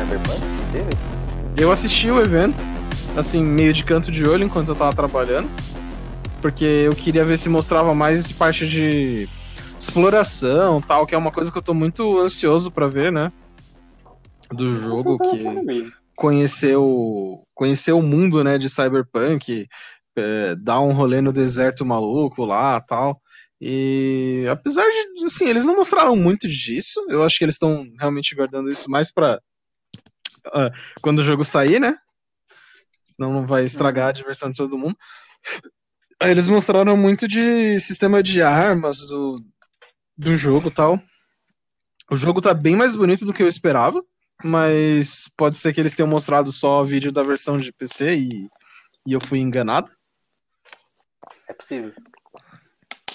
Cyberpunk 0.00 0.40
que 0.40 0.72
teve? 0.72 1.62
Eu 1.62 1.70
assisti 1.70 2.10
o 2.10 2.20
evento, 2.20 2.62
assim, 3.16 3.42
meio 3.42 3.72
de 3.72 3.84
canto 3.84 4.10
de 4.10 4.26
olho 4.26 4.44
enquanto 4.44 4.68
eu 4.68 4.74
tava 4.74 4.94
trabalhando. 4.94 5.50
Porque 6.40 6.64
eu 6.64 6.92
queria 6.92 7.22
ver 7.22 7.36
se 7.36 7.50
mostrava 7.50 7.94
mais 7.94 8.32
parte 8.32 8.66
de 8.66 9.28
exploração 9.78 10.80
tal, 10.80 11.06
que 11.06 11.14
é 11.14 11.18
uma 11.18 11.30
coisa 11.30 11.52
que 11.52 11.58
eu 11.58 11.62
tô 11.62 11.74
muito 11.74 12.18
ansioso 12.18 12.70
pra 12.70 12.88
ver, 12.88 13.12
né? 13.12 13.30
Do 14.50 14.78
jogo, 14.78 15.18
que 15.18 15.90
conhecer 16.16 16.76
o, 16.76 17.44
conhecer 17.54 17.92
o 17.92 18.02
mundo, 18.02 18.42
né, 18.42 18.56
de 18.56 18.68
Cyberpunk, 18.68 19.66
é, 20.16 20.54
dar 20.56 20.80
um 20.80 20.92
rolê 20.92 21.20
no 21.20 21.32
deserto 21.32 21.84
maluco 21.84 22.44
lá 22.46 22.80
tal. 22.80 23.20
E 23.60 24.46
apesar 24.50 24.84
de, 24.84 25.24
assim, 25.26 25.46
eles 25.46 25.66
não 25.66 25.76
mostraram 25.76 26.16
muito 26.16 26.48
disso, 26.48 27.04
eu 27.10 27.22
acho 27.22 27.36
que 27.36 27.44
eles 27.44 27.56
estão 27.56 27.86
realmente 27.98 28.34
guardando 28.34 28.70
isso 28.70 28.90
mais 28.90 29.12
pra 29.12 29.38
uh, 30.48 30.70
quando 31.00 31.20
o 31.20 31.24
jogo 31.24 31.44
sair, 31.44 31.80
né? 31.80 31.96
Senão 33.04 33.32
não 33.32 33.46
vai 33.46 33.64
estragar 33.64 34.08
a 34.08 34.12
diversão 34.12 34.50
de 34.50 34.56
todo 34.56 34.78
mundo. 34.78 34.96
Aí 36.20 36.30
eles 36.30 36.48
mostraram 36.48 36.96
muito 36.96 37.26
de 37.26 37.78
sistema 37.80 38.22
de 38.22 38.42
armas 38.42 39.06
do, 39.06 39.44
do 40.16 40.36
jogo 40.36 40.70
tal. 40.70 41.00
O 42.10 42.16
jogo 42.16 42.40
tá 42.40 42.52
bem 42.52 42.76
mais 42.76 42.94
bonito 42.94 43.24
do 43.24 43.32
que 43.32 43.42
eu 43.42 43.48
esperava, 43.48 44.02
mas 44.44 45.30
pode 45.36 45.56
ser 45.56 45.72
que 45.72 45.80
eles 45.80 45.94
tenham 45.94 46.08
mostrado 46.08 46.52
só 46.52 46.82
o 46.82 46.84
vídeo 46.84 47.12
da 47.12 47.22
versão 47.22 47.56
de 47.56 47.72
PC 47.72 48.16
e, 48.16 48.48
e 49.06 49.12
eu 49.12 49.20
fui 49.20 49.38
enganado. 49.38 49.90
É 51.48 51.52
possível. 51.52 51.92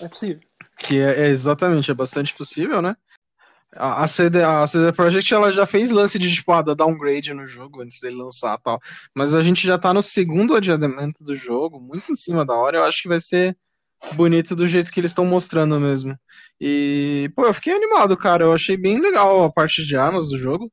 É 0.02 0.08
possível. 0.08 0.40
Que 0.80 1.00
é, 1.00 1.26
é 1.26 1.28
exatamente, 1.28 1.92
é 1.92 1.94
bastante 1.94 2.34
possível, 2.34 2.82
né? 2.82 2.96
A, 3.76 4.08
CD, 4.08 4.42
a 4.42 4.66
CD 4.66 4.92
Projekt 4.94 5.34
ela 5.34 5.52
já 5.52 5.66
fez 5.66 5.92
lance 5.92 6.18
de 6.18 6.34
tipo, 6.34 6.52
ah, 6.52 6.62
downgrade 6.62 7.34
no 7.34 7.46
jogo 7.46 7.82
antes 7.82 8.00
dele 8.00 8.16
lançar 8.16 8.58
tal. 8.60 8.80
Mas 9.14 9.36
a 9.36 9.42
gente 9.42 9.66
já 9.68 9.78
tá 9.78 9.94
no 9.94 10.02
segundo 10.02 10.56
adiamento 10.56 11.24
do 11.24 11.36
jogo, 11.36 11.80
muito 11.80 12.12
em 12.12 12.16
cima 12.16 12.46
da 12.46 12.54
hora. 12.54 12.78
Eu 12.78 12.84
acho 12.86 13.02
que 13.02 13.10
vai 13.10 13.20
ser 13.20 13.58
bonito 14.14 14.56
do 14.56 14.68
jeito 14.68 14.92
que 14.92 15.00
eles 15.00 15.12
estão 15.12 15.26
mostrando 15.26 15.80
mesmo. 15.80 16.18
E, 16.60 17.30
pô, 17.36 17.46
eu 17.46 17.54
fiquei 17.54 17.74
animado, 17.74 18.16
cara. 18.16 18.46
Eu 18.46 18.54
achei 18.54 18.78
bem 18.78 19.00
legal 19.00 19.44
a 19.44 19.52
parte 19.52 19.86
de 19.86 19.96
armas 19.96 20.30
do 20.30 20.40
jogo. 20.40 20.72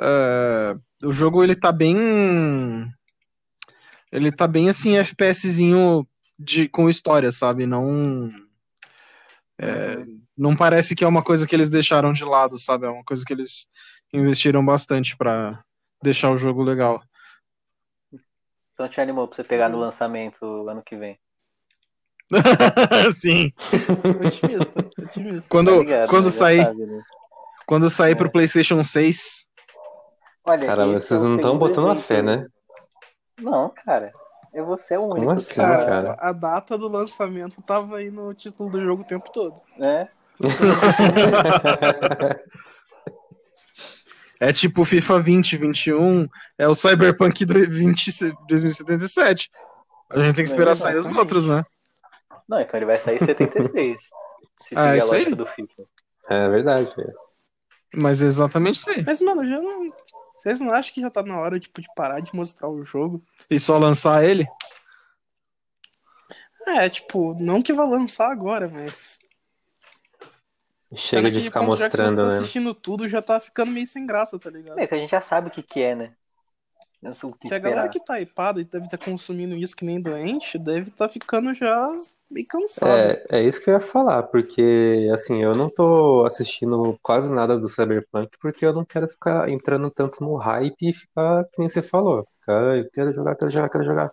Uh, 0.00 1.08
o 1.08 1.12
jogo 1.12 1.42
ele 1.42 1.54
tá 1.54 1.72
bem. 1.72 1.96
Ele 4.12 4.30
tá 4.30 4.46
bem 4.46 4.68
assim, 4.68 4.96
FPSzinho 4.96 6.06
de, 6.38 6.68
com 6.68 6.88
história, 6.88 7.32
sabe? 7.32 7.66
Não. 7.66 8.28
É, 9.58 10.04
não 10.36 10.54
parece 10.56 10.94
que 10.94 11.04
é 11.04 11.08
uma 11.08 11.22
coisa 11.22 11.46
que 11.46 11.54
eles 11.54 11.70
deixaram 11.70 12.12
de 12.12 12.24
lado, 12.24 12.58
sabe? 12.58 12.86
É 12.86 12.90
uma 12.90 13.04
coisa 13.04 13.24
que 13.24 13.32
eles 13.32 13.68
investiram 14.12 14.64
bastante 14.64 15.16
para 15.16 15.62
deixar 16.02 16.30
o 16.30 16.36
jogo 16.36 16.62
legal. 16.62 17.02
Então 18.72 18.88
te 18.88 19.00
animou 19.00 19.28
pra 19.28 19.36
você 19.36 19.44
pegar 19.44 19.68
no 19.68 19.78
lançamento 19.78 20.44
ano 20.68 20.82
que 20.84 20.96
vem. 20.96 21.18
Sim. 23.12 23.52
Otimista, 24.26 24.80
otimista. 24.98 25.48
Quando, 25.48 25.70
Tá 25.72 25.78
ligado, 25.80 26.08
quando 26.08 26.24
né? 26.24 26.30
Sair, 26.30 26.62
sabe, 26.62 26.86
né? 26.86 27.02
quando 27.66 27.90
sair 27.90 28.12
É. 28.12 28.14
pro 28.14 28.30
PlayStation 28.32 28.82
6, 28.82 29.46
Olha, 30.46 30.66
Cara, 30.66 30.86
vocês 30.86 31.20
é 31.20 31.24
não 31.24 31.36
estão 31.36 31.56
botando 31.56 31.88
a 31.88 31.96
fé, 31.96 32.20
né? 32.22 32.46
Não, 33.40 33.70
cara. 33.70 34.12
É 34.52 34.62
você 34.62 34.96
o 34.96 35.02
único. 35.04 35.20
Como 35.20 35.30
assim, 35.30 35.54
Cara, 35.56 35.84
cara? 35.86 36.16
a 36.20 36.32
data 36.32 36.76
do 36.76 36.86
lançamento 36.86 37.62
tava 37.62 37.96
aí 37.96 38.10
no 38.10 38.32
título 38.34 38.70
do 38.70 38.78
jogo 38.80 39.02
o 39.02 39.06
tempo 39.06 39.30
todo. 39.32 39.60
né? 39.78 40.08
É 44.40 44.52
tipo 44.52 44.84
FIFA 44.84 45.14
2021, 45.20 46.28
é 46.58 46.68
o 46.68 46.74
Cyberpunk 46.74 47.44
do 47.44 47.54
20, 47.54 48.10
2077. 48.48 49.50
A 50.10 50.18
gente 50.20 50.34
tem 50.34 50.44
que 50.44 50.50
esperar 50.50 50.74
sair 50.74 50.96
os 50.96 51.10
outros, 51.10 51.48
né? 51.48 51.64
Não, 52.48 52.60
então 52.60 52.78
ele 52.78 52.86
vai 52.86 52.96
sair 52.96 53.16
em 53.22 53.26
76. 53.26 53.96
se 54.68 54.74
Ah, 54.76 54.84
seguir 54.84 54.88
a 54.88 54.96
isso 54.96 55.14
aí? 55.14 55.34
do 55.34 55.46
FIFA. 55.46 55.82
É 56.28 56.48
verdade. 56.48 56.92
velho. 56.96 57.14
Mas 57.94 58.22
é 58.22 58.26
exatamente 58.26 58.76
isso 58.76 58.90
aí. 58.90 59.02
Mas, 59.04 59.20
mano, 59.20 59.48
já 59.48 59.58
não. 59.58 59.92
Vocês 60.38 60.60
não 60.60 60.72
acham 60.72 60.92
que 60.92 61.00
já 61.00 61.10
tá 61.10 61.22
na 61.22 61.38
hora, 61.40 61.58
tipo, 61.58 61.80
de 61.80 61.88
parar 61.96 62.20
de 62.20 62.34
mostrar 62.34 62.68
o 62.68 62.84
jogo? 62.84 63.22
E 63.48 63.58
só 63.58 63.78
lançar 63.78 64.22
ele? 64.24 64.46
É, 66.66 66.88
tipo, 66.88 67.34
não 67.40 67.62
que 67.62 67.72
vai 67.72 67.86
lançar 67.86 68.30
agora, 68.30 68.68
mas. 68.68 69.18
Chega 70.96 71.30
de 71.30 71.40
ficar 71.40 71.62
mostrando, 71.62 72.16
tá 72.16 72.28
né? 72.28 72.38
assistindo 72.38 72.74
tudo 72.74 73.08
já 73.08 73.20
tá 73.22 73.40
ficando 73.40 73.70
meio 73.70 73.86
sem 73.86 74.06
graça, 74.06 74.38
tá 74.38 74.50
ligado? 74.50 74.78
É 74.78 74.86
que 74.86 74.94
a 74.94 74.98
gente 74.98 75.10
já 75.10 75.20
sabe 75.20 75.48
o 75.48 75.50
que 75.50 75.62
que 75.62 75.80
é, 75.80 75.94
né? 75.94 76.12
Não 77.02 77.12
sei 77.12 77.28
o 77.28 77.32
que 77.34 77.48
Se 77.48 77.54
a 77.54 77.58
galera 77.58 77.88
que 77.88 78.00
tá 78.00 78.20
hypada 78.20 78.60
e 78.60 78.64
deve 78.64 78.86
estar 78.86 78.98
consumindo 78.98 79.54
isso 79.54 79.76
que 79.76 79.84
nem 79.84 80.00
doente, 80.00 80.58
deve 80.58 80.90
estar 80.90 81.08
ficando 81.08 81.54
já 81.54 81.92
meio 82.30 82.46
cansado. 82.46 83.18
É, 83.30 83.38
é 83.38 83.42
isso 83.42 83.62
que 83.62 83.68
eu 83.68 83.74
ia 83.74 83.80
falar, 83.80 84.22
porque 84.24 85.08
assim, 85.12 85.42
eu 85.42 85.52
não 85.52 85.68
tô 85.68 86.24
assistindo 86.24 86.98
quase 87.02 87.32
nada 87.32 87.58
do 87.58 87.68
Cyberpunk 87.68 88.30
porque 88.40 88.64
eu 88.64 88.72
não 88.72 88.84
quero 88.84 89.08
ficar 89.08 89.48
entrando 89.50 89.90
tanto 89.90 90.24
no 90.24 90.34
hype 90.36 90.88
e 90.88 90.92
ficar, 90.92 91.44
que 91.44 91.60
nem 91.60 91.68
você 91.68 91.82
falou, 91.82 92.26
cara, 92.46 92.78
eu 92.78 92.90
quero 92.90 93.12
jogar, 93.14 93.36
quero 93.36 93.50
jogar, 93.50 93.68
quero 93.68 93.84
jogar. 93.84 94.12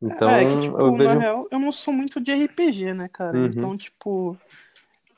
Então, 0.00 0.28
É, 0.28 0.44
que, 0.44 0.60
tipo, 0.62 0.78
eu 0.80 0.92
na 0.92 0.98
vejo. 0.98 1.18
real, 1.18 1.48
eu 1.50 1.58
não 1.58 1.72
sou 1.72 1.92
muito 1.92 2.20
de 2.20 2.32
RPG, 2.32 2.94
né, 2.94 3.08
cara? 3.08 3.36
Uhum. 3.36 3.46
Então, 3.46 3.76
tipo, 3.76 4.36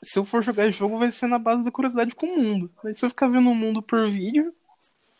se 0.07 0.17
eu 0.19 0.25
for 0.25 0.41
jogar 0.41 0.69
jogo, 0.71 0.97
vai 0.97 1.11
ser 1.11 1.27
na 1.27 1.37
base 1.39 1.63
da 1.63 1.71
curiosidade 1.71 2.15
com 2.15 2.25
o 2.25 2.37
mundo. 2.41 2.71
Aí, 2.85 2.95
se 2.95 3.05
eu 3.05 3.09
ficar 3.09 3.27
vendo 3.27 3.49
o 3.49 3.55
mundo 3.55 3.81
por 3.81 4.09
vídeo, 4.09 4.53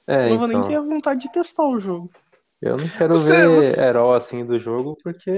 É, 0.08 0.30
não 0.30 0.38
vou 0.38 0.48
nem 0.48 0.58
então, 0.58 0.70
ter 0.70 0.76
a 0.76 0.82
vontade 0.82 1.22
de 1.22 1.32
testar 1.32 1.64
o 1.66 1.80
jogo. 1.80 2.10
eu 2.62 2.78
não 2.78 2.88
quero 2.88 3.16
Você- 3.16 3.32
ver 3.32 3.50
você- 3.50 3.84
herói 3.84 4.18
assim 4.18 4.46
do 4.46 4.58
jogo 4.58 4.98
porque 5.04 5.32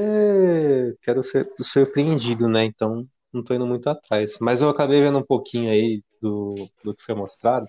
quero 1.01 1.23
ser 1.23 1.47
surpreendido, 1.59 2.47
né? 2.47 2.63
Então, 2.63 3.05
não 3.33 3.43
tô 3.43 3.53
indo 3.53 3.65
muito 3.65 3.89
atrás. 3.89 4.37
Mas 4.39 4.61
eu 4.61 4.69
acabei 4.69 5.01
vendo 5.01 5.17
um 5.19 5.23
pouquinho 5.25 5.69
aí 5.71 6.01
do, 6.21 6.53
do 6.83 6.93
que 6.93 7.03
foi 7.03 7.15
mostrado. 7.15 7.65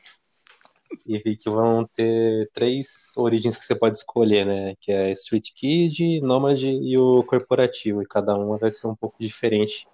E 1.07 1.19
vi 1.19 1.37
que 1.37 1.49
vão 1.49 1.85
ter 1.97 2.49
três 2.53 3.13
origens 3.17 3.57
que 3.57 3.65
você 3.65 3.75
pode 3.75 3.97
escolher, 3.97 4.45
né? 4.45 4.75
Que 4.81 4.91
é 4.93 5.13
Street 5.13 5.49
Kid, 5.55 6.21
Nomad 6.21 6.61
e 6.63 6.99
o 6.99 7.23
Corporativo. 7.25 8.03
E 8.03 8.07
cada 8.07 8.35
uma 8.37 8.59
vai 8.59 8.71
ser 8.71 8.87
um 8.89 8.95
pouco 8.97 9.17
diferente 9.21 9.87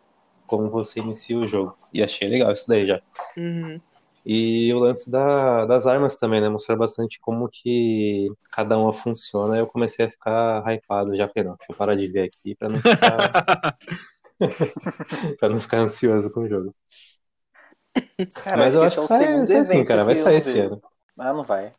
como 0.47 0.71
você 0.71 1.01
inicia 1.01 1.39
o 1.39 1.47
jogo. 1.49 1.77
E 1.93 2.03
achei 2.03 2.29
legal 2.29 2.53
isso 2.53 2.67
daí 2.69 2.87
já. 2.87 3.01
Uhum. 3.37 3.81
E 4.25 4.73
o 4.75 4.81
lance 4.81 5.09
da- 5.11 5.67
das 5.67 5.87
armas 5.87 6.17
também, 6.17 6.41
né? 6.41 6.49
Mostrar 6.49 6.75
bastante 6.77 7.19
como 7.21 7.49
que 7.49 8.29
cada 8.51 8.77
uma 8.77 8.93
funciona. 8.93 9.57
Eu 9.57 9.67
comecei 9.69 10.07
a 10.07 10.11
ficar 10.11 10.65
hypado 10.69 11.15
já. 11.15 11.29
Falei, 11.29 11.45
não, 11.49 11.57
deixa 11.57 11.73
eu 11.73 11.77
parar 11.77 11.95
de 11.97 12.09
ver 12.09 12.25
aqui 12.25 12.57
pra 12.57 12.69
não 12.69 12.83
ficar, 12.83 13.77
pra 15.39 15.49
não 15.49 15.61
ficar 15.61 15.79
ansioso 15.81 16.31
com 16.33 16.41
o 16.43 16.49
jogo. 16.49 16.75
Cara, 18.35 18.57
Mas 18.59 18.75
eu 18.75 18.83
acho 18.83 18.97
é 18.97 18.99
que 18.99 19.05
o 19.05 19.09
sai, 19.09 19.27
segundo 19.27 19.47
sai 19.47 19.65
sim, 19.65 19.79
evento 19.79 19.85
cara. 19.85 20.05
Vai 20.05 20.15
que 20.15 20.21
eu 20.21 20.25
sair 20.25 20.35
não 20.35 20.39
esse 20.39 20.59
ano. 20.61 20.81
Ah, 21.19 21.33
não 21.33 21.45
vai. 21.45 21.75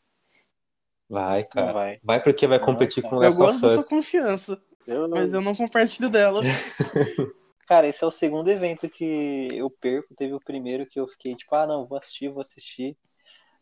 Vai, 1.09 1.43
Não 1.53 1.65
cara. 1.65 1.73
vai. 1.73 1.99
Vai 2.03 2.21
porque 2.23 2.47
vai 2.47 2.59
Não, 2.59 2.65
competir 2.65 3.01
cara. 3.01 3.09
com 3.09 3.17
Eu 3.19 3.21
Last 3.23 3.37
gosto 3.37 3.55
of 3.55 3.61
da 3.61 3.69
sua 3.69 3.83
Us. 3.83 3.89
confiança, 3.89 4.61
Eu 4.87 5.07
não... 5.07 5.17
mas 5.17 5.33
eu 5.33 5.41
não 5.41 5.55
compartilho 5.55 6.09
dela. 6.09 6.41
Cara, 7.67 7.85
esse 7.85 8.01
é 8.01 8.07
o 8.07 8.11
segundo 8.11 8.49
evento 8.49 8.87
que 8.89 9.49
eu 9.51 9.69
perco. 9.69 10.15
Teve 10.15 10.33
o 10.33 10.39
primeiro 10.39 10.85
que 10.85 10.99
eu 10.99 11.07
fiquei 11.07 11.35
tipo, 11.35 11.53
ah, 11.53 11.67
não, 11.67 11.85
vou 11.85 11.97
assistir, 11.97 12.29
vou 12.29 12.41
assistir. 12.41 12.97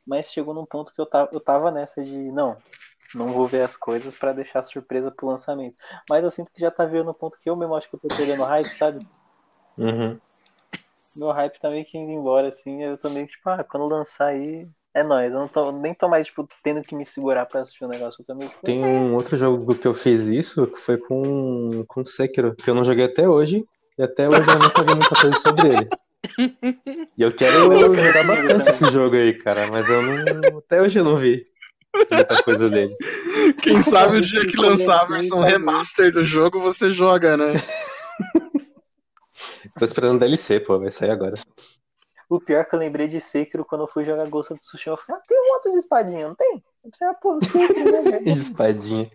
Mas 0.06 0.32
chegou 0.32 0.54
num 0.54 0.66
ponto 0.66 0.94
que 0.94 1.02
eu 1.02 1.08
tava, 1.08 1.30
eu 1.34 1.40
tava 1.40 1.72
nessa 1.72 2.04
de, 2.04 2.32
não, 2.32 2.56
não 3.16 3.34
vou 3.34 3.48
ver 3.48 3.64
as 3.64 3.76
coisas 3.76 4.14
pra 4.14 4.32
deixar 4.32 4.62
surpresa 4.62 5.10
pro 5.10 5.28
lançamento. 5.28 5.76
Mas 6.08 6.24
eu 6.24 6.30
sinto 6.30 6.52
que 6.54 6.62
já 6.62 6.70
tá 6.70 6.86
vendo 6.86 7.06
no 7.06 7.14
ponto 7.16 7.40
que 7.42 7.50
eu 7.50 7.56
mesmo 7.56 7.76
acho 7.76 7.90
que 7.90 7.96
eu 7.96 8.00
tô 8.00 8.08
perdendo 8.08 8.44
hype, 8.44 8.76
sabe? 8.76 9.08
Uhum. 9.80 10.20
Meu 11.16 11.32
hype 11.32 11.60
tá 11.60 11.70
meio 11.70 11.86
que 11.86 11.98
indo 11.98 12.12
embora, 12.12 12.50
assim. 12.50 12.84
Eu 12.84 13.00
meio 13.10 13.26
tipo, 13.26 13.50
ah, 13.50 13.64
quando 13.64 13.88
lançar 13.88 14.28
aí, 14.28 14.68
é 14.94 15.02
nóis. 15.02 15.32
Eu 15.32 15.40
não 15.40 15.48
tô, 15.48 15.72
nem 15.72 15.96
tô 15.96 16.08
mais, 16.08 16.28
tipo, 16.28 16.48
tendo 16.62 16.84
que 16.84 16.94
me 16.94 17.06
segurar 17.06 17.48
pra 17.48 17.62
assistir 17.62 17.86
o 17.86 17.88
negócio. 17.88 18.24
Eu 18.28 18.36
meio 18.36 18.50
tipo, 18.50 18.62
Tem 18.64 18.84
um 18.84 19.16
outro 19.16 19.36
jogo 19.36 19.74
que 19.76 19.88
eu 19.88 19.96
fiz 19.96 20.28
isso, 20.28 20.68
que 20.68 20.78
foi 20.78 20.98
com, 20.98 21.84
com 21.88 22.06
Sekiro, 22.06 22.56
que 22.56 22.70
eu 22.70 22.76
não 22.76 22.84
joguei 22.84 23.06
até 23.06 23.28
hoje. 23.28 23.66
E 23.98 24.04
até 24.04 24.28
hoje 24.28 24.50
eu 24.50 24.60
nunca 24.60 24.84
vi 24.84 24.96
muita 24.96 25.16
coisa 25.16 25.40
sobre 25.40 25.68
ele. 25.70 25.90
E 27.18 27.22
eu 27.22 27.34
quero 27.34 27.96
jogar 27.96 28.28
bastante 28.28 28.70
esse 28.70 28.92
jogo 28.92 29.16
aí, 29.16 29.34
cara. 29.34 29.68
Mas 29.68 29.90
eu 29.90 30.02
não. 30.02 30.58
Até 30.60 30.82
hoje 30.82 31.00
eu 31.00 31.04
não 31.06 31.18
vi 31.18 31.46
muita 32.12 32.44
coisa 32.44 32.70
dele. 32.70 32.96
Quem 33.62 33.82
sabe 33.84 34.18
o 34.18 34.22
dia 34.22 34.46
que 34.46 34.58
lançar 34.58 35.02
a 35.02 35.06
versão 35.06 35.42
remaster 35.42 36.12
do 36.12 36.26
jogo, 36.26 36.60
você 36.60 36.92
joga, 36.92 37.38
né? 37.38 37.48
Tô 39.78 39.84
esperando 39.84 40.20
DLC, 40.20 40.60
pô, 40.60 40.80
vai 40.80 40.92
sair 40.92 41.12
agora. 41.12 41.36
O 42.30 42.40
pior 42.40 42.62
é 42.62 42.64
que 42.64 42.74
eu 42.74 42.80
lembrei 42.80 43.08
de 43.08 43.20
Sekiro 43.20 43.66
quando 43.66 43.82
eu 43.82 43.88
fui 43.88 44.04
jogar 44.06 44.28
Ghost 44.28 44.54
of 44.54 44.62
Tsushima. 44.62 44.94
Eu 44.94 44.98
falei, 44.98 45.22
ah, 45.22 45.26
tem 45.28 45.38
um 45.38 45.54
outro 45.54 45.72
de 45.72 45.78
espadinha, 45.78 46.28
não 46.28 46.36
tem? 46.36 46.64
Eu 46.84 46.92
pensei, 46.92 47.08
ah, 47.08 47.14
pô, 47.14 47.40
Sekiro, 47.42 48.04
né? 48.04 48.20
De 48.24 48.32
espadinha. 48.32 49.10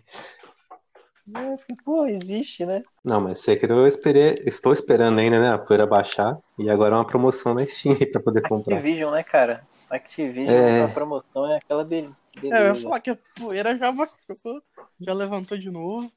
Eu 1.27 1.57
falei, 1.57 1.77
pô, 1.85 2.05
existe, 2.05 2.65
né? 2.65 2.83
Não, 3.03 3.21
mas 3.21 3.39
Sekiro 3.39 3.73
eu 3.73 3.87
esperei, 3.87 4.41
estou 4.45 4.73
esperando 4.73 5.19
ainda, 5.19 5.39
né? 5.39 5.53
A 5.53 5.57
poeira 5.57 5.85
baixar. 5.85 6.37
E 6.57 6.69
agora 6.71 6.95
é 6.95 6.97
uma 6.97 7.05
promoção 7.07 7.53
na 7.53 7.65
Steam 7.65 7.95
aí 7.95 8.05
pra 8.05 8.21
poder 8.21 8.41
comprar. 8.41 8.77
Activision, 8.77 9.11
né, 9.11 9.23
cara? 9.23 9.61
Activision 9.89 10.49
É. 10.49 10.81
na 10.81 10.87
promoção 10.87 11.51
é 11.51 11.57
aquela 11.57 11.83
be- 11.83 12.09
beleza. 12.39 12.55
É, 12.55 12.61
eu 12.63 12.67
ia 12.67 12.75
falar 12.75 12.99
que 12.99 13.09
a 13.11 13.17
poeira 13.37 13.77
já 13.77 13.91
vacou, 13.91 14.61
já 14.99 15.13
levantou 15.13 15.57
de 15.57 15.69
novo, 15.69 16.11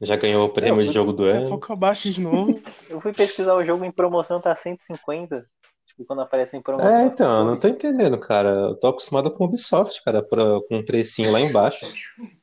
Já 0.00 0.16
ganhou 0.16 0.46
o 0.46 0.48
prêmio 0.52 0.86
de 0.86 0.92
jogo 0.92 1.12
do 1.12 1.24
daqui 1.24 1.36
a 1.36 1.40
ano. 1.40 1.48
pouco 1.50 1.72
abaixa 1.72 2.10
de 2.10 2.20
novo. 2.20 2.60
Eu 2.88 3.00
fui 3.00 3.12
pesquisar 3.12 3.54
o 3.54 3.62
jogo 3.62 3.84
em 3.84 3.90
promoção, 3.92 4.40
tá 4.40 4.56
150. 4.56 5.46
Tipo, 5.86 6.04
quando 6.06 6.22
aparece 6.22 6.56
em 6.56 6.62
promoção. 6.62 6.90
É, 6.90 7.04
então, 7.04 7.38
eu 7.40 7.44
não 7.44 7.58
tô 7.58 7.68
entendendo, 7.68 8.18
cara. 8.18 8.48
Eu 8.48 8.74
tô 8.76 8.86
acostumado 8.88 9.30
com 9.30 9.44
o 9.44 9.46
Ubisoft, 9.46 10.02
cara, 10.02 10.22
pra- 10.22 10.60
com 10.68 10.78
um 10.78 10.84
precinho 10.84 11.30
lá 11.30 11.40
embaixo. 11.40 11.80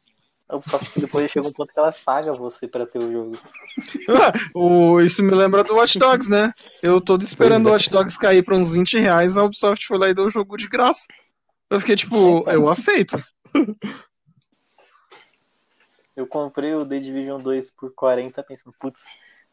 A 0.49 0.55
Ubisoft 0.55 0.93
que 0.93 1.01
depois 1.01 1.29
chega 1.29 1.47
um 1.47 1.51
ponto 1.51 1.73
que 1.73 1.79
ela 1.79 1.93
paga 2.05 2.31
você 2.31 2.67
pra 2.67 2.85
ter 2.85 2.99
o 2.99 3.11
jogo. 3.11 3.37
O, 4.55 4.99
isso 4.99 5.21
me 5.21 5.35
lembra 5.35 5.63
do 5.63 5.75
Watch 5.75 5.99
Dogs, 5.99 6.31
né? 6.31 6.53
Eu 6.81 7.01
tô 7.01 7.17
esperando 7.17 7.63
Pois 7.63 7.65
é. 7.65 7.69
o 7.69 7.73
Watch 7.73 7.89
Dogs 7.89 8.17
cair 8.17 8.43
pra 8.43 8.55
uns 8.55 8.73
20 8.73 8.97
reais, 8.97 9.37
a 9.37 9.43
Ubisoft 9.43 9.85
foi 9.85 9.97
lá 9.97 10.09
e 10.09 10.13
deu 10.13 10.25
o 10.25 10.29
jogo 10.29 10.57
de 10.57 10.67
graça. 10.67 11.05
Eu 11.69 11.79
fiquei 11.79 11.95
tipo, 11.95 12.49
eu 12.49 12.69
aceito. 12.69 13.21
Eu 16.15 16.25
comprei 16.25 16.73
o 16.73 16.85
The 16.85 16.99
Division 16.99 17.39
2 17.39 17.71
por 17.71 17.93
40, 17.93 18.41
pensando, 18.41 18.73
putz, 18.79 19.03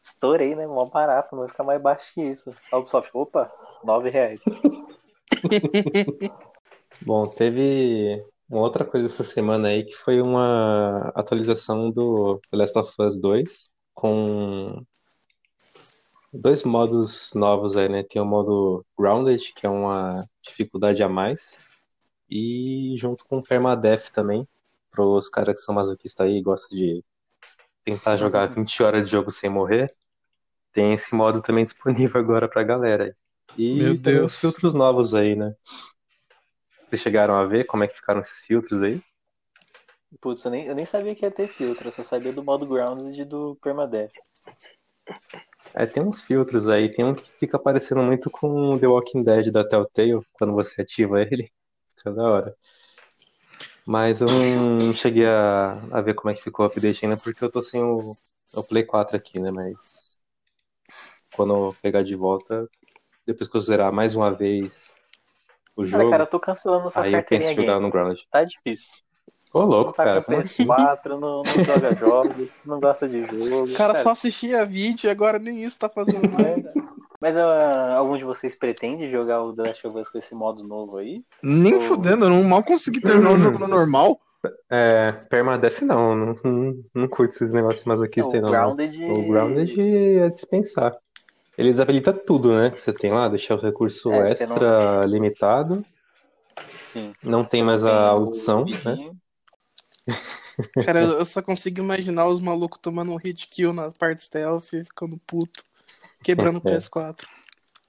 estourei, 0.01 0.55
né? 0.55 0.65
Mó 0.65 0.85
barato, 0.85 1.35
não 1.35 1.41
vai 1.41 1.49
ficar 1.49 1.63
mais 1.63 1.81
baixo 1.81 2.05
que 2.13 2.21
isso. 2.21 2.51
A 2.71 2.77
Ubisoft, 2.77 3.11
opa, 3.13 3.51
9 3.83 4.09
reais. 4.09 4.41
Bom, 7.01 7.27
teve 7.27 8.25
uma 8.49 8.61
outra 8.61 8.85
coisa 8.85 9.05
essa 9.05 9.23
semana 9.23 9.69
aí 9.69 9.83
que 9.83 9.95
foi 9.95 10.21
uma 10.21 11.11
atualização 11.15 11.91
do 11.91 12.39
The 12.51 12.57
Last 12.57 12.77
of 12.77 12.93
Us 12.99 13.17
2 13.17 13.71
com 13.93 14.83
dois 16.31 16.63
modos 16.63 17.31
novos 17.33 17.77
aí, 17.77 17.89
né? 17.89 18.03
Tem 18.03 18.21
o 18.21 18.25
modo 18.25 18.85
Grounded, 18.97 19.53
que 19.53 19.65
é 19.65 19.69
uma 19.69 20.23
dificuldade 20.41 21.01
a 21.01 21.09
mais, 21.09 21.57
e 22.29 22.95
junto 22.97 23.25
com 23.25 23.37
o 23.37 23.43
Permadeath 23.43 24.11
também, 24.11 24.47
pros 24.91 25.29
caras 25.29 25.55
que 25.59 25.65
são 25.65 25.75
masoquistas 25.75 26.25
aí 26.25 26.37
e 26.37 26.41
gostam 26.41 26.77
de 26.77 27.03
tentar 27.83 28.17
jogar 28.17 28.47
20 28.47 28.83
horas 28.83 29.07
de 29.07 29.11
jogo 29.11 29.31
sem 29.31 29.49
morrer. 29.49 29.95
Tem 30.73 30.93
esse 30.93 31.15
modo 31.15 31.41
também 31.41 31.63
disponível 31.63 32.19
agora 32.19 32.49
pra 32.49 32.63
galera. 32.63 33.15
E 33.57 33.75
Meu 33.75 33.97
Deus. 33.97 34.33
os 34.33 34.39
filtros 34.39 34.73
novos 34.73 35.13
aí, 35.13 35.35
né? 35.35 35.55
Vocês 36.95 37.01
chegaram 37.01 37.35
a 37.35 37.45
ver 37.45 37.65
como 37.65 37.83
é 37.83 37.89
que 37.89 37.95
ficaram 37.95 38.21
esses 38.21 38.39
filtros 38.45 38.81
aí? 38.81 39.03
Putz, 40.21 40.45
eu 40.45 40.51
nem, 40.51 40.65
eu 40.65 40.73
nem 40.73 40.85
sabia 40.85 41.13
que 41.13 41.25
ia 41.25 41.31
ter 41.31 41.49
filtro, 41.49 41.89
eu 41.89 41.91
só 41.91 42.03
sabia 42.03 42.31
do 42.31 42.41
modo 42.41 42.65
Grounded 42.65 43.19
e 43.19 43.25
do 43.25 43.57
Permadeath. 43.61 44.13
É, 45.73 45.85
tem 45.85 46.01
uns 46.01 46.21
filtros 46.21 46.69
aí, 46.69 46.89
tem 46.89 47.03
um 47.03 47.13
que 47.13 47.29
fica 47.37 47.59
parecendo 47.59 48.01
muito 48.01 48.31
com 48.31 48.79
The 48.79 48.87
Walking 48.87 49.25
Dead 49.25 49.51
da 49.51 49.67
Telltale, 49.67 50.25
quando 50.31 50.53
você 50.53 50.83
ativa 50.83 51.21
ele. 51.21 51.51
Isso 51.97 52.07
é 52.07 52.13
da 52.13 52.23
hora. 52.23 52.55
Mas 53.85 54.21
eu 54.21 54.27
não 54.29 54.93
cheguei 54.93 55.25
a, 55.25 55.73
a 55.91 56.01
ver 56.01 56.13
como 56.13 56.31
é 56.31 56.33
que 56.33 56.43
ficou 56.43 56.65
o 56.65 56.69
update 56.69 57.05
ainda, 57.05 57.17
porque 57.17 57.43
eu 57.43 57.51
tô 57.51 57.61
sem 57.61 57.83
o, 57.83 57.97
o 58.53 58.63
Play 58.63 58.85
4 58.85 59.17
aqui, 59.17 59.37
né? 59.37 59.51
Mas 59.51 60.23
quando 61.35 61.53
eu 61.53 61.75
pegar 61.81 62.03
de 62.03 62.15
volta, 62.15 62.69
depois 63.27 63.49
que 63.49 63.57
eu 63.57 63.61
zerar 63.61 63.91
mais 63.91 64.15
uma 64.15 64.31
vez 64.31 64.95
o 65.75 65.81
Cara, 65.83 65.87
jogo, 66.03 66.09
cara, 66.11 66.23
eu 66.23 66.27
tô 66.27 66.39
cancelando 66.39 66.89
sua 66.89 67.01
aí 67.03 67.13
eu 67.13 67.23
penso 67.23 67.29
carteirinha 67.29 67.51
em 67.51 67.55
jogar 67.55 67.79
no 67.79 67.89
Ground. 67.89 68.17
Tá 68.31 68.43
difícil. 68.43 68.87
Ô, 69.53 69.59
Não 69.61 69.67
louco, 69.67 69.93
tá 69.93 70.03
cara, 70.03 70.21
com 70.21 70.37
assim? 70.37 70.65
PS4, 70.65 71.09
não, 71.19 71.43
não 71.43 71.63
joga 71.63 71.95
jogos, 71.95 72.49
não 72.65 72.79
gosta 72.79 73.07
de 73.07 73.23
jogo. 73.25 73.73
Cara 73.73 73.95
só 73.95 74.09
assistia 74.11 74.65
vídeo 74.65 75.07
e 75.07 75.09
agora 75.09 75.39
nem 75.39 75.63
isso 75.63 75.79
tá 75.79 75.87
fazendo 75.89 76.27
mais. 76.33 76.63
Mas 77.21 77.37
ah, 77.37 77.95
algum 77.95 78.17
de 78.17 78.25
vocês 78.25 78.53
pretende 78.55 79.09
jogar 79.09 79.41
o 79.41 79.53
The 79.55 79.63
Last 79.63 79.87
of 79.87 79.97
Us 79.97 80.09
com 80.09 80.17
esse 80.17 80.35
modo 80.35 80.61
novo 80.63 80.97
aí? 80.97 81.23
Nem 81.41 81.75
Ô. 81.75 81.81
fudendo, 81.81 82.25
eu 82.25 82.29
não 82.29 82.43
mal 82.43 82.63
consegui 82.63 82.99
terminar 82.99 83.31
o 83.31 83.37
jogo 83.37 83.57
no 83.59 83.67
normal. 83.67 84.19
É, 84.69 85.13
Permadeath 85.29 85.81
não, 85.81 86.15
não, 86.15 86.35
não, 86.43 86.73
não 86.93 87.07
curto 87.07 87.33
esses 87.33 87.51
negócios 87.51 87.83
masoquistas 87.85 88.41
não. 88.41 88.49
mas 88.51 88.95
Grounded- 88.95 89.09
O 89.09 89.27
Grounded 89.27 89.79
é 90.19 90.29
dispensar. 90.29 90.95
Eles 91.57 91.79
habilitam 91.79 92.13
tudo, 92.13 92.53
né? 92.55 92.69
Que 92.69 92.79
você 92.79 92.93
tem 92.93 93.11
lá, 93.11 93.27
deixar 93.27 93.55
o 93.55 93.61
recurso 93.61 94.11
É, 94.11 94.31
extra 94.31 95.05
limitado. 95.05 95.85
Sim. 96.91 97.13
Não 97.23 97.43
tem 97.45 97.63
mais 97.63 97.83
a 97.83 98.13
o 98.15 98.19
audição, 98.19 98.65
né? 98.65 99.11
Cara, 100.85 101.01
eu 101.19 101.25
só 101.25 101.41
consigo 101.41 101.79
imaginar 101.79 102.27
os 102.27 102.41
malucos 102.41 102.79
tomando 102.81 103.11
um 103.11 103.17
hit 103.17 103.47
kill 103.47 103.73
na 103.73 103.91
parte 103.91 104.23
stealth 104.23 104.73
e 104.73 104.83
ficando 104.83 105.17
puto, 105.25 105.63
quebrando 106.23 106.57
o 106.57 106.61
É. 106.69 106.77
PS4. 106.77 107.25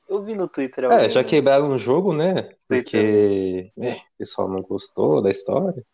Eu 0.08 0.22
vi 0.22 0.36
no 0.36 0.46
Twitter 0.46 0.84
É, 0.84 0.86
alguém- 0.92 1.10
já 1.10 1.24
quebraram 1.24 1.68
o 1.70 1.78
jogo, 1.78 2.12
né? 2.12 2.50
Porque 2.68 3.72
é, 3.76 3.92
o 3.94 3.96
pessoal 4.18 4.48
não 4.48 4.62
gostou 4.62 5.20
da 5.20 5.30
história. 5.30 5.84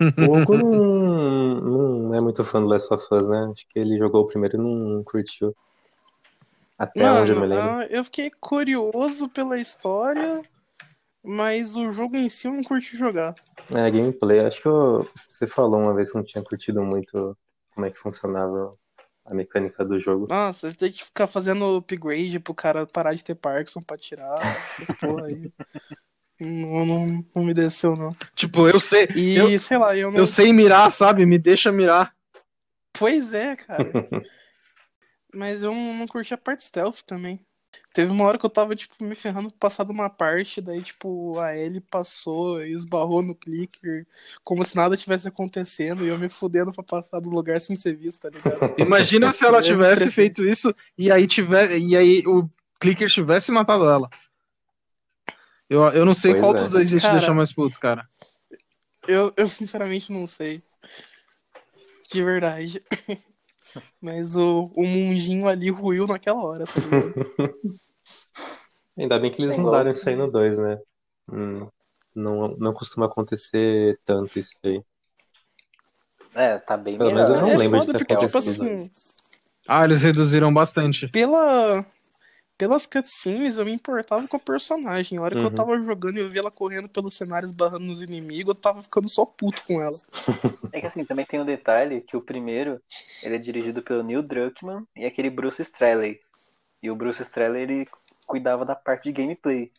O 0.00 0.36
Hugo 0.36 0.56
não, 0.56 1.54
não 2.02 2.14
é 2.14 2.20
muito 2.20 2.42
fã 2.44 2.60
do 2.60 2.66
Last 2.68 2.92
of 2.92 3.04
Us, 3.12 3.26
né? 3.28 3.50
Acho 3.52 3.66
que 3.68 3.78
ele 3.78 3.98
jogou 3.98 4.22
o 4.22 4.26
primeiro 4.26 4.56
e 4.56 4.60
não 4.60 5.02
curtiu. 5.04 5.54
Até 6.78 7.10
onde 7.10 7.32
eu 7.32 7.40
me 7.40 7.46
lembro. 7.46 7.64
ah, 7.64 7.86
eu 7.90 8.04
fiquei 8.04 8.30
curioso 8.30 9.28
pela 9.28 9.58
história, 9.58 10.40
mas 11.24 11.74
o 11.76 11.90
jogo 11.92 12.16
em 12.16 12.28
si 12.28 12.46
eu 12.46 12.52
não 12.52 12.62
curti 12.62 12.96
jogar. 12.96 13.34
É, 13.74 13.90
gameplay. 13.90 14.40
Acho 14.40 14.62
que 14.62 14.68
eu- 14.68 15.10
você 15.28 15.46
falou 15.46 15.80
uma 15.82 15.94
vez 15.94 16.10
que 16.12 16.16
não 16.16 16.24
tinha 16.24 16.42
curtido 16.44 16.82
muito 16.82 17.36
como 17.74 17.86
é 17.86 17.90
que 17.90 17.98
funcionava 17.98 18.74
a 19.26 19.34
mecânica 19.34 19.84
do 19.84 19.98
jogo. 19.98 20.26
Nossa, 20.28 20.72
tem 20.72 20.90
que 20.92 21.04
ficar 21.04 21.26
fazendo 21.26 21.76
upgrade 21.76 22.38
pro 22.40 22.54
cara 22.54 22.86
parar 22.86 23.12
de 23.14 23.22
ter 23.24 23.34
Parkinson 23.34 23.82
pra 23.82 23.98
tirar. 23.98 24.34
Porra 25.00 25.26
aí. 25.26 25.50
Não, 26.40 26.86
não, 26.86 27.06
não 27.34 27.44
me 27.44 27.52
desceu, 27.52 27.96
não. 27.96 28.14
Tipo, 28.36 28.68
eu 28.68 28.78
sei, 28.78 29.08
E 29.16 29.34
Eu- 29.36 29.58
sei 29.58 29.76
lá, 29.76 29.96
eu 29.96 30.12
não. 30.12 30.18
eu 30.18 30.26
sei 30.26 30.52
mirar, 30.52 30.90
sabe? 30.92 31.26
Me 31.26 31.36
deixa 31.36 31.72
mirar. 31.72 32.14
Pois 32.96 33.34
é, 33.34 33.56
cara. 33.56 33.90
Mas 35.34 35.62
eu 35.62 35.74
não, 35.74 36.06
curti 36.06 36.32
a 36.32 36.38
parte 36.38 36.64
stealth 36.64 37.02
também. 37.06 37.40
Teve 37.92 38.10
uma 38.10 38.24
hora 38.24 38.38
que 38.38 38.46
eu 38.46 38.50
tava, 38.50 38.74
tipo, 38.74 38.94
me 39.04 39.14
ferrando 39.14 39.50
pra 39.50 39.68
passar 39.68 39.84
de 39.84 39.92
uma 39.92 40.08
parte, 40.08 40.60
daí, 40.60 40.82
tipo, 40.82 41.38
a 41.38 41.54
Ellie 41.54 41.80
passou 41.80 42.62
e 42.64 42.72
esbarrou 42.72 43.22
no 43.22 43.34
clicker, 43.34 44.06
como 44.42 44.64
se 44.64 44.74
nada 44.74 44.96
tivesse 44.96 45.28
acontecendo, 45.28 46.04
e 46.04 46.08
eu 46.08 46.18
me 46.18 46.28
fudendo 46.28 46.72
pra 46.72 46.82
passar 46.82 47.20
do 47.20 47.28
lugar 47.28 47.60
sem 47.60 47.76
ser 47.76 47.94
visto, 47.94 48.22
tá 48.22 48.30
ligado? 48.30 48.74
Imagina 48.80 49.32
se 49.32 49.44
ela 49.44 49.60
tivesse 49.60 50.10
feito 50.10 50.44
isso 50.44 50.74
e 50.96 51.12
aí 51.12 51.26
tiver, 51.26 51.76
e 51.78 51.94
aí 51.94 52.22
o 52.26 52.48
clicker 52.80 53.08
tivesse 53.08 53.52
matado 53.52 53.84
ela. 53.84 54.08
Eu, 55.68 55.82
eu 55.88 56.06
não 56.06 56.14
sei 56.14 56.32
Pois 56.32 56.42
qual 56.42 56.56
é. 56.56 56.60
dos 56.60 56.70
dois 56.70 56.92
ia 56.92 57.00
te 57.00 57.10
deixar 57.10 57.34
mais 57.34 57.52
puto, 57.52 57.78
cara. 57.78 58.08
Eu, 59.06 59.32
eu 59.36 59.46
sinceramente 59.46 60.10
não 60.10 60.26
sei. 60.26 60.62
De 62.10 62.22
verdade. 62.22 62.82
Mas 64.00 64.36
o, 64.36 64.70
o 64.76 64.86
mundinho 64.86 65.48
ali 65.48 65.70
ruiu 65.70 66.06
naquela 66.06 66.42
hora, 66.44 66.66
tá? 66.66 66.80
Ainda 68.98 69.18
bem 69.18 69.30
que 69.32 69.42
eles 69.42 69.54
É 69.54 69.56
mudaram 69.56 69.90
isso 69.92 70.08
aí 70.08 70.16
no 70.16 70.30
2, 70.30 70.58
né? 70.58 70.78
Hum, 71.30 71.68
não, 72.14 72.48
não 72.58 72.74
costuma 72.74 73.06
acontecer 73.06 73.98
tanto 74.04 74.38
isso 74.38 74.54
aí. 74.64 74.82
É, 76.34 76.58
tá 76.58 76.76
bem 76.76 76.98
Pelo 76.98 77.10
melhor. 77.10 77.12
menos 77.12 77.30
eu 77.30 77.40
não 77.40 77.54
é 77.54 77.56
lembro 77.56 77.80
de 77.80 77.88
ter 77.88 77.96
porque, 77.96 78.16
tipo 78.16 78.36
acontecido. 78.36 78.38
assim, 78.38 78.90
Ah, 79.68 79.84
eles 79.84 80.02
reduziram 80.02 80.52
bastante. 80.52 81.12
pela, 81.12 81.84
pelas 82.58 82.86
cutscenes 82.86 83.56
eu 83.56 83.64
me 83.64 83.72
importava 83.72 84.26
com 84.28 84.36
a 84.36 84.40
personagem. 84.40 85.18
A 85.18 85.22
hora 85.22 85.34
que 85.36 85.40
eu 85.40 85.44
Uhum. 85.48 85.54
tava 85.54 85.78
jogando 85.80 86.18
e 86.18 86.20
eu 86.20 86.30
vi 86.30 86.38
ela 86.38 86.50
correndo 86.50 86.88
pelos 86.88 87.16
cenários 87.16 87.52
barrando 87.52 87.86
nos 87.86 88.02
inimigos, 88.02 88.54
eu 88.54 88.60
tava 88.60 88.82
ficando 88.82 89.08
só 89.08 89.24
puto 89.24 89.62
com 89.66 89.80
ela. 89.80 89.96
É 90.72 90.80
que 90.80 90.86
assim, 90.86 91.04
também 91.04 91.24
tem 91.24 91.40
um 91.40 91.46
detalhe 91.46 92.00
que 92.02 92.16
o 92.16 92.20
primeiro, 92.20 92.80
ele 93.22 93.36
é 93.36 93.38
dirigido 93.38 93.82
pelo 93.82 94.02
Neil 94.02 94.22
Druckmann 94.22 94.84
e 94.96 95.06
aquele 95.06 95.30
Bruce 95.30 95.62
Straley. 95.62 96.20
E 96.82 96.90
o 96.90 96.96
Bruce 96.96 97.22
Straley, 97.22 97.62
ele 97.62 97.86
cuidava 98.26 98.64
da 98.64 98.74
parte 98.76 99.04
de 99.04 99.12
gameplay. 99.12 99.72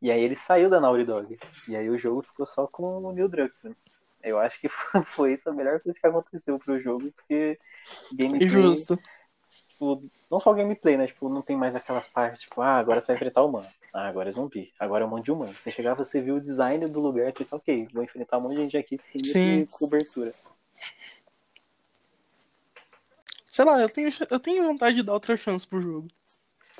E 0.00 0.10
aí 0.10 0.22
ele 0.22 0.36
saiu 0.36 0.70
da 0.70 0.80
Naughty 0.80 1.04
Dog. 1.04 1.38
E 1.68 1.76
aí 1.76 1.88
o 1.90 1.98
jogo 1.98 2.22
ficou 2.22 2.46
só 2.46 2.66
com 2.66 2.98
o 3.02 3.12
Neil 3.12 3.28
Druckmann. 3.28 3.74
Eu 4.22 4.38
acho 4.38 4.60
que 4.60 4.68
foi- 5.04 5.34
isso 5.34 5.48
a 5.48 5.52
melhor 5.52 5.80
coisa 5.80 5.98
que 5.98 6.06
aconteceu 6.06 6.58
pro 6.58 6.80
jogo, 6.80 7.10
porque 7.12 7.58
gameplay, 8.12 8.48
justo. 8.48 8.98
Tipo, 9.80 10.02
não 10.30 10.38
só 10.38 10.50
o 10.50 10.54
gameplay, 10.54 10.96
né? 10.96 11.06
Tipo, 11.06 11.28
não 11.30 11.40
tem 11.40 11.56
mais 11.56 11.74
aquelas 11.74 12.06
partes, 12.06 12.42
tipo, 12.42 12.60
ah, 12.60 12.76
agora 12.76 13.00
você 13.00 13.08
vai 13.08 13.16
enfrentar 13.16 13.42
humano. 13.42 13.66
Ah, 13.94 14.06
agora 14.06 14.28
é 14.28 14.32
zumbi. 14.32 14.72
Agora 14.78 15.04
é 15.04 15.06
um 15.06 15.10
monte 15.10 15.24
de 15.24 15.32
humano. 15.32 15.54
Você 15.54 15.70
chegava, 15.70 16.04
você 16.04 16.20
viu 16.20 16.36
o 16.36 16.40
design 16.40 16.86
do 16.86 17.00
lugar 17.00 17.28
e 17.28 17.32
pensa, 17.32 17.56
ok, 17.56 17.88
vou 17.92 18.04
enfrentar 18.04 18.38
um 18.38 18.42
monte 18.42 18.56
de 18.56 18.62
gente 18.62 18.76
aqui 18.76 18.98
que 18.98 19.32
tem 19.32 19.62
Sim. 19.62 19.66
cobertura. 19.78 20.32
Sei 23.50 23.64
lá, 23.64 23.80
eu 23.80 23.88
tenho, 23.88 24.12
eu 24.30 24.38
tenho 24.38 24.64
vontade 24.64 24.96
de 24.96 25.02
dar 25.02 25.14
outra 25.14 25.36
chance 25.36 25.66
pro 25.66 25.82
jogo. 25.82 26.08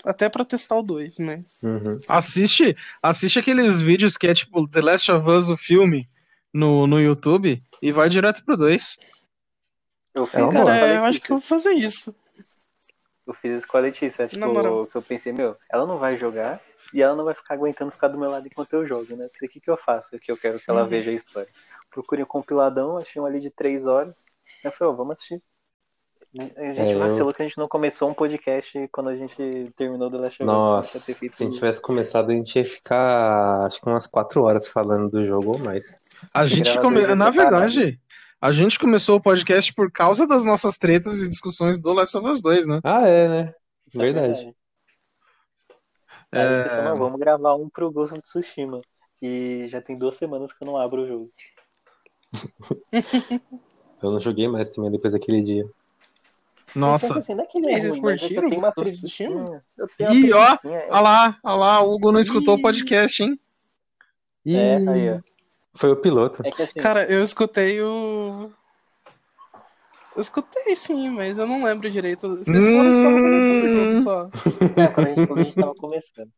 Até 0.04 0.28
pra 0.28 0.45
testar 0.45 0.76
o 0.76 0.83
2, 0.83 1.19
mas. 1.19 1.62
Uhum. 1.62 2.00
Assiste, 2.09 2.76
assiste 3.02 3.38
aqueles 3.38 3.83
vídeos 3.83 4.16
que 4.16 4.26
é 4.26 4.35
tipo 4.35 4.66
The 4.69 4.80
Last 4.80 5.12
of 5.12 5.28
Us, 5.28 5.50
o 5.50 5.59
filme, 5.59 6.09
no, 6.54 6.87
no 6.87 6.99
YouTube, 6.99 7.62
e 7.83 7.92
vai 7.92 8.09
direto 8.09 8.45
pro 8.45 8.57
2. 8.57 8.99
Eu 10.14 10.26
fiz 10.26 10.40
É. 10.40 10.49
Cara, 10.50 10.95
eu 10.95 11.04
acho 11.04 11.07
Letícia. 11.07 11.21
que 11.26 11.33
eu 11.33 11.38
vou 11.38 11.47
fazer 11.47 11.73
isso. 11.75 12.14
Eu 13.30 13.34
fiz 13.34 13.58
isso 13.58 13.68
com 13.68 13.76
a 13.76 13.80
Letícia. 13.80 14.26
Tipo, 14.26 14.87
que 14.87 14.96
eu 14.96 15.02
pensei, 15.02 15.32
meu, 15.32 15.56
ela 15.72 15.87
não 15.87 15.99
vai 15.99 16.16
jogar. 16.16 16.60
E 16.92 17.00
ela 17.00 17.14
não 17.14 17.25
vai 17.25 17.34
ficar 17.34 17.54
aguentando 17.54 17.92
ficar 17.92 18.08
do 18.08 18.18
meu 18.18 18.28
lado 18.28 18.44
enquanto 18.44 18.72
eu 18.72 18.84
jogo, 18.84 19.14
né? 19.14 19.28
Porque 19.30 19.46
o 19.46 19.49
que, 19.49 19.60
que 19.60 19.70
eu 19.70 19.76
faço? 19.76 20.18
Que 20.18 20.32
eu 20.32 20.37
quero 20.37 20.58
que 20.58 20.68
ela 20.68 20.82
Uhum. 20.82 20.88
veja 20.88 21.10
a 21.10 21.14
história. 21.14 21.49
Procurei 21.88 22.25
um 22.25 22.26
compiladão, 22.26 22.96
achei 22.96 23.22
um 23.22 23.26
ali 23.26 23.38
de 23.38 23.49
três 23.50 23.87
horas. 23.87 24.25
Eu 24.64 24.72
falei, 24.72 24.92
ó, 24.92 24.96
vamos 24.96 25.12
assistir. 25.12 25.40
A 26.37 26.42
gente 26.42 26.80
É, 26.80 26.94
eu- 26.94 26.99
vacilou 26.99 27.32
que 27.32 27.42
a 27.42 27.44
gente 27.44 27.58
não 27.58 27.66
começou 27.66 28.08
um 28.10 28.14
podcast 28.14 28.88
quando 28.92 29.10
a 29.10 29.16
gente 29.16 29.72
terminou 29.76 30.10
do 30.10 30.18
Last 30.18 30.34
of 30.34 30.42
Us. 30.42 30.46
Nossa, 30.46 30.99
se 30.99 31.12
a 31.12 31.44
gente 31.44 31.54
tivesse 31.54 31.80
começado, 31.80 32.30
a 32.30 32.34
gente 32.34 32.56
ia 32.56 32.64
ficar 32.66 33.64
acho 33.66 33.80
que 33.80 33.87
umas 33.88 34.06
quatro 34.08 34.42
horas 34.42 34.66
falando 34.66 35.08
do 35.08 35.25
jogo 35.25 35.52
ou 35.52 35.58
mais. 35.58 35.96
A 36.34 36.44
gente 36.46 36.76
come... 36.80 37.00
Na 37.14 37.30
separar, 37.30 37.50
verdade, 37.50 38.00
a 38.40 38.52
gente 38.52 38.78
começou 38.78 39.16
o 39.16 39.20
podcast 39.23 39.73
por 39.75 39.90
causa 39.90 40.26
das 40.26 40.44
nossas 40.44 40.76
tretas 40.78 41.20
e 41.20 41.28
discussões 41.28 41.76
do 41.78 41.92
Last 41.92 42.16
of 42.16 42.26
Us 42.26 42.40
2, 42.40 42.66
né? 42.66 42.80
Ah, 42.82 43.06
é, 43.06 43.28
né? 43.28 43.54
É 43.94 43.99
Verdade. 43.99 44.54
Aí 46.32 46.40
É. 46.40 46.82
não, 46.85 46.97
vamos 46.97 47.18
gravar 47.18 47.54
um 47.56 47.68
pro 47.68 47.90
Ghost 47.90 48.14
of 48.14 48.23
Tsushima. 48.23 48.80
E 49.20 49.66
já 49.66 49.82
tem 49.82 49.99
duas 49.99 50.16
semanas 50.16 50.52
que 50.52 50.62
eu 50.62 50.66
não 50.66 50.80
abro 50.80 51.02
o 51.02 51.06
jogo. 51.06 51.30
Eu 54.02 54.11
não 54.12 54.18
joguei 54.20 54.49
mais 54.49 54.70
também 54.70 54.90
depois 54.90 55.12
daquele 55.12 55.42
dia. 55.42 55.68
Nossa. 56.75 57.06
Então, 57.06 57.18
assim, 57.18 57.32
é 57.35 57.37
E 57.37 57.75
é 57.75 57.80
vocês 57.80 57.97
ruim, 57.97 58.12
é 58.12 58.16
que 58.16 58.20
curtiram 58.20 58.44
eu 58.44 58.49
tenho 58.49 58.61
uma. 58.62 58.73
Eu 59.76 59.88
tenho 59.88 60.12
Ih, 60.14 60.32
ó. 60.32 60.44
É- 60.64 60.88
Olha 60.90 61.00
lá, 61.00 61.38
olha 61.44 61.56
lá, 61.56 61.80
o 61.82 61.92
Hugo 61.94 62.11
não 62.12 62.18
escutou 62.20 62.54
o 62.54 62.59
Ih. 62.59 62.62
podcast, 62.62 63.23
hein? 63.23 63.38
E 64.47 64.56
É, 64.56 64.76
aí, 64.76 65.11
ó. 65.11 65.20
Foi 65.74 65.90
o 65.92 65.96
piloto. 65.96 66.42
É 66.44 66.50
que 66.50 66.62
assim, 66.62 66.80
Cara, 66.80 67.04
eu 67.10 67.22
escutei 67.24 67.80
o. 67.82 68.50
Eu 70.16 70.22
escutei 70.22 70.74
sim, 70.74 71.08
mas 71.10 71.38
eu 71.38 71.46
não 71.46 71.62
lembro 71.64 71.90
direito. 71.90 72.28
Vocês 72.28 72.46
foram 72.46 72.90
que 72.90 72.96
estavam 72.98 73.20
começando 73.22 73.64
o 73.64 73.74
jogo 73.74 74.02
só. 74.02 74.30
é, 74.76 74.88
quando, 74.88 75.06
a 75.06 75.10
gente, 75.10 75.26
quando 75.26 75.38
a 75.38 75.44
gente 75.44 75.54
tava 75.56 75.74
começando. 75.74 76.30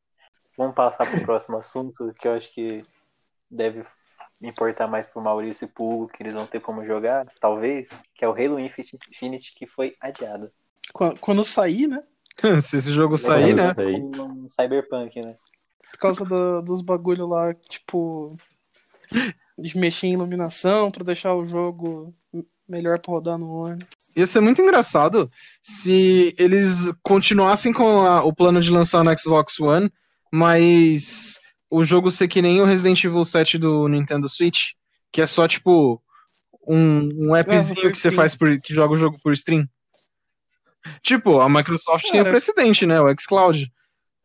Vamos 0.59 0.75
passar 0.75 1.11
pro 1.11 1.23
próximo 1.23 1.57
assunto, 1.57 2.13
que 2.21 2.29
eu 2.29 2.33
acho 2.35 2.53
que 2.53 2.85
deve 3.51 3.83
importar 4.41 4.87
mais 4.87 5.07
pro 5.07 5.23
Maurício 5.23 5.65
e 5.65 5.69
pro 5.69 5.85
Hugo, 5.85 6.09
que 6.09 6.23
eles 6.23 6.35
vão 6.35 6.47
ter 6.47 6.61
como 6.61 6.85
jogar, 6.85 7.27
talvez, 7.41 7.89
que 8.15 8.25
é 8.25 8.29
o 8.29 8.33
Halo 8.33 8.59
Infinite, 8.61 9.55
que 9.55 9.67
foi 9.67 9.97
adiado. 10.01 10.51
Quando, 10.93 11.19
quando 11.21 11.45
sair, 11.45 11.87
né? 11.87 12.03
Se 12.61 12.77
esse 12.77 12.93
jogo 12.93 13.17
sair, 13.17 13.55
né? 13.55 13.73
Um 14.21 14.47
Cyberpunk, 14.49 15.21
né? 15.25 15.35
Por 15.91 15.99
causa 15.99 16.25
do- 16.25 16.63
dos 16.63 16.83
bagulho 16.83 17.27
lá, 17.27 17.55
tipo. 17.55 18.37
De 19.59 19.77
mexer 19.79 20.07
em 20.09 20.13
iluminação 20.15 20.91
pra 20.91 21.05
deixar 21.05 21.35
o 21.35 21.45
jogo 21.47 22.15
melhor 22.69 22.99
pra 22.99 23.13
rodar 23.13 23.39
no 23.39 23.51
One. 23.65 23.85
Ia 24.17 24.27
ser 24.27 24.41
muito 24.41 24.61
engraçado 24.61 25.31
se 25.63 26.35
eles 26.39 26.93
continuassem 27.03 27.73
com 27.73 28.01
a- 28.03 28.25
o 28.25 28.33
plano 28.35 28.61
de 28.61 28.71
lançar 28.71 29.03
no 29.05 29.19
Xbox 29.19 29.59
One, 29.61 29.91
mas 30.33 31.39
o 31.71 31.83
jogo 31.85 32.11
ser 32.11 32.29
que 32.29 32.43
nem 32.43 32.61
o 32.61 32.65
Resident 32.65 33.03
Evil 33.05 33.25
7 33.25 33.57
do 33.59 33.89
Nintendo 33.89 34.29
Switch, 34.29 34.73
que 35.11 35.21
é 35.23 35.27
só 35.27 35.47
tipo 35.49 36.03
um, 36.67 37.29
um 37.29 37.35
appzinho 37.35 37.81
por 37.83 37.91
que 37.91 37.99
você 37.99 38.11
faz 38.13 38.35
por, 38.35 38.61
que 38.61 38.75
joga 38.75 38.95
o 38.95 38.97
jogo 38.97 39.19
por 39.23 39.33
stream. 39.33 39.67
Tipo, 41.03 41.41
a 41.41 41.49
Microsoft 41.49 42.03
tem 42.03 42.21
o 42.21 42.25
Cara. 42.25 42.31
precedente, 42.31 42.87
né? 42.87 43.01
O 43.01 43.09
xCloud. 43.19 43.71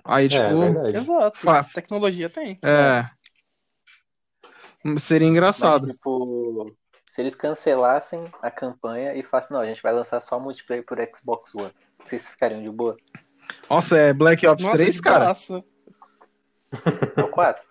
Aí, 0.03 0.25
É, 0.25 0.29
tipo. 0.29 0.87
Exato. 0.97 1.37
Fa- 1.39 1.63
Tecnologia 1.65 2.29
tem. 2.29 2.57
é. 2.61 3.05
Seria 4.97 5.27
engraçado. 5.27 5.87
Mas, 5.87 5.95
tipo, 5.95 6.73
se 7.09 7.21
eles 7.21 7.35
cancelassem 7.35 8.21
a 8.41 8.49
campanha 8.51 9.15
e 9.15 9.23
falassem, 9.23 9.53
não, 9.55 9.61
a 9.61 9.65
gente 9.65 9.81
vai 9.81 9.91
lançar 9.93 10.21
só 10.21 10.39
multiplayer 10.39 10.85
por 10.85 10.97
Xbox 11.15 11.53
One. 11.55 11.71
Vocês 12.05 12.29
ficariam 12.29 12.61
de 12.61 12.69
boa? 12.69 12.95
Nossa, 13.69 13.97
é 13.97 14.13
Black 14.13 14.45
Ops 14.45 14.63
Nossa, 14.65 14.77
3, 14.77 14.95
de 14.95 15.01
cara? 15.01 15.25
boaça. 15.25 15.63
No 17.17 17.29
4? 17.29 17.65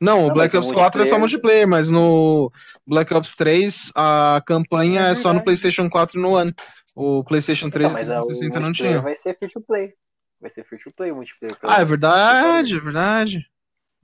Não, 0.00 0.24
o 0.24 0.28
Não, 0.28 0.34
Black 0.34 0.54
mas 0.54 0.64
Ops 0.66 0.68
no 0.68 0.74
4 0.82 1.02
é 1.02 1.04
só 1.06 1.18
multiplayer- 1.18 1.66
mas 1.66 1.88
no 1.90 2.52
Black 2.86 3.12
Ops 3.14 3.34
3 3.34 3.92
a 3.94 4.42
campanha 4.46 5.06
É 5.08 5.10
é, 5.12 5.14
só 5.14 5.32
no. 5.32 5.42
PlayStation 5.42 5.88
4 5.88 6.18
e 6.18 6.22
no 6.22 6.32
One. 6.32 6.54
O 6.94 7.24
PlayStation 7.24 7.70
3 7.70 7.92
Não, 7.92 8.00
mas 8.00 8.10
ah, 8.10 8.22
o 8.22 8.26
360 8.26 8.60
não 8.60 8.66
multiplayer 8.68 8.94
tinha. 8.94 9.02
vai 9.02 9.16
ser 9.16 9.38
free 9.38 9.48
to 9.48 9.60
play. 9.62 9.94
Vai 10.40 10.50
ser 10.50 10.64
free 10.64 10.78
to 10.78 10.90
play 10.94 11.10
o 11.12 11.16
multiplayer. 11.16 11.56
Ah, 11.62 11.80
é 11.80 11.84
verdade, 11.84 12.76
é 12.76 12.80
verdade. 12.80 13.46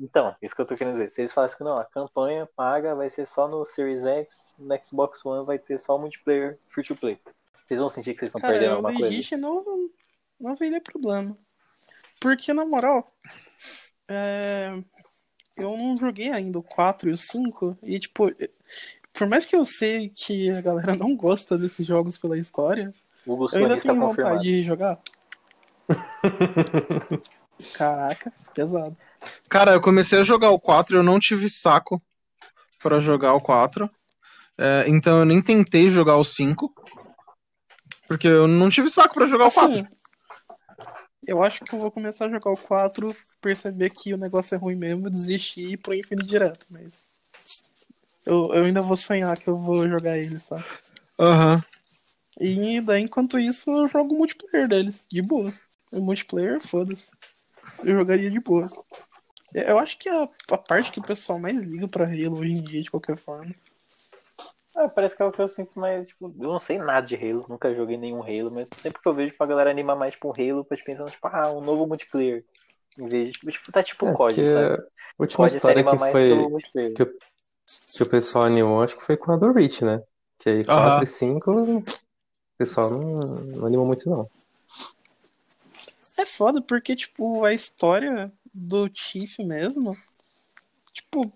Então, 0.02 0.34
isso 0.42 0.52
que 0.52 0.60
eu 0.60 0.66
tô 0.66 0.76
querendo 0.76 0.94
dizer. 0.94 1.10
Se 1.10 1.20
eles 1.20 1.32
falassem 1.32 1.56
que 1.56 1.62
não, 1.62 1.74
a 1.74 1.84
campanha 1.84 2.44
paga 2.56 2.92
vai 2.92 3.08
ser 3.08 3.24
só 3.24 3.46
no 3.46 3.64
Series 3.64 4.04
X, 4.04 4.52
no 4.58 4.76
Xbox 4.84 5.24
One 5.24 5.46
vai 5.46 5.60
ter 5.60 5.78
só 5.78 5.94
o 5.94 5.98
multiplayer 5.98 6.58
free 6.66 6.82
to 6.82 6.96
play. 6.96 7.20
Vocês 7.64 7.78
vão 7.78 7.88
sentir 7.88 8.12
que 8.12 8.18
vocês 8.18 8.30
estão 8.30 8.40
Cara, 8.40 8.54
perdendo 8.54 8.72
alguma 8.72 8.92
coisa? 8.92 9.08
Legit 9.08 9.36
não, 9.36 9.64
não 10.40 10.56
veria 10.56 10.80
problema. 10.80 11.38
Porque, 12.18 12.52
na 12.52 12.64
moral, 12.64 13.14
é, 14.08 14.72
eu 15.56 15.76
não 15.76 15.96
joguei 15.96 16.32
ainda 16.32 16.58
o 16.58 16.64
4 16.64 17.08
e 17.08 17.12
o 17.12 17.16
5. 17.16 17.78
E, 17.84 18.00
tipo, 18.00 18.28
por 19.12 19.28
mais 19.28 19.46
que 19.46 19.54
eu 19.54 19.64
sei 19.64 20.08
que 20.08 20.50
a 20.50 20.60
galera 20.60 20.96
não 20.98 21.16
gosta 21.16 21.56
desses 21.56 21.86
jogos 21.86 22.18
pela 22.18 22.36
história, 22.36 22.92
eu 23.24 23.34
ainda 23.34 23.80
tenho 23.80 24.00
confirmado. 24.00 24.08
vontade 24.08 24.42
de 24.42 24.64
jogar. 24.64 24.98
Caraca, 27.74 28.32
pesado. 28.54 28.96
Cara, 29.48 29.72
eu 29.72 29.80
comecei 29.80 30.18
a 30.20 30.24
jogar 30.24 30.50
o 30.50 30.60
4 30.60 30.96
e 30.96 30.98
eu 30.98 31.02
não 31.02 31.18
tive 31.18 31.48
saco 31.48 32.02
pra 32.82 32.98
jogar 32.98 33.34
o 33.34 33.40
4. 33.40 33.90
É, 34.58 34.84
então 34.88 35.18
eu 35.18 35.24
nem 35.24 35.40
tentei 35.40 35.88
jogar 35.88 36.16
o 36.16 36.24
5. 36.24 36.72
Porque 38.08 38.28
eu 38.28 38.46
não 38.46 38.68
tive 38.68 38.90
saco 38.90 39.14
pra 39.14 39.26
jogar 39.26 39.46
o 39.46 39.50
4. 39.50 39.72
Assim, 39.72 39.86
eu 41.26 41.42
acho 41.42 41.64
que 41.64 41.74
eu 41.74 41.78
vou 41.78 41.90
começar 41.90 42.26
a 42.26 42.30
jogar 42.30 42.50
o 42.50 42.56
4, 42.56 43.14
perceber 43.40 43.90
que 43.90 44.12
o 44.12 44.18
negócio 44.18 44.54
é 44.54 44.58
ruim 44.58 44.74
mesmo, 44.74 45.08
desistir 45.08 45.60
e 45.60 45.72
ir 45.74 45.76
pro 45.76 45.94
Infinite 45.94 46.26
direto, 46.26 46.66
mas. 46.70 47.06
Eu, 48.26 48.52
eu 48.54 48.64
ainda 48.64 48.80
vou 48.80 48.96
sonhar 48.96 49.36
que 49.36 49.48
eu 49.48 49.56
vou 49.56 49.88
jogar 49.88 50.18
ele, 50.18 50.38
sabe? 50.38 50.64
Aham. 51.18 51.62
E 52.40 52.80
daí, 52.80 53.02
enquanto 53.02 53.38
isso, 53.38 53.70
eu 53.70 53.86
jogo 53.86 54.14
o 54.14 54.18
multiplayer 54.18 54.68
deles, 54.68 55.06
de 55.10 55.22
boas. 55.22 55.60
O 55.92 56.00
multiplayer, 56.00 56.60
foda-se. 56.60 57.10
Eu 57.84 57.94
jogaria 57.96 58.30
de 58.30 58.40
boas. 58.40 58.72
Eu 59.54 59.78
acho 59.78 59.98
que 59.98 60.08
a, 60.08 60.28
a 60.50 60.58
parte 60.58 60.92
que 60.92 61.00
o 61.00 61.02
pessoal 61.02 61.38
mais 61.38 61.56
liga 61.56 61.86
pra 61.88 62.04
Halo 62.06 62.38
hoje 62.38 62.52
em 62.52 62.62
dia, 62.62 62.82
de 62.82 62.90
qualquer 62.90 63.16
forma. 63.16 63.54
Ah, 64.74 64.88
parece 64.88 65.14
que 65.14 65.22
é 65.22 65.26
o 65.26 65.32
que 65.32 65.40
eu 65.42 65.48
sinto 65.48 65.78
mais, 65.78 66.08
tipo, 66.08 66.34
eu 66.40 66.48
não 66.50 66.58
sei 66.58 66.78
nada 66.78 67.06
de 67.06 67.14
Halo, 67.14 67.44
nunca 67.48 67.74
joguei 67.74 67.98
nenhum 67.98 68.22
Halo, 68.22 68.50
mas 68.50 68.66
sempre 68.78 69.02
que 69.02 69.08
eu 69.08 69.12
vejo 69.12 69.32
tipo, 69.32 69.44
a 69.44 69.46
galera 69.46 69.70
animar 69.70 69.94
mais 69.96 70.12
tipo 70.14 70.28
um 70.28 70.32
Halo, 70.32 70.64
pra 70.64 70.78
pensando, 70.82 71.10
tipo, 71.10 71.26
ah, 71.28 71.50
um 71.52 71.60
novo 71.60 71.86
multiplayer. 71.86 72.42
Em 72.98 73.06
vez 73.08 73.32
de, 73.32 73.38
tipo, 73.50 73.70
tá 73.72 73.82
tipo 73.82 74.06
É, 74.06 74.12
COD, 74.12 74.34
porque 74.34 74.40
sabe? 74.48 74.74
a 74.74 74.82
última 75.18 75.46
COD 75.46 75.56
história 75.56 75.84
que 75.84 75.98
foi 75.98 76.48
que, 76.94 77.02
o- 77.02 77.18
que 77.96 78.02
o 78.02 78.08
pessoal 78.08 78.44
animou, 78.44 78.82
acho 78.82 78.96
que 78.96 79.04
foi 79.04 79.16
com 79.16 79.32
a 79.32 79.36
do 79.36 79.52
Reach, 79.52 79.84
né? 79.84 80.02
Que 80.38 80.48
aí 80.48 80.64
4 80.64 80.82
Aham. 80.82 81.02
e 81.02 81.06
5 81.06 81.50
o 81.52 81.84
pessoal 82.56 82.90
não, 82.90 83.20
não 83.20 83.66
animou 83.66 83.86
muito, 83.86 84.08
não. 84.08 84.28
É 86.22 86.26
foda, 86.26 86.60
porque, 86.62 86.94
tipo, 86.94 87.44
a 87.44 87.52
história 87.52 88.32
do 88.54 88.88
Chief 88.94 89.38
mesmo, 89.40 89.96
tipo, 90.94 91.32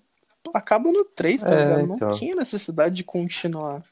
acaba 0.55 0.91
no 0.93 1.05
3, 1.05 1.43
tá 1.43 1.51
É, 1.51 1.65
ligado? 1.65 1.95
então. 1.95 2.09
Não 2.11 2.17
tinha 2.17 2.37
necessidade 2.37 2.95
de 2.95 3.05
continuar. 3.05 3.83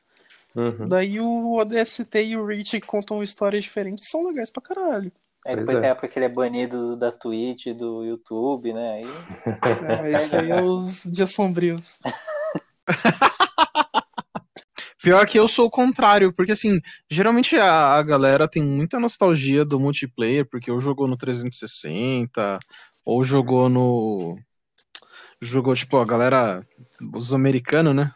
Uhum. 0.55 0.87
Daí 0.89 1.19
o 1.21 1.57
ODST 1.57 2.15
e 2.23 2.37
o 2.37 2.47
Reach 2.47 2.81
contam 2.83 3.23
histórias 3.25 3.65
diferentes, 3.65 4.09
são 4.09 4.27
legais 4.29 4.51
pra 4.51 4.63
caralho. 4.63 5.11
Aí 5.47 5.57
Pois 5.57 5.59
depois 5.67 5.77
é. 5.77 5.81
tem 5.81 5.89
a 5.89 5.93
época 5.93 6.09
que 6.09 6.19
ele 6.19 6.27
é 6.27 6.29
banido 6.29 6.97
da 6.97 7.11
Twitch, 7.11 7.67
do 7.77 8.05
YouTube, 8.05 8.73
né? 8.73 8.93
Aí, 8.95 9.05
É, 9.89 10.03
mas 10.03 10.33
aí 10.33 10.51
é 10.53 10.63
os 10.63 11.03
dias 11.05 11.33
sombrios. 11.33 11.99
Pior 15.05 15.27
que 15.27 15.39
eu 15.39 15.47
sou 15.47 15.67
o 15.67 15.71
contrário, 15.71 16.33
porque 16.33 16.53
assim, 16.53 16.81
geralmente 17.11 17.57
a, 17.57 17.95
a 17.97 18.03
galera 18.03 18.49
tem 18.49 18.63
muita 18.63 18.99
nostalgia 18.99 19.65
do 19.65 19.79
multiplayer, 19.79 20.49
porque 20.49 20.71
ou 20.71 20.81
jogou 20.81 21.07
no 21.07 21.17
360, 21.17 22.59
ou 23.05 23.23
jogou 23.23 23.69
no. 23.69 24.39
Jogou, 25.41 25.75
tipo, 25.75 25.99
a 25.99 26.05
galera. 26.07 26.67
Os 27.15 27.35
americanos, 27.35 27.95
né? 27.95 28.11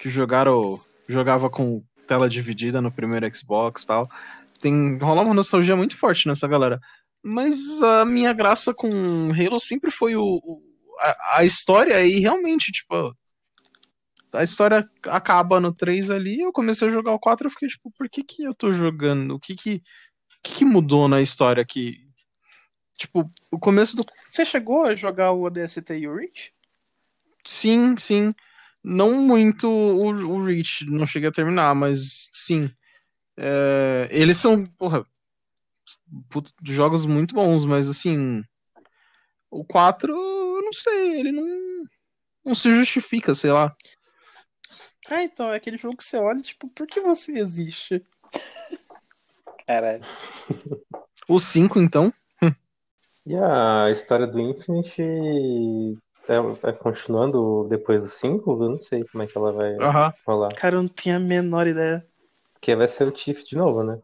Que 0.00 0.08
jogaram. 0.08 0.62
Jogava 1.08 1.50
com 1.50 1.82
tela 2.06 2.28
dividida 2.28 2.80
no 2.80 2.90
primeiro 2.90 3.32
Xbox 3.34 3.82
e 3.82 3.86
tal. 3.86 4.08
Tem. 4.60 4.96
Rola 4.96 5.22
uma 5.22 5.34
nostalgia 5.34 5.76
muito 5.76 5.96
forte 5.98 6.26
nessa 6.26 6.48
galera. 6.48 6.80
Mas 7.22 7.82
a 7.82 8.04
minha 8.06 8.32
graça 8.32 8.72
com 8.72 9.30
Halo 9.32 9.60
sempre 9.60 9.90
foi 9.90 10.16
o, 10.16 10.22
o- 10.22 10.62
a, 10.98 11.38
a 11.38 11.44
história 11.44 12.04
e 12.06 12.20
realmente, 12.20 12.72
tipo, 12.72 13.12
a 14.36 14.42
história 14.42 14.88
acaba 15.04 15.60
no 15.60 15.72
3 15.72 16.10
ali, 16.10 16.40
eu 16.40 16.52
comecei 16.52 16.88
a 16.88 16.90
jogar 16.90 17.12
o 17.12 17.18
4 17.18 17.46
eu 17.46 17.50
fiquei 17.50 17.68
tipo, 17.68 17.90
por 17.96 18.08
que 18.08 18.22
que 18.22 18.44
eu 18.44 18.54
tô 18.54 18.72
jogando? 18.72 19.34
O 19.34 19.40
que 19.40 19.54
que, 19.54 19.82
que, 20.42 20.52
que 20.54 20.64
mudou 20.64 21.08
na 21.08 21.20
história 21.20 21.62
aqui? 21.62 22.06
Tipo, 22.96 23.28
o 23.50 23.58
começo 23.58 23.96
do... 23.96 24.04
Você 24.30 24.44
chegou 24.44 24.84
a 24.84 24.96
jogar 24.96 25.32
o 25.32 25.42
ODST 25.42 25.92
e 25.94 26.08
o 26.08 26.16
Reach? 26.16 26.52
Sim, 27.44 27.96
sim. 27.96 28.30
Não 28.82 29.20
muito 29.20 29.68
o, 29.68 30.06
o 30.06 30.44
Reach, 30.44 30.84
não 30.88 31.04
cheguei 31.04 31.28
a 31.28 31.32
terminar, 31.32 31.74
mas 31.74 32.30
sim. 32.32 32.70
É, 33.36 34.08
eles 34.10 34.38
são, 34.38 34.64
porra, 34.64 35.04
jogos 36.64 37.04
muito 37.04 37.34
bons, 37.34 37.64
mas 37.64 37.88
assim, 37.88 38.42
O 39.50 39.64
4, 39.64 40.12
eu 40.12 40.62
não 40.62 40.72
sei, 40.72 41.20
ele 41.20 41.32
não, 41.32 41.84
não 42.44 42.54
se 42.54 42.70
justifica, 42.74 43.34
sei 43.34 43.52
lá. 43.52 43.74
Ah, 45.10 45.22
então, 45.22 45.52
é 45.52 45.56
aquele 45.56 45.78
jogo 45.78 45.96
que 45.96 46.04
você 46.04 46.16
olha, 46.16 46.40
tipo, 46.42 46.68
por 46.68 46.86
que 46.86 47.00
você 47.00 47.32
existe? 47.32 48.04
Caralho. 49.66 50.02
O 51.28 51.40
5, 51.40 51.80
então. 51.80 52.12
E 53.26 53.34
a 53.34 53.90
história 53.90 54.24
do 54.28 54.38
Infinite 54.38 55.02
é, 56.28 56.68
é 56.68 56.72
continuando 56.72 57.66
depois 57.68 58.04
do 58.04 58.08
5? 58.08 58.52
Eu 58.62 58.70
não 58.70 58.80
sei 58.80 59.02
como 59.02 59.24
é 59.24 59.26
que 59.26 59.36
ela 59.36 59.52
vai 59.52 59.74
rolar. 60.24 60.54
Cara, 60.54 60.76
eu 60.76 60.82
não 60.82 60.88
tinha 60.88 61.16
a 61.16 61.20
menor 61.20 61.66
ideia. 61.66 62.06
Porque 62.52 62.76
vai 62.76 62.86
ser 62.86 63.08
o 63.08 63.10
Tiff 63.10 63.44
de 63.44 63.56
novo, 63.56 63.82
né? 63.82 63.98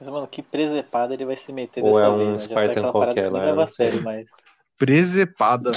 Mas, 0.00 0.08
mano, 0.08 0.26
que 0.26 0.42
presepada 0.42 1.12
ele 1.12 1.26
vai 1.26 1.36
se 1.36 1.52
meter 1.52 1.84
Ou 1.84 1.92
dessa 1.92 2.04
é 2.04 2.08
um 2.08 2.16
vez, 2.16 2.28
né? 2.28 2.32
Tá 2.32 2.38
Spartan 2.38 2.74
parada 2.74 2.92
qualquer 2.92 3.30
lá, 3.30 3.40
eu 3.40 3.44
leva 3.44 3.62
a 3.62 3.66
não 3.66 3.68
sei. 3.68 3.90
sério, 3.90 4.02
mas... 4.02 4.30
Presepada. 4.78 5.72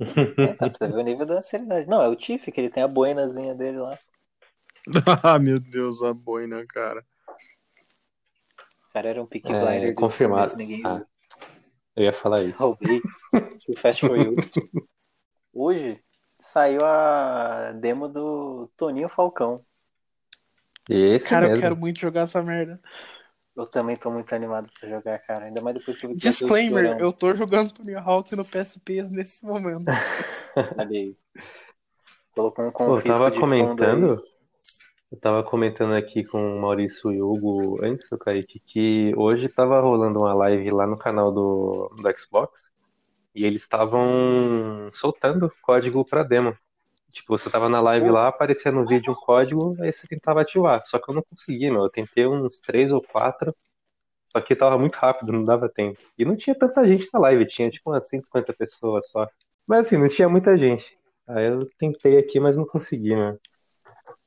É, 0.00 0.52
tá, 0.54 0.68
pra 0.70 0.78
você 0.78 0.88
ver 0.92 0.98
o 0.98 1.02
nível 1.02 1.26
da 1.26 1.42
seriedade. 1.42 1.88
Não, 1.88 2.02
é 2.02 2.08
o 2.08 2.16
Tiff, 2.16 2.50
que 2.50 2.60
ele 2.60 2.70
tem 2.70 2.82
a 2.82 2.88
boinazinha 2.88 3.54
dele 3.54 3.78
lá. 3.78 3.98
ah, 5.22 5.38
meu 5.38 5.58
Deus, 5.58 6.02
a 6.02 6.12
boina, 6.12 6.64
cara. 6.66 7.04
O 8.88 8.92
cara 8.92 9.08
era 9.10 9.22
um 9.22 9.26
pick 9.26 9.46
É, 9.48 9.60
blinder. 9.60 9.94
confirmado. 9.94 10.52
Ah, 10.84 11.02
eu 11.96 12.04
ia 12.04 12.12
falar 12.12 12.42
isso. 12.42 12.62
Roubei. 12.62 13.00
Too 13.66 13.76
fast 13.76 14.00
for 14.00 14.16
you. 14.16 14.32
Hoje 15.52 16.00
saiu 16.38 16.84
a 16.84 17.72
demo 17.72 18.08
do 18.08 18.70
Toninho 18.76 19.08
Falcão. 19.08 19.64
Esse 20.88 21.28
Cara, 21.28 21.46
eu 21.46 21.50
mesmo. 21.50 21.62
quero 21.62 21.76
muito 21.76 22.00
jogar 22.00 22.22
essa 22.22 22.42
merda. 22.42 22.80
Eu 23.56 23.66
também 23.66 23.96
tô 23.96 24.10
muito 24.10 24.32
animado 24.34 24.68
pra 24.78 24.88
jogar, 24.88 25.18
cara. 25.20 25.46
Ainda 25.46 25.60
mais 25.62 25.76
depois 25.76 25.96
que 25.96 26.04
eu 26.04 26.10
vi 26.10 26.16
Disclaimer, 26.16 26.98
eu 27.00 27.10
tô 27.10 27.34
jogando 27.34 27.72
Tony 27.72 27.94
Hawk 27.94 28.36
no 28.36 28.44
PSP 28.44 29.02
nesse 29.04 29.46
momento. 29.46 29.86
Olha 30.78 30.90
aí. 30.90 31.16
Colocou 32.34 32.66
um 32.66 32.70
Pô, 32.70 32.82
eu 32.82 32.88
confisco 32.88 33.08
tava 33.08 33.30
de 33.30 33.40
comentando, 33.40 34.16
fundo 34.16 34.36
eu 35.10 35.20
tava 35.20 35.44
comentando 35.44 35.94
aqui 35.94 36.24
com 36.24 36.38
o 36.38 36.60
Maurício 36.60 37.12
e 37.12 37.22
o 37.22 37.30
Hugo 37.30 37.84
antes 37.84 38.08
do 38.10 38.18
Kaique 38.18 38.58
que 38.58 39.14
hoje 39.16 39.48
tava 39.48 39.80
rolando 39.80 40.18
uma 40.18 40.34
live 40.34 40.70
lá 40.70 40.86
no 40.86 40.98
canal 40.98 41.32
do, 41.32 41.88
do 41.96 42.18
Xbox 42.18 42.70
e 43.34 43.44
eles 43.44 43.62
estavam 43.62 44.90
soltando 44.92 45.52
código 45.62 46.04
pra 46.04 46.22
demo. 46.24 46.56
Tipo, 47.12 47.38
você 47.38 47.50
tava 47.50 47.68
na 47.68 47.80
live 47.80 48.10
lá, 48.10 48.28
aparecia 48.28 48.70
no 48.72 48.86
vídeo 48.86 49.12
um 49.12 49.16
código, 49.16 49.76
aí 49.80 49.92
você 49.92 50.06
tentava 50.06 50.42
ativar. 50.42 50.84
Só 50.86 50.98
que 50.98 51.10
eu 51.10 51.14
não 51.14 51.22
consegui, 51.22 51.70
meu. 51.70 51.84
Eu 51.84 51.90
tentei 51.90 52.26
uns 52.26 52.58
três 52.60 52.92
ou 52.92 53.02
quatro, 53.02 53.54
só 54.32 54.40
que 54.40 54.56
tava 54.56 54.78
muito 54.78 54.96
rápido, 54.96 55.32
não 55.32 55.44
dava 55.44 55.68
tempo. 55.68 55.98
E 56.18 56.24
não 56.24 56.36
tinha 56.36 56.54
tanta 56.58 56.86
gente 56.86 57.08
na 57.12 57.20
live, 57.20 57.46
tinha 57.46 57.70
tipo 57.70 57.90
umas 57.90 58.08
150 58.08 58.52
pessoas 58.52 59.08
só. 59.10 59.28
Mas 59.66 59.86
assim, 59.86 59.96
não 59.98 60.08
tinha 60.08 60.28
muita 60.28 60.56
gente. 60.56 60.98
Aí 61.28 61.46
eu 61.48 61.68
tentei 61.78 62.18
aqui, 62.18 62.38
mas 62.40 62.56
não 62.56 62.66
consegui, 62.66 63.16
né? 63.16 63.36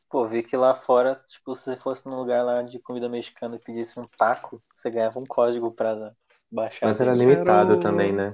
Pô, 0.09 0.27
vi 0.27 0.41
que 0.41 0.57
lá 0.57 0.75
fora, 0.75 1.21
tipo, 1.27 1.55
se 1.55 1.65
você 1.65 1.75
fosse 1.77 2.05
num 2.07 2.15
lugar 2.15 2.43
lá 2.43 2.61
de 2.63 2.79
comida 2.79 3.07
mexicana 3.07 3.55
e 3.55 3.59
pedisse 3.59 3.99
um 3.99 4.05
taco, 4.17 4.61
você 4.75 4.89
ganhava 4.89 5.19
um 5.19 5.25
código 5.25 5.71
pra 5.71 6.13
baixar. 6.51 6.87
Mas 6.87 6.99
era 6.99 7.13
limitado 7.13 7.67
Quero- 7.67 7.83
também, 7.83 8.11
né? 8.11 8.31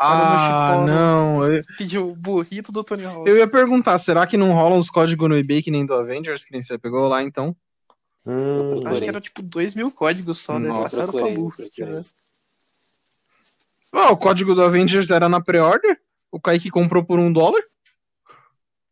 Ah, 0.00 0.76
meu 0.76 0.86
não. 0.86 1.44
Eu, 1.44 1.64
Pediu 1.76 2.08
o 2.10 2.14
burrito 2.14 2.72
do 2.72 2.82
Tony 2.84 3.04
Hawk. 3.04 3.28
eu 3.28 3.36
ia 3.36 3.48
perguntar, 3.48 3.98
será 3.98 4.26
que 4.26 4.36
não 4.36 4.52
rolam 4.52 4.78
os 4.78 4.90
códigos 4.90 5.28
no 5.28 5.36
eBay 5.36 5.62
que 5.62 5.70
nem 5.70 5.84
do 5.86 5.94
Avengers, 5.94 6.44
que 6.44 6.52
nem 6.52 6.62
você 6.62 6.78
pegou 6.78 7.08
lá, 7.08 7.22
então? 7.22 7.56
Hum, 8.26 8.80
Acho 8.84 9.02
que 9.02 9.08
era 9.08 9.20
tipo 9.20 9.42
2 9.42 9.74
mil 9.74 9.90
códigos 9.90 10.38
só, 10.38 10.58
né? 10.58 10.68
Nossa, 10.68 11.06
pra 11.06 11.70
tivesse. 11.70 12.12
Ah, 13.92 14.12
o 14.12 14.16
código 14.16 14.54
do 14.54 14.62
Avengers 14.62 15.10
era 15.10 15.28
na 15.28 15.40
pré-order? 15.40 15.98
O 16.30 16.40
Kaique 16.40 16.70
comprou 16.70 17.04
por 17.04 17.18
um 17.18 17.32
dólar? 17.32 17.62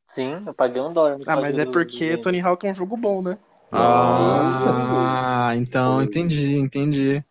Sim, 0.08 0.40
eu 0.46 0.54
paguei 0.54 0.80
um 0.80 0.92
dólar 0.92 1.18
Ah, 1.26 1.36
mas 1.36 1.58
é 1.58 1.66
porque 1.66 2.16
Tony 2.18 2.40
Hawk 2.40 2.66
é 2.66 2.70
um 2.70 2.74
jogo 2.74 2.96
bom, 2.96 3.20
né? 3.22 3.38
Nossa. 3.70 4.70
Ah, 4.70 5.52
então 5.56 6.02
entendi, 6.02 6.56
entendi. 6.56 7.24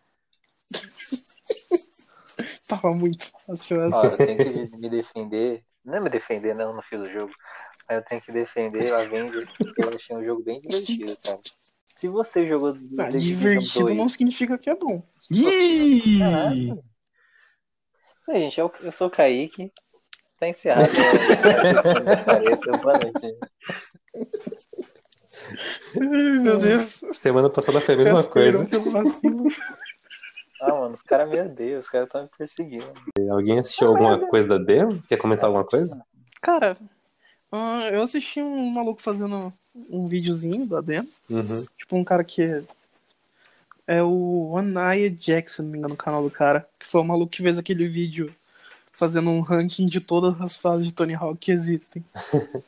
Tava 2.67 2.93
muito 2.93 3.31
fácil 3.45 3.81
essa. 3.81 3.97
Ó, 3.97 4.05
eu 4.05 4.17
tenho 4.17 4.69
que 4.69 4.77
me 4.77 4.89
defender. 4.89 5.63
Não 5.83 5.95
é 5.95 5.99
me 5.99 6.09
defender, 6.09 6.55
não, 6.55 6.69
eu 6.69 6.75
não 6.75 6.81
fiz 6.81 6.99
o 7.01 7.05
jogo. 7.11 7.31
Mas 7.87 7.97
eu 7.97 8.03
tenho 8.03 8.21
que 8.21 8.31
defender 8.31 8.91
o 8.91 8.95
Avengers, 8.95 9.51
porque 9.57 9.83
eu 9.83 9.89
achei 9.95 10.15
um 10.15 10.23
jogo 10.25 10.43
bem 10.43 10.59
divertido, 10.59 11.15
cara. 11.23 11.39
Se 11.93 12.07
você 12.07 12.45
jogou 12.47 12.69
Ah, 12.99 13.09
divertido 13.11 13.85
2, 13.85 13.97
não 13.97 14.09
significa 14.09 14.57
que 14.57 14.69
é 14.69 14.75
bom. 14.75 15.03
Ih! 15.31 16.19
Caraca. 16.19 16.55
Isso 18.21 18.31
aí, 18.31 18.41
gente. 18.41 18.59
Eu, 18.59 18.71
eu 18.81 18.91
sou 18.91 19.07
o 19.07 19.11
Kaique. 19.11 19.71
Tá 20.39 20.47
encerrado. 20.49 20.89
a- 20.89 22.35
Boa 22.83 22.97
noite, 22.99 23.37
meu 26.41 26.57
Deus. 26.57 26.99
Semana 27.13 27.49
passada 27.49 27.79
foi 27.81 27.95
a 27.95 27.97
mesma 27.97 28.23
coisa. 28.23 28.67
Ah, 30.61 30.73
mano, 30.73 30.93
os 30.93 31.01
caras 31.01 31.29
me 31.29 31.39
odeiam, 31.41 31.79
os 31.79 31.89
caras 31.89 32.07
estão 32.07 32.23
me 32.23 32.29
perseguindo. 32.37 32.93
Alguém 33.29 33.59
assistiu 33.59 33.87
alguma 33.87 34.17
coisa 34.19 34.47
da 34.47 34.57
demo? 34.57 35.01
Quer 35.07 35.17
comentar 35.17 35.45
alguma 35.45 35.65
coisa? 35.65 36.01
Cara, 36.41 36.77
ah, 37.51 37.89
eu 37.91 38.03
assisti 38.03 38.41
um 38.41 38.69
maluco 38.69 39.01
fazendo 39.01 39.51
um 39.89 40.07
videozinho 40.07 40.65
da 40.65 40.81
demo. 40.81 41.07
Uhum. 41.29 41.43
Tipo, 41.77 41.95
um 41.97 42.03
cara 42.03 42.23
que. 42.23 42.63
É 43.87 44.01
o 44.01 44.49
One 44.51 45.09
Jackson, 45.11 45.61
não 45.63 45.69
me 45.69 45.77
engano, 45.77 45.93
no 45.93 45.97
canal 45.97 46.23
do 46.23 46.31
cara. 46.31 46.67
Que 46.79 46.87
foi 46.87 47.01
o 47.01 47.03
maluco 47.05 47.31
que 47.31 47.43
fez 47.43 47.57
aquele 47.57 47.87
vídeo 47.87 48.33
fazendo 48.91 49.29
um 49.29 49.41
ranking 49.41 49.85
de 49.85 49.99
todas 49.99 50.39
as 50.41 50.55
fases 50.57 50.87
de 50.87 50.93
Tony 50.93 51.13
Hawk 51.13 51.37
que 51.37 51.51
existem. 51.51 52.03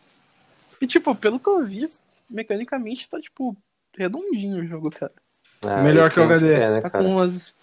e, 0.79 0.85
tipo, 0.85 1.15
pelo 1.15 1.39
que 1.39 1.49
eu 1.49 1.65
vi, 1.65 1.87
mecanicamente 2.29 3.09
tá, 3.09 3.19
tipo, 3.19 3.55
redondinho 3.97 4.61
o 4.63 4.67
jogo, 4.67 4.91
cara. 4.91 5.11
Ah, 5.65 5.81
Melhor 5.81 6.11
que 6.11 6.19
o 6.19 6.23
HD. 6.23 6.55
quer, 6.55 6.71
né, 6.71 6.81
Tá 6.81 6.89
cara? 6.89 7.03
com 7.03 7.19
as. 7.19 7.53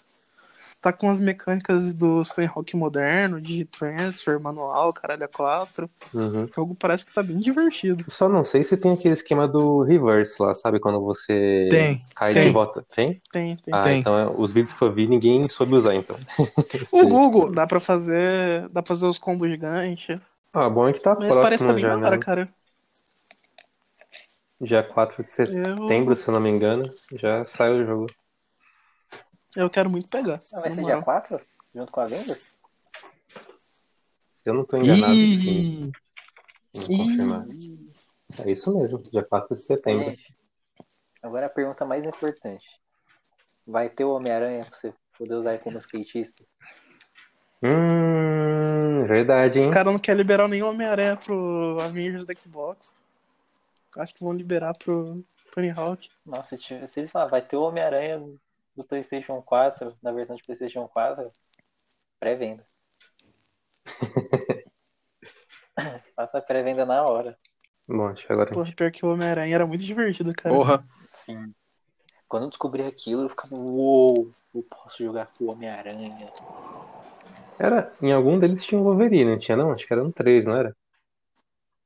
Tá 0.85 0.93
com 0.93 1.09
as 1.09 1.19
mecânicas 1.19 1.95
do 1.95 2.21
Tony 2.21 2.45
Hawk 2.45 2.77
moderno, 2.77 3.41
de 3.41 3.65
transfer, 3.65 4.39
manual, 4.39 4.93
caralho, 4.93 5.23
a 5.23 5.27
4. 5.27 5.89
Uhum. 6.13 6.43
O 6.43 6.49
jogo 6.55 6.75
parece 6.79 7.03
que 7.03 7.11
tá 7.11 7.23
bem 7.23 7.39
divertido. 7.39 8.05
Só 8.07 8.29
não 8.29 8.43
sei 8.43 8.63
se 8.63 8.77
tem 8.77 8.93
aquele 8.93 9.15
esquema 9.15 9.47
do 9.47 9.81
reverse 9.81 10.39
lá, 10.39 10.53
sabe? 10.53 10.79
Quando 10.79 11.01
você 11.01 11.67
Tem, 11.71 11.99
cai 12.13 12.33
tem. 12.33 12.43
de 12.43 12.49
volta. 12.51 12.85
Tem? 12.93 13.19
Tem, 13.31 13.55
tem. 13.55 13.73
Ah, 13.73 13.85
Tem. 13.85 13.99
então 13.99 14.15
é, 14.15 14.31
os 14.37 14.53
vídeos 14.53 14.73
que 14.73 14.83
eu 14.83 14.93
vi 14.93 15.07
ninguém 15.07 15.41
soube 15.49 15.73
usar, 15.73 15.95
então. 15.95 16.19
O 16.93 17.07
Google. 17.07 17.51
Dá 17.51 17.65
pra 17.65 17.79
fazer. 17.79 18.69
Dá 18.69 18.83
pra 18.83 18.89
fazer 18.95 19.07
os 19.07 19.17
combos 19.17 19.49
gigantes. 19.49 20.19
Ah, 20.53 20.69
bom 20.69 20.87
é 20.87 20.93
que 20.93 20.99
tá 20.99 21.15
Mas 21.15 21.35
parece 21.35 21.63
que 21.63 21.63
próximo 21.63 21.67
tá 21.69 21.73
bem 21.73 21.81
já, 21.81 21.95
da 21.95 22.05
hora, 22.05 22.11
né? 22.11 22.21
cara. 22.21 22.49
Dia 24.61 24.83
4 24.83 25.23
de 25.23 25.31
setembro, 25.31 26.15
se 26.15 26.27
eu 26.27 26.33
não 26.35 26.39
me 26.39 26.51
engano, 26.51 26.93
já 27.11 27.43
saiu 27.43 27.77
o 27.77 27.85
jogo. 27.87 28.05
Eu 29.55 29.69
quero 29.69 29.89
muito 29.89 30.09
pegar. 30.09 30.39
Ah, 30.53 30.61
vai 30.61 30.71
ser 30.71 30.81
moral. 30.81 30.97
dia 30.97 31.05
4? 31.05 31.41
Junto 31.73 31.91
com 31.91 31.99
a 31.99 32.03
Avengers? 32.03 32.55
Se 34.35 34.49
eu 34.49 34.53
não 34.53 34.65
tô 34.65 34.77
enganado, 34.77 35.13
Ih! 35.13 35.37
sim. 35.37 35.91
Vou 36.75 36.97
confirmar. 36.97 37.41
É 38.45 38.51
isso 38.51 38.77
mesmo, 38.77 39.01
dia 39.03 39.23
4 39.23 39.55
de 39.55 39.61
setembro. 39.61 40.05
Gente, 40.05 40.35
agora 41.23 41.45
a 41.45 41.49
pergunta 41.49 41.85
mais 41.85 42.05
importante. 42.05 42.65
Vai 43.65 43.89
ter 43.89 44.03
o 44.03 44.13
Homem-Aranha 44.13 44.65
pra 44.65 44.73
você 44.75 44.93
poder 45.17 45.35
usar 45.35 45.53
ele 45.53 45.63
como 45.63 45.77
skatista? 45.79 46.43
Hum, 47.63 49.05
verdade, 49.07 49.59
Os 49.59 49.65
hein? 49.65 49.71
caras 49.71 49.91
não 49.93 49.99
querem 49.99 50.17
liberar 50.21 50.47
nenhum 50.47 50.67
Homem-Aranha 50.67 51.17
pro 51.17 51.77
Avengers 51.81 52.25
do 52.25 52.39
Xbox. 52.39 52.95
Acho 53.97 54.13
que 54.13 54.23
vão 54.23 54.33
liberar 54.33 54.77
pro 54.77 55.23
Tony 55.53 55.69
Hawk. 55.71 56.09
Nossa, 56.25 56.57
se, 56.57 56.73
eles 56.97 57.09
falarem, 57.11 57.31
vai 57.31 57.41
ter 57.41 57.55
o 57.55 57.61
Homem-Aranha 57.63 58.21
do 58.75 58.83
PlayStation 58.83 59.41
4, 59.41 59.97
na 60.03 60.11
versão 60.11 60.35
de 60.35 60.43
PlayStation 60.43 60.87
4, 60.87 61.31
pré-venda. 62.19 62.65
Faça 66.15 66.37
a 66.37 66.41
pré-venda 66.41 66.85
na 66.85 67.03
hora. 67.03 67.37
Bom, 67.87 68.07
acho 68.07 68.25
que 68.25 68.33
agora. 68.33 68.51
Porra, 68.51 68.73
pior 68.75 68.91
que 68.91 69.05
o 69.05 69.09
Homem-Aranha 69.09 69.55
era 69.55 69.67
muito 69.67 69.83
divertido, 69.83 70.33
cara. 70.33 70.53
Porra. 70.53 70.87
Sim. 71.11 71.53
Quando 72.27 72.43
eu 72.43 72.49
descobri 72.49 72.83
aquilo, 72.83 73.23
eu 73.23 73.29
ficava, 73.29 73.55
uou, 73.55 74.31
eu 74.53 74.63
posso 74.63 75.03
jogar 75.03 75.27
com 75.27 75.45
o 75.45 75.51
Homem-Aranha. 75.51 76.31
Era, 77.59 77.93
em 78.01 78.11
algum 78.11 78.39
deles 78.39 78.63
tinha 78.65 78.79
um 78.79 78.83
Wolverine, 78.83 79.31
não 79.31 79.39
tinha 79.39 79.55
não? 79.55 79.71
Acho 79.71 79.85
que 79.85 79.93
era 79.93 80.03
no 80.03 80.11
3, 80.11 80.45
não 80.45 80.55
era? 80.55 80.75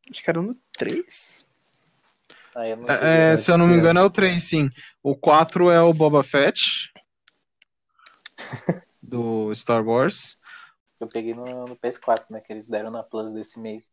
Acho 0.09 0.23
que 0.23 0.29
era 0.29 0.41
no 0.41 0.55
3. 0.77 1.48
Eu 2.55 2.77
não 2.77 2.89
É, 2.89 3.35
se 3.35 3.51
eu 3.51 3.57
não 3.57 3.67
me 3.67 3.75
engano, 3.75 3.99
é 3.99 4.03
o 4.03 4.09
3, 4.09 4.41
sim. 4.43 4.69
O 5.03 5.15
4 5.15 5.69
é 5.69 5.81
o 5.81 5.93
Boba 5.93 6.23
Fett. 6.23 6.91
Do 9.01 9.53
Star 9.53 9.85
Wars. 9.85 10.37
Eu 10.99 11.07
peguei 11.07 11.33
no, 11.33 11.45
no 11.65 11.75
PS4, 11.75 12.25
né? 12.31 12.41
Que 12.41 12.51
eles 12.53 12.67
deram 12.67 12.91
na 12.91 13.03
Plus 13.03 13.33
desse 13.33 13.59
mês. 13.59 13.91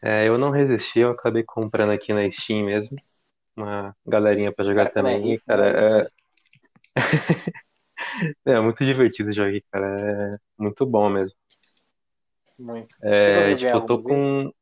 É, 0.00 0.26
eu 0.26 0.36
não 0.36 0.50
resisti, 0.50 1.00
eu 1.00 1.10
acabei 1.10 1.44
comprando 1.44 1.92
aqui 1.92 2.12
na 2.12 2.28
Steam 2.30 2.64
mesmo. 2.64 2.96
Uma 3.56 3.94
galerinha 4.06 4.52
pra 4.52 4.64
jogar 4.64 4.90
Cara, 4.90 4.90
é 4.90 4.92
também. 4.92 5.26
E, 5.26 5.30
rico, 5.32 5.44
cara, 5.46 5.68
é... 5.68 6.08
É 8.44 8.60
muito 8.60 8.84
divertido 8.84 9.30
o 9.30 9.32
jogo 9.32 9.50
aqui, 9.50 9.64
cara. 9.70 10.34
É 10.34 10.38
muito 10.58 10.84
bom 10.84 11.08
mesmo. 11.08 11.36
Muito. 12.58 12.94
É, 13.02 13.54
tipo, 13.56 13.76
eu 13.76 13.86
tô 13.86 14.02
com. 14.02 14.52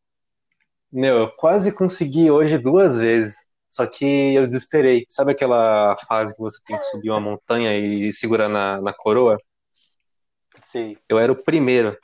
Meu, 0.92 1.16
eu 1.18 1.31
quase 1.31 1.72
consegui 1.72 2.31
hoje 2.31 2.59
duas 2.59 2.96
vezes. 2.96 3.37
Só 3.68 3.87
que 3.87 4.35
eu 4.35 4.42
desesperei. 4.42 5.07
Sabe 5.09 5.31
aquela 5.33 5.96
fase 6.09 6.35
que 6.35 6.40
você 6.40 6.59
tem 6.66 6.76
que 6.76 6.85
subir 6.87 7.11
uma 7.11 7.20
montanha 7.20 7.79
e 7.79 8.12
segurar 8.12 8.48
na, 8.48 8.81
na 8.81 8.92
coroa? 8.92 9.38
Sei. 10.64 10.98
Eu 11.09 11.18
era 11.18 11.31
o 11.31 11.37
primeiro 11.37 11.96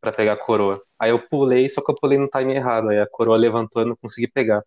pra 0.00 0.10
pegar 0.10 0.32
a 0.32 0.36
coroa. 0.36 0.82
Aí 0.98 1.10
eu 1.10 1.18
pulei, 1.18 1.68
só 1.68 1.80
que 1.84 1.90
eu 1.90 1.94
pulei 1.94 2.18
no 2.18 2.28
time 2.28 2.54
errado. 2.54 2.88
Aí 2.88 3.00
a 3.00 3.06
coroa 3.06 3.36
levantou 3.36 3.80
e 3.80 3.84
eu 3.84 3.88
não 3.88 3.96
consegui 3.96 4.26
pegar. 4.26 4.62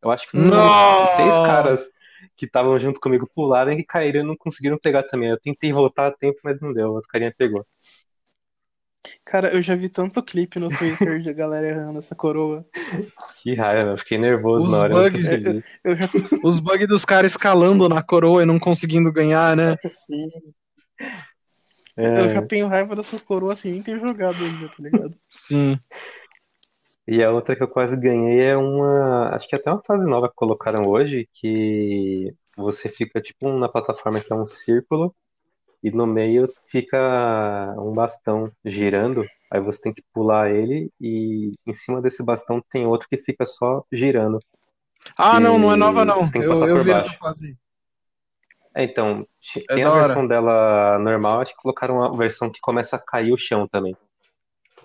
Eu 0.00 0.10
acho 0.10 0.30
que 0.30 0.36
uns 0.36 1.10
seis 1.16 1.34
Não! 1.34 1.46
caras 1.46 1.90
que 2.36 2.46
estavam 2.46 2.78
junto 2.78 3.00
comigo 3.00 3.28
pularam 3.34 3.72
e 3.72 3.84
caíram 3.84 4.20
e 4.20 4.26
não 4.26 4.36
conseguiram 4.36 4.78
pegar 4.78 5.02
também. 5.02 5.30
Eu 5.30 5.40
tentei 5.40 5.72
voltar 5.72 6.06
a 6.06 6.12
tempo, 6.12 6.38
mas 6.44 6.60
não 6.60 6.72
deu. 6.72 6.90
O 6.90 6.94
outro 6.94 7.08
carinha 7.08 7.34
pegou. 7.36 7.66
Cara, 9.24 9.52
eu 9.54 9.62
já 9.62 9.74
vi 9.74 9.88
tanto 9.88 10.22
clipe 10.22 10.58
no 10.58 10.68
Twitter 10.68 11.20
de 11.22 11.32
galera 11.32 11.66
errando 11.68 11.98
essa 11.98 12.14
coroa. 12.14 12.66
Que 13.42 13.54
raiva, 13.54 13.90
eu 13.92 13.98
fiquei 13.98 14.18
nervoso 14.18 14.66
Os 14.66 14.72
na 14.72 14.78
hora. 14.78 14.92
eu 14.94 15.02
bugs. 15.10 15.24
consegui. 15.24 15.64
Eu 15.84 15.96
já 15.96 16.10
Os 16.44 16.58
bugs 16.58 16.86
dos 16.88 17.04
caras 17.04 17.32
escalando 17.32 17.88
na 17.88 18.02
coroa 18.02 18.42
e 18.42 18.46
não 18.46 18.58
conseguindo 18.58 19.10
ganhar, 19.12 19.56
né? 19.56 19.76
Sim. 20.06 20.28
É, 21.96 22.24
Eu 22.24 22.30
já 22.30 22.42
tenho 22.42 22.66
raiva 22.68 22.94
dessa 22.94 23.18
coroa 23.20 23.52
assim, 23.54 23.72
nem 23.72 23.82
ter 23.82 23.98
jogado 23.98 24.36
ainda, 24.42 24.68
tá 24.68 24.74
ligado? 24.78 25.16
Sim. 25.28 25.78
E 27.08 27.22
a 27.24 27.30
outra 27.32 27.56
que 27.56 27.62
eu 27.62 27.68
quase 27.68 27.98
ganhei 27.98 28.40
é 28.40 28.56
uma. 28.56 29.30
Acho 29.34 29.48
que 29.48 29.56
é 29.56 29.58
até 29.58 29.70
uma 29.70 29.82
fase 29.82 30.06
nova 30.08 30.28
que 30.28 30.34
colocaram 30.36 30.88
hoje, 30.88 31.28
que 31.32 32.32
você 32.56 32.88
fica 32.88 33.20
tipo 33.20 33.48
na 33.58 33.68
plataforma 33.68 34.20
que 34.20 34.32
é 34.32 34.36
um 34.36 34.46
círculo, 34.46 35.14
e 35.82 35.90
no 35.90 36.06
meio 36.06 36.46
fica 36.66 37.74
um 37.78 37.92
bastão 37.92 38.50
girando. 38.64 39.24
Aí 39.50 39.60
você 39.60 39.80
tem 39.80 39.92
que 39.92 40.02
pular 40.12 40.50
ele, 40.50 40.90
e 41.00 41.52
em 41.66 41.72
cima 41.72 42.00
desse 42.00 42.24
bastão 42.24 42.62
tem 42.70 42.86
outro 42.86 43.08
que 43.08 43.16
fica 43.16 43.44
só 43.44 43.84
girando. 43.92 44.38
Ah, 45.18 45.40
não, 45.40 45.58
não 45.58 45.72
é 45.72 45.76
nova, 45.76 46.04
não. 46.04 46.22
Você 46.22 46.32
tem 46.32 46.42
que 46.42 46.46
Eu, 46.46 46.54
passar 46.54 46.68
eu 46.68 46.76
por 46.76 46.84
vi 46.84 46.90
baixo. 46.90 47.08
essa 47.08 47.18
fase 47.18 47.46
aí. 47.46 47.56
É, 48.74 48.84
então, 48.84 49.26
É 49.68 49.74
tem 49.74 49.84
a 49.84 49.90
hora. 49.90 50.04
versão 50.06 50.26
dela 50.26 50.98
normal, 50.98 51.40
acho 51.40 51.54
que 51.56 51.62
colocaram 51.62 51.96
uma 51.96 52.16
versão 52.16 52.50
que 52.50 52.60
começa 52.60 52.96
a 52.96 52.98
cair 53.04 53.32
o 53.32 53.38
chão 53.38 53.66
também. 53.66 53.96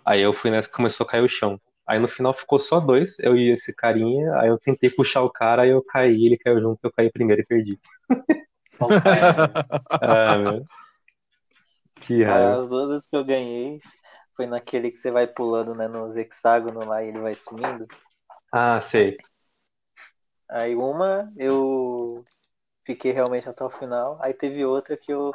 Aí 0.05 0.21
eu 0.21 0.33
fui 0.33 0.49
nessa 0.51 0.69
que 0.69 0.75
começou 0.75 1.05
a 1.05 1.09
cair 1.09 1.23
o 1.23 1.29
chão. 1.29 1.59
Aí 1.87 1.99
no 1.99 2.07
final 2.07 2.33
ficou 2.33 2.57
só 2.59 2.79
dois, 2.79 3.19
eu 3.19 3.37
e 3.37 3.51
esse 3.51 3.73
carinha, 3.75 4.33
aí 4.37 4.49
eu 4.49 4.57
tentei 4.57 4.89
puxar 4.89 5.21
o 5.21 5.29
cara, 5.29 5.63
aí 5.63 5.69
eu 5.69 5.83
caí, 5.83 6.25
ele 6.25 6.37
caiu 6.37 6.61
junto, 6.61 6.79
eu 6.83 6.91
caí 6.91 7.11
primeiro 7.11 7.41
e 7.41 7.45
perdi. 7.45 7.79
Ah, 10.01 10.37
meu. 10.37 10.63
Que 12.05 12.23
raiva. 12.23 12.61
As 12.61 12.69
duas 12.69 12.87
vezes 12.89 13.07
que 13.07 13.15
eu 13.15 13.25
ganhei 13.25 13.77
foi 14.35 14.45
naquele 14.45 14.91
que 14.91 14.97
você 14.97 15.09
vai 15.09 15.25
pulando, 15.25 15.75
né, 15.75 15.87
nos 15.87 16.17
hexágonos 16.17 16.85
lá 16.85 17.03
e 17.03 17.07
ele 17.07 17.19
vai 17.19 17.33
sumindo. 17.33 17.87
Ah, 18.51 18.79
sei. 18.79 19.17
Aí 20.49 20.75
uma 20.75 21.31
eu 21.35 22.23
fiquei 22.85 23.11
realmente 23.11 23.49
até 23.49 23.63
o 23.63 23.69
final. 23.69 24.17
Aí 24.21 24.33
teve 24.33 24.63
outra 24.63 24.95
que 24.95 25.11
eu 25.11 25.31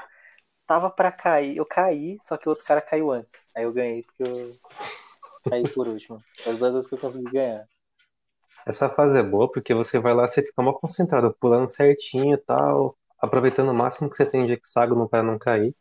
tava 0.66 0.90
pra 0.90 1.10
cair. 1.10 1.56
Eu 1.56 1.66
caí, 1.66 2.18
só 2.22 2.36
que 2.36 2.48
o 2.48 2.50
outro 2.50 2.64
cara 2.64 2.80
caiu 2.80 3.10
antes. 3.10 3.32
Aí 3.56 3.64
eu 3.64 3.72
ganhei 3.72 4.04
porque 4.04 4.22
eu 4.22 5.50
caí 5.50 5.68
por 5.74 5.88
último. 5.88 6.22
As 6.46 6.58
duas 6.58 6.74
vezes 6.74 6.88
que 6.88 6.94
eu 6.94 6.98
consegui 6.98 7.30
ganhar. 7.30 7.66
Essa 8.66 8.88
fase 8.88 9.18
é 9.18 9.22
boa 9.22 9.50
porque 9.50 9.74
você 9.74 9.98
vai 9.98 10.14
lá, 10.14 10.28
você 10.28 10.42
fica 10.42 10.62
mal 10.62 10.78
concentrado, 10.78 11.34
pulando 11.40 11.66
certinho 11.66 12.34
e 12.34 12.38
tal, 12.38 12.96
aproveitando 13.18 13.70
o 13.70 13.74
máximo 13.74 14.08
que 14.08 14.16
você 14.16 14.30
tem 14.30 14.46
de 14.46 14.52
hexágono 14.52 15.08
para 15.08 15.22
não 15.22 15.38
cair. 15.38 15.74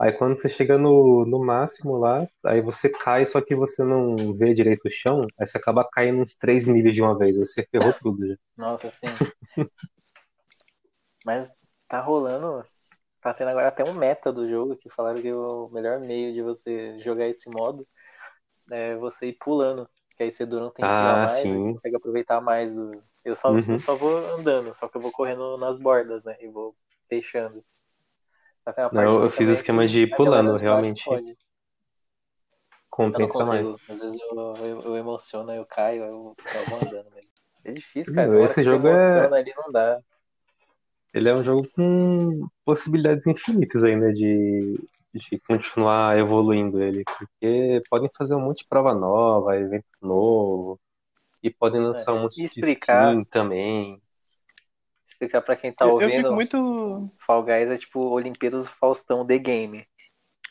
Aí 0.00 0.12
quando 0.12 0.36
você 0.38 0.48
chega 0.48 0.78
no, 0.78 1.24
no 1.26 1.44
máximo 1.44 1.96
lá, 1.96 2.26
aí 2.44 2.60
você 2.60 2.88
cai, 2.88 3.26
só 3.26 3.40
que 3.40 3.54
você 3.56 3.82
não 3.84 4.16
vê 4.34 4.54
direito 4.54 4.86
o 4.86 4.90
chão, 4.90 5.26
aí 5.38 5.46
você 5.46 5.58
acaba 5.58 5.88
caindo 5.92 6.20
uns 6.22 6.36
três 6.36 6.66
níveis 6.66 6.94
de 6.94 7.02
uma 7.02 7.18
vez, 7.18 7.36
aí 7.36 7.44
você 7.46 7.64
ferrou 7.70 7.92
tudo 8.00 8.26
já. 8.28 8.36
Nossa, 8.56 8.90
sim. 8.90 9.08
Mas 11.24 11.50
tá 11.88 12.00
rolando. 12.00 12.66
Tá 13.20 13.34
tendo 13.34 13.48
agora 13.50 13.68
até 13.68 13.84
um 13.84 13.94
meta 13.94 14.32
do 14.32 14.48
jogo 14.48 14.76
que 14.76 14.90
falaram 14.90 15.20
que 15.20 15.32
o 15.32 15.68
melhor 15.70 16.00
meio 16.00 16.32
de 16.32 16.42
você 16.42 16.98
jogar 17.00 17.28
esse 17.28 17.50
modo 17.50 17.86
é 18.70 18.96
você 18.96 19.28
ir 19.28 19.34
pulando. 19.34 19.88
Que 20.16 20.24
aí 20.24 20.30
você 20.32 20.46
dura 20.46 20.66
um 20.66 20.70
tempinho 20.70 21.10
Ah, 21.10 21.14
a 21.14 21.18
mais, 21.26 21.42
sim. 21.42 21.60
você 21.62 21.72
consegue 21.72 21.96
aproveitar 21.96 22.40
mais 22.40 22.74
do. 22.74 23.02
Eu 23.24 23.34
só, 23.36 23.54
Uhum. 23.54 23.74
eu 23.74 23.78
só 23.78 23.96
vou 23.96 24.16
andando, 24.18 24.72
só 24.74 24.88
que 24.88 24.96
eu 24.96 25.02
vou 25.02 25.12
correndo 25.12 25.58
nas 25.58 25.78
bordas, 25.78 26.24
né? 26.24 26.36
E 26.40 26.48
vou 26.48 26.76
fechando. 27.08 27.64
Só 27.68 27.84
que 27.84 27.86
é 28.57 28.57
uma 28.57 28.57
Não, 28.74 29.02
parte 29.02 29.12
eu 29.12 29.18
boa 29.18 29.30
fiz 29.30 29.48
o 29.48 29.52
é 29.52 29.54
esquema 29.54 29.86
que 29.86 29.92
de 29.92 30.02
ir 30.02 30.16
pulando, 30.16 30.56
realmente 30.56 31.04
pode. 31.04 31.26
Eu 31.28 31.36
compensa 32.90 33.44
mais. 33.44 33.76
Às 33.88 33.98
vezes 34.00 34.20
eu, 34.20 34.54
eu, 34.66 34.82
eu 34.82 34.96
emociono, 34.96 35.52
eu 35.52 35.64
caio, 35.64 36.04
eu 36.04 36.10
vou 36.12 36.34
andando 36.82 37.10
mesmo. 37.10 37.30
É 37.64 37.72
difícil, 37.72 38.14
cara. 38.14 38.28
Meu, 38.28 38.44
esse 38.44 38.62
jogo 38.62 38.88
é- 38.88 39.26
ali, 39.36 39.52
não 39.56 39.72
dá. 39.72 40.00
Ele 41.14 41.28
é 41.28 41.34
um 41.34 41.42
jogo 41.42 41.66
com 41.74 42.46
possibilidades 42.64 43.26
infinitas 43.26 43.82
ainda 43.82 44.12
de, 44.12 44.78
de 45.14 45.40
continuar 45.46 46.18
evoluindo 46.18 46.82
ele, 46.82 47.02
porque 47.04 47.82
podem 47.88 48.10
fazer 48.16 48.34
um 48.34 48.40
monte 48.40 48.58
de 48.58 48.68
prova 48.68 48.94
nova, 48.94 49.56
evento 49.56 49.86
novo, 50.02 50.78
e 51.42 51.50
podem 51.50 51.80
lançar 51.80 52.12
um 52.12 52.22
monte 52.22 52.36
de 52.36 52.44
explicar. 52.44 53.14
skin 53.14 53.24
também. 53.24 53.96
Explicar 55.18 55.42
pra 55.42 55.56
quem 55.56 55.72
tá 55.72 55.84
Eu, 55.84 55.90
eu 55.90 55.94
ouvindo, 55.94 56.22
fico 56.22 56.34
muito. 56.34 57.10
Fall 57.26 57.42
Guys 57.42 57.68
é 57.68 57.76
tipo 57.76 58.00
Olimpíadas 58.00 58.66
do 58.66 58.70
Faustão 58.70 59.26
The 59.26 59.36
Game. 59.36 59.84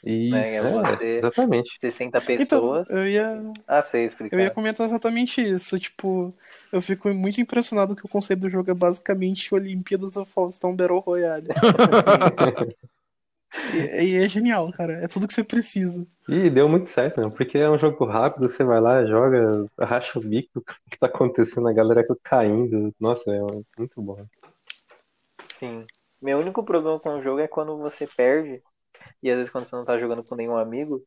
Isso, 0.03 0.34
Né, 0.34 0.56
é 0.56 0.58
é, 0.58 0.62
você- 0.62 1.17
exatamente. 1.17 1.77
60 1.80 2.19
Então, 2.19 2.60
pessoas. 2.60 2.89
eu 2.89 3.08
ia, 3.08 3.41
Ah, 3.65 3.84
explicar. 3.93 4.38
eu 4.38 4.41
ia 4.41 4.51
comentar 4.51 4.86
exatamente 4.88 5.41
isso. 5.41 5.80
Tipo, 5.80 6.34
eu 6.71 6.82
fico 6.82 7.08
muito 7.13 7.39
impressionado 7.39 7.95
que 7.95 8.06
o 8.06 8.10
conceito 8.10 8.41
do 8.41 8.49
jogo 8.49 8.69
é 8.69 8.73
basicamente 8.73 9.53
Olimpíadas 9.56 10.12
do 10.12 10.25
Faustão 10.25 10.75
Battle 10.75 10.99
Royale. 10.99 11.47
e, 13.73 14.03
e 14.12 14.15
é 14.17 14.30
genial, 14.30 14.71
cara. 14.71 14.93
É 15.03 15.08
tudo 15.08 15.27
que 15.27 15.34
você 15.34 15.43
precisa. 15.43 16.06
E 16.27 16.49
deu 16.49 16.67
muito 16.67 16.89
certo, 16.89 17.21
né? 17.21 17.30
Porque 17.36 17.58
é 17.58 17.69
um 17.69 17.77
jogo 17.77 18.03
rápido, 18.06 18.49
você 18.49 18.63
vai 18.63 18.82
lá, 18.82 19.06
joga, 19.06 19.65
racha 19.80 20.19
o 20.19 20.21
bico, 20.21 20.60
o 20.60 20.62
que 20.91 20.99
tá 20.99 21.08
acontecendo, 21.08 21.69
a 21.69 21.73
galera 21.73 22.06
caindo. 22.21 22.93
Nossa, 22.99 23.32
é 23.32 23.39
muito 23.80 24.01
bom. 24.01 24.21
Sim. 25.60 25.86
Meu 26.22 26.39
único 26.39 26.63
problema 26.63 27.00
com 27.00 27.15
o 27.15 27.24
jogo 27.24 27.39
é 27.39 27.48
quando 27.48 27.78
você 27.78 28.08
perde, 28.08 28.63
e 29.24 29.30
às 29.32 29.38
vezes 29.38 29.52
quando 29.52 29.65
você 29.67 29.76
não 29.76 29.86
tá 29.86 29.98
jogando 29.98 30.24
com 30.24 30.36
nenhum 30.36 30.58
amigo, 30.58 31.04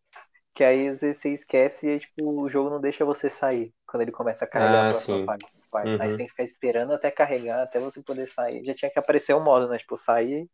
que 0.54 0.64
aí 0.64 0.88
às 0.88 1.00
vezes 1.02 1.18
você 1.22 1.32
esquece 1.32 1.88
e 1.88 2.00
tipo, 2.00 2.42
o 2.42 2.48
jogo 2.50 2.70
não 2.70 2.80
deixa 2.80 3.04
você 3.04 3.30
sair 3.30 3.74
quando 3.86 4.02
ele 4.02 4.12
começa 4.12 4.44
a 4.44 4.48
carregar 4.48 4.86
Ah, 4.86 4.94
a 4.94 4.94
sim. 4.94 5.26
parte. 5.26 5.46
parte. 5.70 5.96
Aí 6.00 6.10
Uhum. 6.10 6.10
você 6.10 6.16
tem 6.18 6.26
que 6.26 6.32
ficar 6.32 6.44
esperando 6.44 6.94
até 6.94 7.10
carregar, 7.10 7.62
até 7.64 7.80
você 7.80 8.02
poder 8.02 8.28
sair. 8.28 8.64
Já 8.64 8.74
tinha 8.74 8.90
que 8.92 8.98
aparecer 9.00 9.34
o 9.34 9.40
modo, 9.44 9.68
né? 9.68 9.78
Tipo, 9.78 9.96
sair 9.96 10.48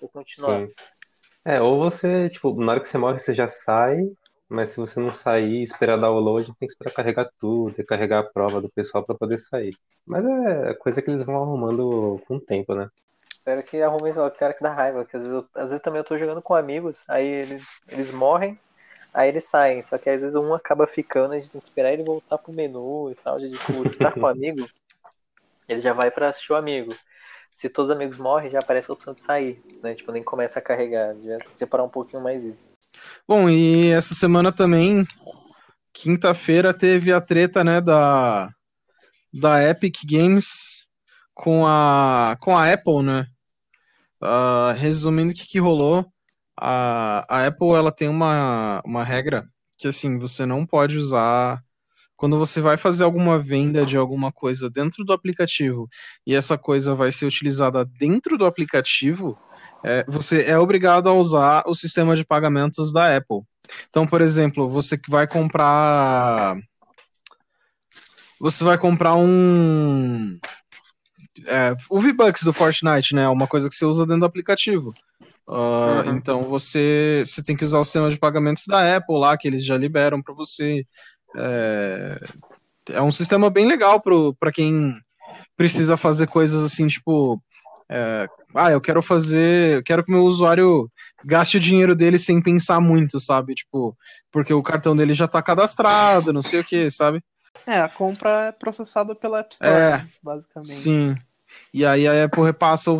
ou 0.00 0.08
continuar. 0.10 0.62
Sim. 0.62 0.74
É, 1.46 1.60
ou 1.62 1.78
você, 1.78 2.30
tipo, 2.30 2.54
na 2.64 2.72
hora 2.72 2.80
que 2.82 2.88
você 2.88 2.98
morre, 2.98 3.20
você 3.20 3.34
já 3.34 3.48
sai, 3.48 3.98
mas 4.48 4.72
se 4.72 4.78
você 4.78 5.00
não 5.00 5.12
sair 5.12 5.60
e 5.60 5.64
esperar 5.64 5.98
dar 5.98 6.10
o 6.12 6.20
load, 6.20 6.46
tem 6.58 6.68
que 6.68 6.74
esperar 6.74 6.92
carregar 6.92 7.30
tudo, 7.40 7.74
e 7.80 7.84
carregar 7.84 8.20
a 8.20 8.32
prova 8.32 8.60
do 8.62 8.70
pessoal 8.70 9.04
pra 9.04 9.16
poder 9.16 9.38
sair. 9.38 9.78
Mas 10.06 10.24
é 10.26 10.74
coisa 10.76 11.02
que 11.02 11.10
eles 11.10 11.24
vão 11.24 11.36
arrumando 11.42 12.20
com 12.26 12.36
o 12.36 12.40
tempo, 12.40 12.74
né? 12.74 12.88
Espero 13.40 13.62
que 13.62 13.80
arrume 13.82 14.10
isso 14.10 14.20
logo, 14.20 14.30
que 14.30 14.62
dá 14.62 14.72
raiva. 14.72 15.04
Que 15.04 15.16
às 15.16 15.22
vezes, 15.22 15.36
eu- 15.36 15.48
às 15.54 15.70
vezes 15.70 15.80
também 15.82 15.98
eu 15.98 16.04
tô 16.04 16.18
jogando 16.18 16.42
com 16.42 16.54
amigos, 16.54 17.04
aí 17.08 17.26
eles, 17.26 17.64
eles 17.88 18.10
morrem, 18.10 18.60
aí 19.14 19.28
eles 19.30 19.44
saem. 19.44 19.82
Só 19.82 19.96
que 19.96 20.10
às 20.10 20.20
vezes 20.20 20.36
um 20.36 20.52
acaba 20.52 20.86
ficando, 20.86 21.32
a 21.32 21.36
gente 21.36 21.50
tem 21.50 21.60
que 21.60 21.66
esperar 21.66 21.90
ele 21.90 22.04
voltar 22.04 22.36
pro 22.36 22.52
menu 22.52 23.10
e 23.10 23.14
tal. 23.14 23.38
De, 23.38 23.50
tipo, 23.50 23.88
se 23.88 23.96
tá 23.96 24.12
com 24.12 24.20
o 24.20 24.26
amigo, 24.26 24.68
ele 25.66 25.80
já 25.80 25.94
vai 25.94 26.10
pra 26.10 26.28
assistir 26.28 26.52
o 26.52 26.56
amigo. 26.56 26.94
Se 27.50 27.70
todos 27.70 27.90
os 27.90 27.96
amigos 27.96 28.18
morrem, 28.18 28.50
já 28.50 28.58
aparece 28.58 28.90
a 28.90 28.94
opção 28.94 29.14
de 29.14 29.22
sair, 29.22 29.62
né? 29.82 29.94
Tipo, 29.94 30.12
nem 30.12 30.22
começa 30.22 30.58
a 30.58 30.62
carregar. 30.62 31.16
Já 31.22 31.38
separar 31.56 31.84
um 31.84 31.88
pouquinho 31.88 32.22
mais 32.22 32.44
isso. 32.44 32.62
Bom, 33.26 33.48
e 33.48 33.90
essa 33.90 34.14
semana 34.14 34.52
também, 34.52 35.02
quinta-feira, 35.94 36.76
teve 36.76 37.10
a 37.10 37.20
treta, 37.20 37.64
né, 37.64 37.80
da, 37.80 38.50
da 39.32 39.62
Epic 39.66 39.96
Games 40.04 40.86
com 41.40 41.66
a, 41.66 42.36
com 42.38 42.54
a 42.54 42.70
Apple, 42.70 43.02
né? 43.02 43.26
Ah, 44.20 44.74
resumindo 44.76 45.32
o 45.32 45.34
que, 45.34 45.46
que 45.46 45.58
rolou, 45.58 46.04
a, 46.54 47.24
a 47.28 47.46
Apple 47.46 47.70
ela 47.70 47.90
tem 47.90 48.08
uma, 48.08 48.82
uma 48.84 49.02
regra 49.02 49.48
que 49.78 49.88
assim, 49.88 50.18
você 50.18 50.44
não 50.44 50.66
pode 50.66 50.98
usar 50.98 51.62
quando 52.14 52.38
você 52.38 52.60
vai 52.60 52.76
fazer 52.76 53.04
alguma 53.04 53.38
venda 53.38 53.86
de 53.86 53.96
alguma 53.96 54.30
coisa 54.30 54.68
dentro 54.68 55.02
do 55.02 55.14
aplicativo 55.14 55.88
e 56.26 56.34
essa 56.34 56.58
coisa 56.58 56.94
vai 56.94 57.10
ser 57.10 57.24
utilizada 57.24 57.86
dentro 57.98 58.36
do 58.36 58.44
aplicativo, 58.44 59.38
é, 59.82 60.04
você 60.06 60.44
é 60.44 60.58
obrigado 60.58 61.08
a 61.08 61.14
usar 61.14 61.62
o 61.66 61.74
sistema 61.74 62.14
de 62.14 62.26
pagamentos 62.26 62.92
da 62.92 63.16
Apple. 63.16 63.40
Então, 63.88 64.06
por 64.06 64.20
exemplo, 64.20 64.68
você 64.68 64.98
que 64.98 65.10
vai 65.10 65.26
comprar. 65.26 66.58
Você 68.38 68.62
vai 68.62 68.76
comprar 68.76 69.14
um. 69.14 70.38
É, 71.46 71.76
o 71.88 72.00
V-Bucks 72.00 72.42
do 72.42 72.52
Fortnite, 72.52 73.14
né? 73.14 73.24
É 73.24 73.28
uma 73.28 73.46
coisa 73.46 73.68
que 73.68 73.74
você 73.74 73.84
usa 73.84 74.04
dentro 74.04 74.20
do 74.20 74.26
aplicativo. 74.26 74.94
Uh, 75.46 76.06
Uhum. 76.06 76.16
Então 76.16 76.42
você, 76.44 77.24
você 77.26 77.42
tem 77.42 77.56
que 77.56 77.64
usar 77.64 77.80
o 77.80 77.84
sistema 77.84 78.08
de 78.08 78.16
pagamentos 78.16 78.64
da 78.66 78.96
Apple 78.96 79.18
lá, 79.18 79.36
que 79.36 79.48
eles 79.48 79.64
já 79.64 79.76
liberam 79.76 80.22
para 80.22 80.32
você. 80.32 80.84
É, 81.36 82.20
é 82.92 83.02
um 83.02 83.10
sistema 83.10 83.50
bem 83.50 83.66
legal 83.66 84.00
para 84.38 84.52
quem 84.52 84.94
precisa 85.56 85.96
fazer 85.96 86.28
coisas 86.28 86.62
assim, 86.62 86.86
tipo. 86.86 87.42
é, 87.88 88.28
ah, 88.54 88.70
eu 88.70 88.80
quero 88.80 89.02
fazer. 89.02 89.78
Eu 89.78 89.82
quero 89.82 90.04
que 90.04 90.10
o 90.10 90.14
meu 90.14 90.24
usuário 90.24 90.88
gaste 91.24 91.56
o 91.56 91.60
dinheiro 91.60 91.94
dele 91.94 92.18
sem 92.18 92.40
pensar 92.40 92.80
muito, 92.80 93.18
sabe? 93.18 93.54
Tipo, 93.54 93.96
porque 94.30 94.54
o 94.54 94.62
cartão 94.62 94.96
dele 94.96 95.14
já 95.14 95.26
tá 95.26 95.42
cadastrado, 95.42 96.32
não 96.32 96.42
sei 96.42 96.60
o 96.60 96.64
que, 96.64 96.88
sabe? 96.90 97.22
É, 97.66 97.80
a 97.80 97.88
compra 97.88 98.46
é 98.46 98.52
processada 98.52 99.14
pela 99.14 99.40
App 99.40 99.52
Store, 99.52 99.70
É, 99.70 99.90
né, 99.98 100.08
basicamente. 100.22 100.72
Sim. 100.72 101.16
E 101.72 101.84
aí 101.84 102.06
a 102.06 102.24
Apple 102.24 102.42
repassa 102.42 102.90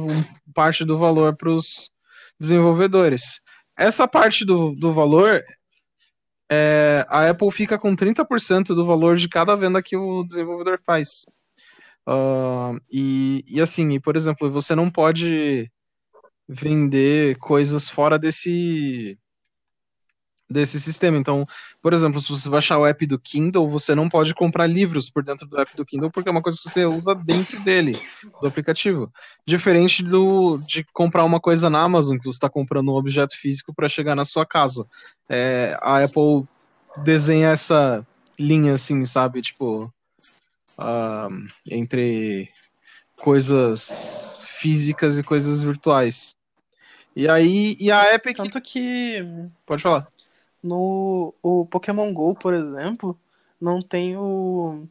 parte 0.54 0.84
do 0.84 0.98
valor 0.98 1.36
para 1.36 1.50
os 1.50 1.90
desenvolvedores. 2.38 3.40
Essa 3.76 4.06
parte 4.06 4.44
do, 4.44 4.74
do 4.74 4.90
valor, 4.90 5.42
é, 6.50 7.04
a 7.08 7.28
Apple 7.30 7.50
fica 7.50 7.78
com 7.78 7.96
30% 7.96 8.66
do 8.74 8.86
valor 8.86 9.16
de 9.16 9.28
cada 9.28 9.56
venda 9.56 9.82
que 9.82 9.96
o 9.96 10.24
desenvolvedor 10.24 10.80
faz. 10.84 11.24
Ah, 12.06 12.72
e, 12.90 13.44
e 13.46 13.60
assim, 13.60 13.92
e, 13.92 14.00
por 14.00 14.16
exemplo, 14.16 14.50
você 14.50 14.74
não 14.74 14.90
pode 14.90 15.70
vender 16.48 17.36
coisas 17.38 17.88
fora 17.88 18.18
desse 18.18 19.18
desse 20.50 20.80
sistema. 20.80 21.16
Então, 21.16 21.44
por 21.80 21.94
exemplo, 21.94 22.20
se 22.20 22.28
você 22.28 22.48
baixar 22.48 22.78
o 22.78 22.86
app 22.86 23.06
do 23.06 23.18
Kindle, 23.18 23.68
você 23.68 23.94
não 23.94 24.08
pode 24.08 24.34
comprar 24.34 24.66
livros 24.66 25.08
por 25.08 25.22
dentro 25.22 25.46
do 25.46 25.58
app 25.60 25.76
do 25.76 25.86
Kindle, 25.86 26.10
porque 26.10 26.28
é 26.28 26.32
uma 26.32 26.42
coisa 26.42 26.58
que 26.60 26.68
você 26.68 26.84
usa 26.84 27.14
dentro 27.14 27.62
dele, 27.62 27.96
do 28.40 28.48
aplicativo. 28.48 29.12
Diferente 29.46 30.02
do 30.02 30.56
de 30.66 30.84
comprar 30.92 31.24
uma 31.24 31.38
coisa 31.38 31.70
na 31.70 31.80
Amazon, 31.80 32.18
que 32.18 32.24
você 32.24 32.36
está 32.36 32.50
comprando 32.50 32.90
um 32.90 32.96
objeto 32.96 33.38
físico 33.38 33.72
para 33.72 33.88
chegar 33.88 34.16
na 34.16 34.24
sua 34.24 34.44
casa. 34.44 34.84
É, 35.28 35.76
a 35.80 36.02
Apple 36.02 36.44
desenha 37.04 37.50
essa 37.50 38.04
linha 38.38 38.72
assim, 38.72 39.04
sabe? 39.04 39.40
Tipo, 39.42 39.92
ah, 40.76 41.28
entre 41.70 42.48
coisas 43.16 44.42
físicas 44.58 45.18
e 45.18 45.22
coisas 45.22 45.62
virtuais. 45.62 46.36
E 47.14 47.28
aí, 47.28 47.76
e 47.78 47.90
a 47.90 48.14
Epic. 48.14 48.36
Tanto 48.36 48.60
que 48.60 49.24
Pode 49.66 49.82
falar. 49.82 50.06
No 50.62 51.34
o 51.42 51.66
Pokémon 51.66 52.12
GO, 52.12 52.34
por 52.34 52.54
exemplo, 52.54 53.18
não 53.60 53.82
tem 53.82 54.16
o. 54.16 54.86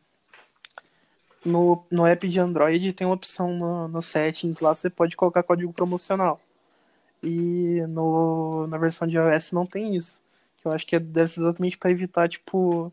No, 1.43 1.85
no 1.89 2.05
app 2.05 2.27
de 2.27 2.39
Android 2.39 2.91
tem 2.93 3.07
uma 3.07 3.13
opção 3.13 3.53
no, 3.55 3.87
no 3.87 4.01
settings 4.01 4.59
lá, 4.59 4.75
você 4.75 4.89
pode 4.89 5.15
colocar 5.15 5.41
código 5.43 5.71
promocional. 5.71 6.39
E 7.23 7.81
no, 7.89 8.67
na 8.67 8.77
versão 8.77 9.07
de 9.07 9.17
iOS 9.17 9.53
não 9.53 9.65
tem 9.65 9.95
isso. 9.95 10.21
Que 10.61 10.67
eu 10.67 10.71
acho 10.73 10.85
que 10.87 10.95
é- 10.95 10.99
deve 10.99 11.29
ser 11.31 11.41
exatamente 11.41 11.77
para 11.77 11.91
evitar, 11.91 12.29
tipo, 12.29 12.91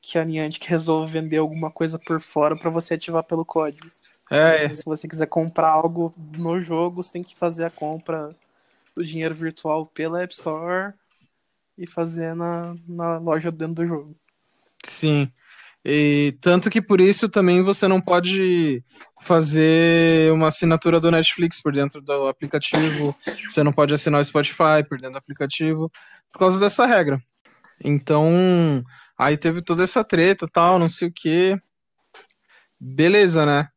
que 0.00 0.18
a 0.18 0.24
Niantic 0.24 0.66
resolva 0.68 1.06
vender 1.06 1.38
alguma 1.38 1.70
coisa 1.70 1.98
por 1.98 2.20
fora 2.20 2.56
para 2.56 2.70
você 2.70 2.94
ativar 2.94 3.24
pelo 3.24 3.44
código. 3.44 3.90
É, 4.30 4.68
Se 4.74 4.84
você 4.84 5.08
quiser 5.08 5.26
comprar 5.28 5.70
algo 5.70 6.14
no 6.38 6.60
jogo, 6.60 7.02
você 7.02 7.12
tem 7.14 7.24
que 7.24 7.36
fazer 7.38 7.64
a 7.66 7.70
compra 7.70 8.34
do 8.94 9.04
dinheiro 9.04 9.34
virtual 9.34 9.86
pela 9.86 10.22
App 10.22 10.34
Store 10.34 10.94
e 11.82 11.86
fazer 11.86 12.34
na, 12.36 12.74
na 12.86 13.18
loja 13.18 13.50
dentro 13.50 13.74
do 13.74 13.86
jogo. 13.86 14.16
Sim. 14.84 15.28
E 15.84 16.36
tanto 16.40 16.70
que 16.70 16.80
por 16.80 17.00
isso 17.00 17.28
também 17.28 17.60
você 17.60 17.88
não 17.88 18.00
pode 18.00 18.84
fazer 19.20 20.32
uma 20.32 20.46
assinatura 20.46 21.00
do 21.00 21.10
Netflix 21.10 21.60
por 21.60 21.72
dentro 21.72 22.00
do 22.00 22.28
aplicativo, 22.28 23.16
você 23.50 23.64
não 23.64 23.72
pode 23.72 23.92
assinar 23.92 24.20
o 24.20 24.24
Spotify 24.24 24.86
por 24.88 24.96
dentro 24.96 25.14
do 25.14 25.18
aplicativo, 25.18 25.90
por 26.32 26.38
causa 26.38 26.60
dessa 26.60 26.86
regra. 26.86 27.20
Então, 27.82 28.84
aí 29.18 29.36
teve 29.36 29.60
toda 29.60 29.82
essa 29.82 30.04
treta, 30.04 30.46
tal, 30.46 30.78
não 30.78 30.88
sei 30.88 31.08
o 31.08 31.12
que. 31.12 31.60
Beleza, 32.78 33.44
né? 33.44 33.68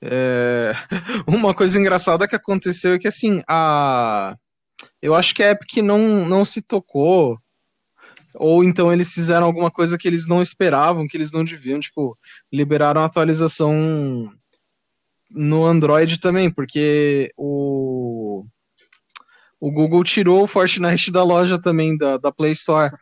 É, 0.00 0.72
Uma 1.26 1.52
coisa 1.52 1.78
engraçada 1.78 2.28
que 2.28 2.36
aconteceu 2.36 2.94
é 2.94 2.98
que 3.00 3.08
assim, 3.08 3.42
a 3.48 4.36
eu 5.02 5.14
acho 5.14 5.34
que 5.34 5.42
a 5.42 5.50
Epic 5.50 5.78
não, 5.78 6.26
não 6.26 6.44
se 6.44 6.62
tocou. 6.62 7.38
Ou 8.34 8.62
então 8.62 8.92
eles 8.92 9.12
fizeram 9.12 9.46
alguma 9.46 9.70
coisa 9.70 9.98
que 9.98 10.06
eles 10.06 10.26
não 10.26 10.40
esperavam, 10.40 11.06
que 11.08 11.16
eles 11.16 11.32
não 11.32 11.44
deviam, 11.44 11.80
tipo, 11.80 12.16
liberaram 12.52 13.02
a 13.02 13.06
atualização 13.06 14.32
no 15.30 15.64
Android 15.64 16.18
também, 16.18 16.50
porque 16.50 17.30
o, 17.36 18.44
o 19.60 19.70
Google 19.70 20.04
tirou 20.04 20.44
o 20.44 20.46
Fortnite 20.46 21.10
da 21.10 21.24
loja 21.24 21.60
também, 21.60 21.96
da, 21.96 22.16
da 22.18 22.32
Play 22.32 22.52
Store, 22.52 22.92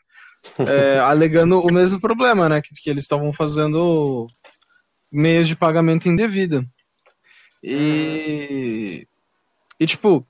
é, 0.67 0.99
alegando 1.01 1.61
o 1.61 1.73
mesmo 1.73 2.01
problema, 2.01 2.49
né, 2.49 2.63
que, 2.63 2.75
que 2.75 2.89
eles 2.91 3.05
estavam 3.05 3.33
fazendo 3.33 4.27
meios 5.11 5.49
de 5.49 5.57
pagamento 5.57 6.09
indevido. 6.09 6.67
E, 7.63 9.07
e 9.81 9.87
tipo, 9.87 10.27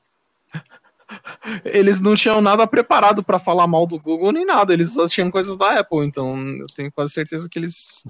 eles 1.64 2.01
não 2.01 2.14
tinham 2.14 2.40
nada 2.40 2.66
preparado 2.66 3.23
pra 3.23 3.38
falar 3.38 3.66
mal 3.66 3.87
do 3.87 3.99
Google 3.99 4.33
nem 4.33 4.44
nada, 4.44 4.73
eles 4.73 4.92
só 4.92 5.09
tinham 5.09 5.31
coisas 5.31 5.57
da 5.57 5.79
Apple, 5.81 6.07
então 6.07 6.37
eu 6.38 6.66
tenho 6.75 6.92
quase 6.92 7.12
certeza 7.12 7.49
que 7.51 7.59
eles 7.59 8.03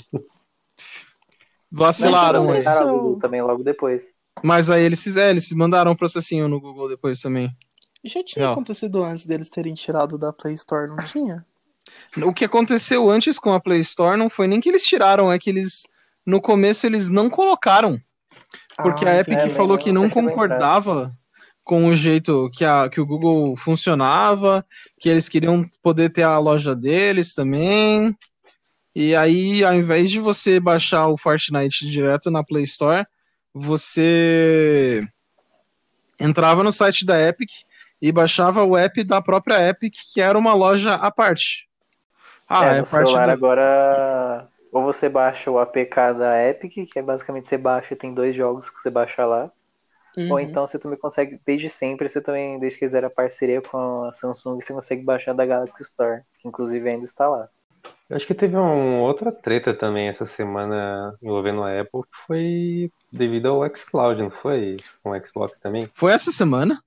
vacilaram. 1.71 2.47
Mas 2.47 2.61
Isso- 2.61 2.69
a 2.71 2.85
Google 2.85 3.19
também 3.19 3.43
logo 3.43 3.63
depois. 3.63 4.05
Mas 4.43 4.71
aí 4.71 4.83
eles 4.85 5.03
fizeram, 5.03 5.31
eles 5.31 5.51
mandaram 5.53 5.93
um 5.93 5.97
processinho 5.97 6.49
no 6.49 6.61
Google 6.61 6.89
depois 6.89 7.21
também. 7.21 7.51
Já 8.05 8.23
tinha 8.23 8.45
Não. 8.47 8.53
acontecido 8.53 9.03
antes 9.03 9.27
deles 9.27 9.49
terem 9.49 9.75
tirado 9.75 10.17
da 10.17 10.33
Play 10.33 10.55
Store, 10.55 10.89
não 10.89 10.97
tinha? 11.05 11.45
O 12.23 12.33
que 12.33 12.45
aconteceu 12.45 13.11
antes 13.11 13.39
com 13.39 13.53
a 13.53 13.61
Play 13.61 13.81
Store 13.81 14.17
não 14.17 14.31
foi 14.31 14.47
nem 14.47 14.61
que 14.61 14.69
eles 14.69 14.85
tiraram, 14.85 15.33
é 15.33 15.39
que 15.39 15.51
eles 15.51 15.87
no 16.25 16.41
começo 16.41 16.87
eles 16.87 17.09
não 17.09 17.29
colocaram, 17.31 17.99
porque 18.77 19.05
Ah, 19.07 19.11
a 19.13 19.17
Epic 19.19 19.35
é, 19.39 19.49
falou 19.51 19.77
que 19.79 19.91
não 19.91 20.09
concordava 20.11 21.13
com 21.69 21.87
o 21.87 21.95
jeito 21.95 22.49
que, 22.51 22.65
a, 22.65 22.89
que 22.89 22.99
o 22.99 23.05
Google 23.05 23.55
funcionava, 23.55 24.65
que 24.99 25.07
eles 25.07 25.29
queriam 25.29 25.69
poder 25.83 26.09
ter 26.09 26.23
a 26.23 26.39
loja 26.39 26.75
deles 26.75 27.35
também. 27.35 28.17
E 28.97 29.15
aí, 29.15 29.63
ao 29.63 29.75
invés 29.75 30.11
de 30.11 30.19
você 30.19 30.59
baixar 30.59 31.09
o 31.09 31.19
Fortnite 31.19 31.87
direto 31.87 32.31
na 32.31 32.43
Play 32.43 32.63
Store, 32.63 33.07
você 33.53 35.03
entrava 36.19 36.65
no 36.65 36.73
site 36.73 37.05
da 37.05 37.21
Epic 37.21 37.51
e 38.01 38.11
baixava 38.11 38.65
o 38.65 38.75
app 38.75 39.05
da 39.05 39.21
própria 39.21 39.69
Epic, 39.69 39.93
que 40.15 40.23
era 40.23 40.39
uma 40.39 40.55
loja 40.55 40.95
à 40.95 41.11
parte. 41.11 41.69
Ah, 42.49 42.65
é, 42.65 42.79
é, 42.79 42.83
parte 42.83 42.89
celular 42.89 43.27
do... 43.27 43.33
agora, 43.33 44.49
ou 44.73 44.83
você 44.83 45.07
baixa 45.07 45.51
o 45.51 45.59
APK 45.59 46.15
da 46.19 46.49
Epic, 46.49 46.91
que 46.91 46.99
é 46.99 47.03
basicamente 47.03 47.47
você 47.47 47.59
baixa, 47.59 47.95
tem 47.95 48.15
dois 48.15 48.35
jogos 48.35 48.71
que 48.71 48.81
você 48.81 48.89
baixa 48.89 49.27
lá, 49.27 49.53
ou 50.19 50.33
Uhum. 50.35 50.41
então 50.41 50.67
você 50.67 50.79
também 50.79 50.99
consegue, 50.99 51.41
desde 51.47 51.71
sempre, 51.71 52.09
você 52.09 52.21
também, 52.21 52.59
desde 52.59 52.79
que 52.79 52.85
fizeram 52.87 53.09
a 53.09 53.11
parceria 53.11 53.61
com 53.63 54.05
a 54.05 54.13
Samsung, 54.13 54.61
você 54.61 54.73
consegue 54.73 55.03
baixar 55.03 55.33
da 55.33 55.47
Galaxy 55.47 55.83
Store, 55.83 56.23
que 56.41 56.49
inclusive 56.49 56.89
ainda 56.89 57.05
está 57.05 57.29
lá. 57.29 57.49
Eu 58.11 58.17
acho 58.17 58.27
que 58.27 58.35
teve 58.35 58.57
uma 58.57 59.01
outra 59.03 59.31
treta 59.31 59.75
também 59.75 60.09
essa 60.09 60.25
semana 60.25 61.15
envolvendo 61.23 61.63
a 61.63 61.81
Apple, 61.81 62.03
que 62.03 62.19
foi 62.27 62.93
devido 63.13 63.47
ao 63.49 63.77
xCloud, 63.77 64.23
não 64.23 64.31
foi? 64.31 64.77
Com 65.03 65.11
o 65.11 65.27
Xbox 65.27 65.59
também? 65.59 65.89
Foi 65.95 66.13
essa 66.13 66.33
semana? 66.33 66.83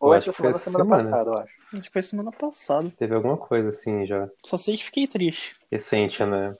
Ou 0.00 0.14
essa 0.14 0.30
acho 0.30 0.36
que 0.36 0.42
foi 0.42 0.54
semana, 0.54 0.56
essa 0.56 0.70
semana 0.70 0.84
semana. 0.84 1.10
passada, 1.10 1.30
eu 1.30 1.38
acho. 1.38 1.54
Acho 1.72 1.82
que 1.82 1.92
foi 1.92 2.02
semana 2.02 2.32
passada. 2.32 2.90
Teve 2.98 3.14
alguma 3.14 3.36
coisa 3.36 3.68
assim 3.68 4.06
já 4.06 4.28
Só 4.44 4.56
sei 4.56 4.76
que 4.76 4.84
fiquei 4.84 5.06
triste. 5.06 5.56
recente, 5.70 6.24
né? 6.24 6.54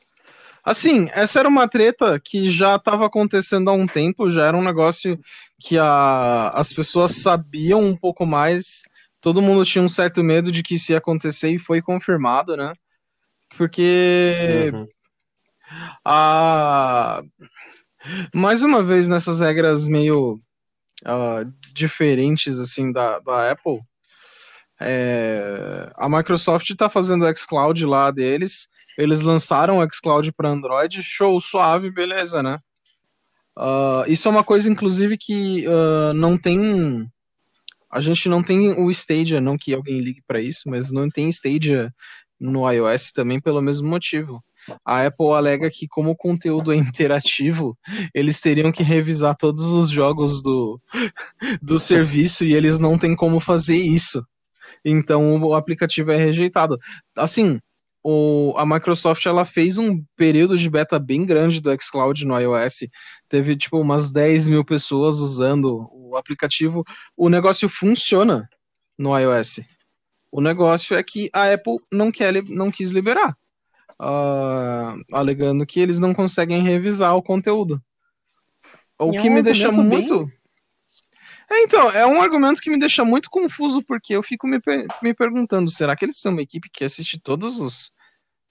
Assim, 0.64 1.08
essa 1.12 1.40
era 1.40 1.48
uma 1.48 1.66
treta 1.66 2.20
que 2.22 2.48
já 2.48 2.76
estava 2.76 3.06
acontecendo 3.06 3.70
há 3.70 3.72
um 3.72 3.86
tempo, 3.86 4.30
já 4.30 4.46
era 4.46 4.56
um 4.56 4.62
negócio 4.62 5.18
que 5.58 5.78
a, 5.78 6.50
as 6.50 6.72
pessoas 6.72 7.16
sabiam 7.16 7.80
um 7.80 7.96
pouco 7.96 8.26
mais, 8.26 8.82
todo 9.20 9.42
mundo 9.42 9.64
tinha 9.64 9.82
um 9.82 9.88
certo 9.88 10.22
medo 10.22 10.52
de 10.52 10.62
que 10.62 10.74
isso 10.74 10.92
ia 10.92 10.98
acontecer 10.98 11.50
e 11.50 11.58
foi 11.58 11.80
confirmado, 11.80 12.56
né? 12.56 12.72
Porque 13.56 14.70
Uhum. 14.72 14.86
a 16.04 17.22
mais 18.34 18.62
uma 18.62 18.82
vez 18.82 19.08
nessas 19.08 19.40
regras 19.40 19.88
meio 19.88 20.40
ah, 21.04 21.44
diferentes 21.74 22.58
assim 22.58 22.92
da, 22.92 23.18
da 23.20 23.50
Apple 23.50 23.80
é, 24.80 25.92
a 25.96 26.08
Microsoft 26.08 26.70
está 26.70 26.88
fazendo 26.88 27.26
o 27.26 27.36
xCloud 27.36 27.84
lá 27.84 28.10
deles 28.10 28.68
eles 29.00 29.22
lançaram 29.22 29.78
o 29.78 29.92
xCloud 29.92 30.32
para 30.32 30.50
Android 30.50 31.02
show 31.02 31.40
suave 31.40 31.90
beleza 31.90 32.42
né 32.42 32.58
Ah, 33.56 34.04
isso 34.06 34.28
é 34.28 34.30
uma 34.30 34.44
coisa 34.44 34.70
inclusive 34.70 35.16
que 35.18 35.66
ah, 35.66 36.12
não 36.14 36.36
tem 36.38 37.08
a 37.90 38.00
gente 38.00 38.28
não 38.28 38.42
tem 38.42 38.72
o 38.72 38.90
Stadia 38.90 39.40
não 39.40 39.56
que 39.56 39.74
alguém 39.74 40.00
ligue 40.00 40.22
para 40.26 40.40
isso 40.40 40.68
mas 40.68 40.90
não 40.90 41.08
tem 41.08 41.28
Stadia 41.28 41.92
no 42.38 42.70
iOS 42.70 43.12
também 43.12 43.40
pelo 43.40 43.60
mesmo 43.60 43.88
motivo 43.88 44.42
a 44.84 45.06
Apple 45.06 45.32
alega 45.32 45.70
que, 45.70 45.88
como 45.88 46.10
o 46.10 46.16
conteúdo 46.16 46.72
é 46.72 46.76
interativo, 46.76 47.76
eles 48.14 48.40
teriam 48.40 48.70
que 48.70 48.82
revisar 48.82 49.36
todos 49.36 49.64
os 49.64 49.90
jogos 49.90 50.42
do, 50.42 50.80
do 51.62 51.78
serviço 51.78 52.44
e 52.44 52.54
eles 52.54 52.78
não 52.78 52.98
têm 52.98 53.16
como 53.16 53.40
fazer 53.40 53.76
isso. 53.76 54.24
Então 54.84 55.40
o 55.42 55.54
aplicativo 55.54 56.10
é 56.10 56.16
rejeitado. 56.16 56.78
Assim, 57.16 57.58
o, 58.02 58.54
a 58.56 58.64
Microsoft 58.64 59.24
ela 59.26 59.44
fez 59.44 59.76
um 59.76 60.02
período 60.16 60.56
de 60.56 60.70
beta 60.70 60.98
bem 60.98 61.26
grande 61.26 61.60
do 61.60 61.70
xCloud 61.80 62.24
no 62.24 62.38
iOS. 62.38 62.86
Teve 63.28 63.56
tipo 63.56 63.78
umas 63.78 64.10
10 64.10 64.48
mil 64.48 64.64
pessoas 64.64 65.18
usando 65.18 65.88
o 65.92 66.16
aplicativo. 66.16 66.84
O 67.16 67.28
negócio 67.28 67.68
funciona 67.68 68.48
no 68.98 69.16
iOS. 69.18 69.60
O 70.32 70.40
negócio 70.40 70.96
é 70.96 71.02
que 71.02 71.28
a 71.32 71.52
Apple 71.52 71.78
não, 71.92 72.10
quer, 72.10 72.42
não 72.44 72.70
quis 72.70 72.90
liberar, 72.90 73.36
uh, 74.00 75.02
alegando 75.12 75.66
que 75.66 75.80
eles 75.80 75.98
não 75.98 76.14
conseguem 76.14 76.62
revisar 76.62 77.16
o 77.16 77.22
conteúdo. 77.22 77.82
O 78.98 79.08
e 79.08 79.20
que 79.20 79.28
é 79.28 79.30
um 79.30 79.34
me 79.34 79.42
deixa 79.42 79.72
muito. 79.72 80.26
Bem... 80.26 80.39
É, 81.50 81.62
então, 81.62 81.90
é 81.90 82.06
um 82.06 82.22
argumento 82.22 82.60
que 82.60 82.70
me 82.70 82.78
deixa 82.78 83.04
muito 83.04 83.28
confuso, 83.28 83.82
porque 83.82 84.14
eu 84.14 84.22
fico 84.22 84.46
me, 84.46 84.60
me 85.02 85.12
perguntando: 85.12 85.70
será 85.70 85.96
que 85.96 86.04
eles 86.04 86.20
são 86.20 86.32
uma 86.32 86.42
equipe 86.42 86.70
que 86.72 86.84
assiste 86.84 87.18
todos 87.18 87.58
os, 87.58 87.88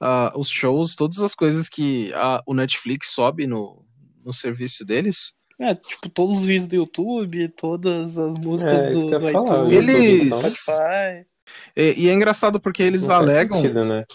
uh, 0.02 0.38
os 0.38 0.50
shows, 0.50 0.96
todas 0.96 1.20
as 1.20 1.34
coisas 1.34 1.70
que 1.70 2.14
a, 2.14 2.42
o 2.46 2.54
Netflix 2.54 3.12
sobe 3.12 3.48
no, 3.48 3.86
no 4.24 4.34
serviço 4.34 4.86
deles? 4.86 5.34
É, 5.58 5.76
tipo, 5.76 6.10
todos 6.10 6.40
os 6.40 6.46
vídeos 6.46 6.68
do 6.68 6.76
YouTube, 6.76 7.50
todas 7.50 8.18
as 8.18 8.38
músicas 8.38 8.86
é, 8.86 8.90
do, 8.90 9.10
do 9.10 9.30
iTunes, 9.30 9.74
eles... 9.74 10.32
Spotify. 10.32 11.26
E, 11.76 12.04
e, 12.06 12.10
é 12.10 12.14
engraçado 12.14 12.60
porque 12.60 12.84
eles 12.84 13.08
Não 13.08 13.16
alegam. 13.16 13.58
Sentido, 13.58 13.84
né? 13.84 14.06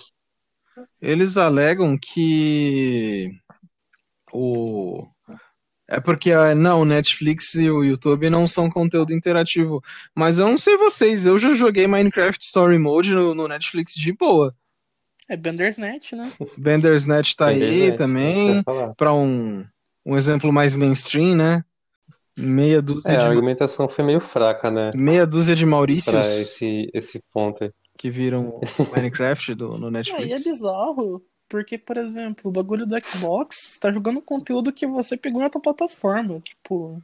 Eles 1.00 1.36
alegam 1.36 1.98
que 2.00 3.30
o 4.32 5.06
é 5.88 6.00
porque 6.00 6.32
não, 6.56 6.80
o 6.80 6.84
Netflix 6.84 7.54
e 7.54 7.70
o 7.70 7.84
YouTube 7.84 8.30
não 8.30 8.46
são 8.46 8.70
conteúdo 8.70 9.12
interativo. 9.12 9.82
Mas 10.14 10.38
eu 10.38 10.46
não 10.46 10.56
sei 10.56 10.76
vocês, 10.76 11.26
eu 11.26 11.38
já 11.38 11.52
joguei 11.52 11.86
Minecraft 11.86 12.42
Story 12.42 12.78
Mode 12.78 13.14
no, 13.14 13.34
no 13.34 13.46
Netflix 13.46 13.94
de 13.94 14.12
boa. 14.12 14.54
É 15.28 15.36
Bandersnatch, 15.36 16.12
né? 16.12 16.32
Bandersnatch 16.56 17.34
tá 17.34 17.46
aí 17.46 17.96
também, 17.96 18.62
para 18.96 19.12
um, 19.12 19.64
um 20.04 20.16
exemplo 20.16 20.52
mais 20.52 20.74
mainstream, 20.74 21.34
né? 21.34 21.64
Meia 22.36 22.82
dúzia 22.82 23.10
é, 23.10 23.16
de... 23.16 23.22
a 23.22 23.26
argumentação 23.26 23.88
foi 23.88 24.04
meio 24.04 24.20
fraca, 24.20 24.70
né? 24.70 24.90
Meia 24.94 25.26
dúzia 25.26 25.54
de 25.54 25.64
Maurícios. 25.64 26.10
Pra 26.10 26.20
esse, 26.20 26.90
esse 26.92 27.22
ponto 27.32 27.62
aí. 27.62 27.70
Que 27.96 28.10
viram 28.10 28.60
Minecraft 28.94 29.54
do, 29.54 29.78
no 29.78 29.90
Netflix. 29.90 30.24
Aí 30.24 30.32
é 30.32 30.38
bizarro. 30.38 31.22
Porque, 31.48 31.78
por 31.78 31.96
exemplo, 31.96 32.48
o 32.48 32.52
bagulho 32.52 32.86
do 32.86 32.96
Xbox, 33.06 33.56
você 33.70 33.80
tá 33.80 33.92
jogando 33.92 34.20
conteúdo 34.20 34.72
que 34.72 34.86
você 34.86 35.16
pegou 35.16 35.40
na 35.40 35.50
tua 35.50 35.60
plataforma. 35.60 36.40
Tipo. 36.40 37.02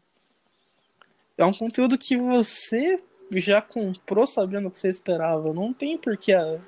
É 1.37 1.45
um 1.45 1.53
conteúdo 1.53 1.97
que 1.97 2.17
você 2.17 3.03
já 3.33 3.63
comprou 3.63 4.27
sabendo 4.27 4.69
o 4.69 4.71
que 4.71 4.79
você 4.79 4.91
esperava. 4.91 5.53
Não 5.53 5.73
tem 5.73 5.97
porque 5.97 6.33
a. 6.33 6.59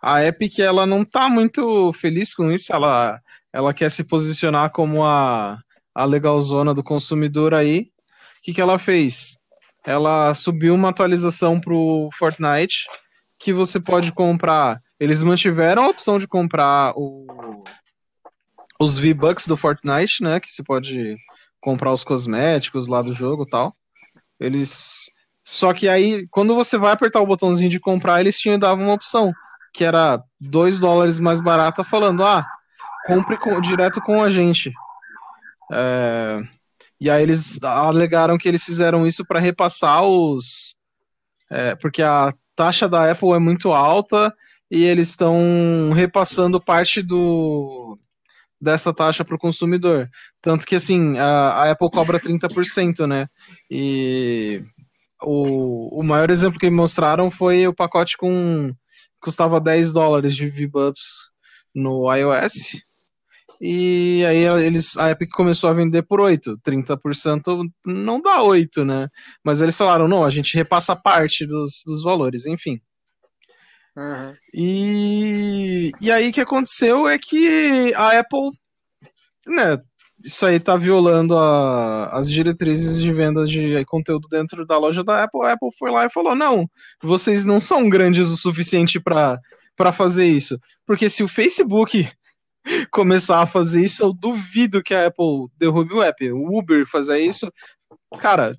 A 0.00 0.24
Epic, 0.24 0.58
ela 0.58 0.86
não 0.86 1.04
tá 1.04 1.28
muito 1.28 1.92
feliz 1.94 2.34
com 2.34 2.50
isso. 2.52 2.72
Ela, 2.72 3.20
ela 3.52 3.74
quer 3.74 3.90
se 3.90 4.04
posicionar 4.04 4.70
como 4.70 5.04
a, 5.04 5.58
a 5.94 6.04
legalzona 6.04 6.74
do 6.74 6.82
consumidor 6.82 7.54
aí. 7.54 7.90
O 8.38 8.42
que, 8.42 8.54
que 8.54 8.60
ela 8.60 8.78
fez? 8.78 9.36
Ela 9.84 10.32
subiu 10.34 10.74
uma 10.74 10.90
atualização 10.90 11.60
pro 11.60 12.08
Fortnite 12.18 12.86
que 13.38 13.52
você 13.52 13.80
pode 13.80 14.12
comprar 14.12 14.80
eles 14.98 15.22
mantiveram 15.22 15.84
a 15.84 15.88
opção 15.88 16.18
de 16.18 16.26
comprar 16.26 16.92
o, 16.96 17.62
os 18.80 18.98
V-Bucks 18.98 19.46
do 19.46 19.56
Fortnite, 19.56 20.22
né? 20.22 20.40
Que 20.40 20.50
você 20.50 20.62
pode 20.62 21.16
comprar 21.60 21.92
os 21.92 22.04
cosméticos 22.04 22.86
lá 22.86 23.02
do 23.02 23.12
jogo 23.12 23.44
e 23.44 23.48
tal. 23.48 23.76
Eles. 24.38 25.10
Só 25.44 25.72
que 25.72 25.88
aí, 25.88 26.26
quando 26.28 26.54
você 26.54 26.76
vai 26.76 26.92
apertar 26.92 27.20
o 27.20 27.26
botãozinho 27.26 27.70
de 27.70 27.78
comprar, 27.78 28.20
eles 28.20 28.38
tinham 28.38 28.58
dado 28.58 28.80
uma 28.80 28.94
opção, 28.94 29.32
que 29.72 29.84
era 29.84 30.22
2 30.40 30.80
dólares 30.80 31.20
mais 31.20 31.38
barata, 31.38 31.84
falando, 31.84 32.24
ah, 32.24 32.44
compre 33.06 33.36
com, 33.36 33.60
direto 33.60 34.00
com 34.00 34.22
a 34.22 34.30
gente. 34.30 34.72
É, 35.72 36.38
e 37.00 37.10
aí 37.10 37.22
eles 37.22 37.62
alegaram 37.62 38.38
que 38.38 38.48
eles 38.48 38.64
fizeram 38.64 39.06
isso 39.06 39.24
para 39.24 39.38
repassar 39.38 40.02
os. 40.02 40.74
É, 41.50 41.76
porque 41.76 42.02
a 42.02 42.32
taxa 42.56 42.88
da 42.88 43.10
Apple 43.10 43.32
é 43.32 43.38
muito 43.38 43.72
alta 43.72 44.34
e 44.70 44.84
eles 44.84 45.10
estão 45.10 45.92
repassando 45.94 46.60
parte 46.60 47.02
do 47.02 47.96
dessa 48.60 48.92
taxa 48.92 49.24
para 49.24 49.36
o 49.36 49.38
consumidor. 49.38 50.08
Tanto 50.40 50.66
que 50.66 50.74
assim, 50.74 51.18
a, 51.18 51.50
a, 51.50 51.70
Apple 51.70 51.90
cobra 51.90 52.18
30%, 52.18 53.06
né? 53.06 53.28
E 53.70 54.64
o, 55.22 56.00
o 56.00 56.02
maior 56.02 56.30
exemplo 56.30 56.58
que 56.58 56.70
me 56.70 56.76
mostraram 56.76 57.30
foi 57.30 57.66
o 57.66 57.74
pacote 57.74 58.16
com 58.16 58.72
custava 59.20 59.60
10 59.60 59.92
dólares 59.92 60.34
de 60.36 60.48
V-Bucks 60.48 61.28
no 61.74 62.12
iOS. 62.14 62.82
E 63.60 64.24
aí 64.26 64.44
eles, 64.64 64.96
a 64.96 65.10
Epic 65.10 65.30
começou 65.30 65.70
a 65.70 65.72
vender 65.72 66.02
por 66.02 66.20
8. 66.20 66.58
30% 66.58 67.68
não 67.84 68.20
dá 68.20 68.42
8, 68.42 68.84
né? 68.84 69.08
Mas 69.42 69.60
eles 69.60 69.76
falaram, 69.76 70.06
não, 70.06 70.24
a 70.24 70.30
gente 70.30 70.54
repassa 70.54 70.94
parte 70.94 71.46
dos, 71.46 71.82
dos 71.86 72.02
valores, 72.02 72.46
enfim. 72.46 72.80
Uhum. 73.96 74.36
E, 74.52 75.90
e 76.00 76.12
aí 76.12 76.28
o 76.28 76.32
que 76.32 76.40
aconteceu 76.40 77.08
é 77.08 77.18
que 77.18 77.94
a 77.94 78.18
Apple, 78.18 78.50
né, 79.46 79.78
isso 80.22 80.44
aí 80.44 80.60
tá 80.60 80.76
violando 80.76 81.36
a, 81.36 82.06
as 82.10 82.30
diretrizes 82.30 83.00
de 83.00 83.12
venda 83.12 83.46
de 83.46 83.84
conteúdo 83.86 84.28
dentro 84.28 84.66
da 84.66 84.78
loja 84.78 85.02
da 85.02 85.24
Apple. 85.24 85.44
A 85.44 85.52
Apple 85.52 85.70
foi 85.78 85.90
lá 85.90 86.04
e 86.04 86.10
falou: 86.10 86.34
não, 86.34 86.68
vocês 87.02 87.44
não 87.44 87.60
são 87.60 87.88
grandes 87.88 88.28
o 88.28 88.36
suficiente 88.36 89.00
para 89.00 89.92
fazer 89.92 90.26
isso. 90.26 90.58
Porque 90.86 91.08
se 91.08 91.22
o 91.22 91.28
Facebook 91.28 92.08
começar 92.90 93.42
a 93.42 93.46
fazer 93.46 93.84
isso, 93.84 94.02
eu 94.02 94.12
duvido 94.12 94.82
que 94.82 94.94
a 94.94 95.06
Apple 95.06 95.48
derrube 95.58 95.94
o 95.94 96.02
app. 96.02 96.32
O 96.32 96.58
Uber 96.58 96.86
fazer 96.86 97.18
isso, 97.18 97.50
cara, 98.18 98.56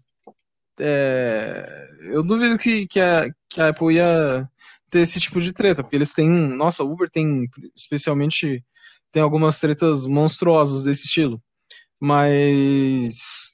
é, 0.79 1.89
eu 2.03 2.23
duvido 2.23 2.57
que, 2.57 2.87
que, 2.87 2.99
a, 2.99 3.27
que 3.49 3.61
a 3.61 3.69
Apple 3.69 3.95
ia 3.95 4.47
ter 4.89 4.99
esse 4.99 5.19
tipo 5.19 5.41
de 5.41 5.53
treta, 5.53 5.83
porque 5.83 5.95
eles 5.95 6.13
têm, 6.13 6.29
nossa, 6.29 6.83
Uber 6.83 7.09
tem 7.09 7.49
especialmente 7.75 8.63
tem 9.11 9.21
algumas 9.21 9.59
tretas 9.59 10.05
monstruosas 10.05 10.83
desse 10.83 11.05
estilo. 11.05 11.41
Mas 11.99 13.51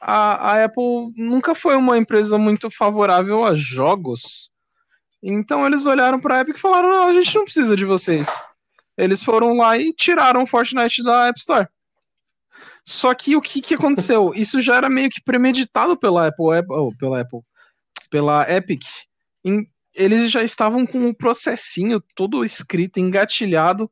a, 0.00 0.52
a 0.52 0.64
Apple 0.64 1.12
nunca 1.16 1.54
foi 1.54 1.76
uma 1.76 1.96
empresa 1.96 2.38
muito 2.38 2.70
favorável 2.70 3.44
a 3.44 3.54
jogos. 3.54 4.50
Então 5.22 5.66
eles 5.66 5.86
olharam 5.86 6.20
para 6.20 6.36
a 6.36 6.40
Epic 6.40 6.56
e 6.56 6.60
falaram: 6.60 6.88
não, 6.88 7.08
a 7.08 7.12
gente 7.12 7.34
não 7.34 7.44
precisa 7.44 7.76
de 7.76 7.84
vocês. 7.84 8.42
Eles 8.96 9.22
foram 9.22 9.56
lá 9.56 9.76
e 9.78 9.92
tiraram 9.92 10.42
o 10.42 10.46
Fortnite 10.46 11.02
da 11.02 11.28
App 11.28 11.38
Store. 11.38 11.68
Só 12.84 13.14
que 13.14 13.34
o 13.34 13.40
que, 13.40 13.60
que 13.60 13.74
aconteceu? 13.74 14.32
Isso 14.36 14.60
já 14.60 14.76
era 14.76 14.90
meio 14.90 15.08
que 15.08 15.22
premeditado 15.22 15.96
pela 15.96 16.28
Apple, 16.28 16.58
Apple 16.58 16.96
pela 16.98 17.20
Apple, 17.20 17.40
pela 18.10 18.50
Epic, 18.52 18.82
em, 19.42 19.66
eles 19.94 20.30
já 20.30 20.42
estavam 20.42 20.86
com 20.86 21.08
o 21.08 21.14
processinho 21.14 22.02
todo 22.14 22.44
escrito, 22.44 22.98
engatilhado, 22.98 23.90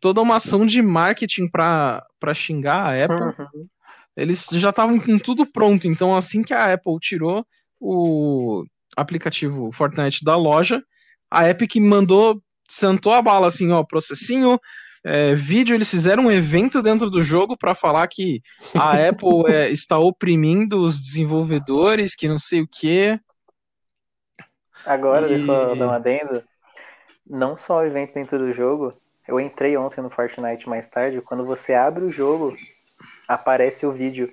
toda 0.00 0.20
uma 0.20 0.36
ação 0.36 0.62
de 0.62 0.82
marketing 0.82 1.48
para 1.48 2.04
xingar 2.34 2.86
a 2.86 3.04
Apple. 3.04 3.44
Uhum. 3.44 3.66
Eles 4.16 4.46
já 4.52 4.70
estavam 4.70 4.98
com 4.98 5.18
tudo 5.18 5.46
pronto. 5.46 5.86
Então, 5.86 6.14
assim 6.16 6.42
que 6.42 6.52
a 6.52 6.72
Apple 6.72 6.98
tirou 7.00 7.46
o 7.80 8.64
aplicativo 8.96 9.70
Fortnite 9.72 10.24
da 10.24 10.36
loja, 10.36 10.82
a 11.30 11.48
Epic 11.48 11.76
mandou, 11.76 12.42
sentou 12.68 13.12
a 13.12 13.22
bala 13.22 13.46
assim, 13.46 13.70
ó, 13.70 13.82
processinho, 13.82 14.60
é, 15.04 15.34
vídeo, 15.34 15.74
eles 15.74 15.90
fizeram 15.90 16.26
um 16.26 16.30
evento 16.30 16.82
dentro 16.82 17.10
do 17.10 17.22
jogo 17.22 17.56
para 17.56 17.74
falar 17.74 18.06
que 18.06 18.40
a 18.74 18.92
Apple 19.08 19.44
é, 19.48 19.70
está 19.70 19.98
oprimindo 19.98 20.82
os 20.82 21.00
desenvolvedores, 21.00 22.14
que 22.14 22.28
não 22.28 22.38
sei 22.38 22.60
o 22.60 22.68
que. 22.68 23.18
Agora, 24.84 25.26
e... 25.26 25.36
deixa 25.36 25.52
eu 25.52 25.76
dar 25.76 25.86
uma 25.86 25.96
adendo. 25.96 26.42
Não 27.26 27.56
só 27.56 27.78
o 27.78 27.84
evento 27.84 28.14
dentro 28.14 28.38
do 28.38 28.52
jogo, 28.52 28.92
eu 29.26 29.38
entrei 29.38 29.76
ontem 29.76 30.00
no 30.00 30.10
Fortnite 30.10 30.68
mais 30.68 30.88
tarde, 30.88 31.20
quando 31.20 31.44
você 31.44 31.74
abre 31.74 32.04
o 32.04 32.08
jogo, 32.08 32.54
aparece 33.28 33.86
o 33.86 33.92
vídeo. 33.92 34.32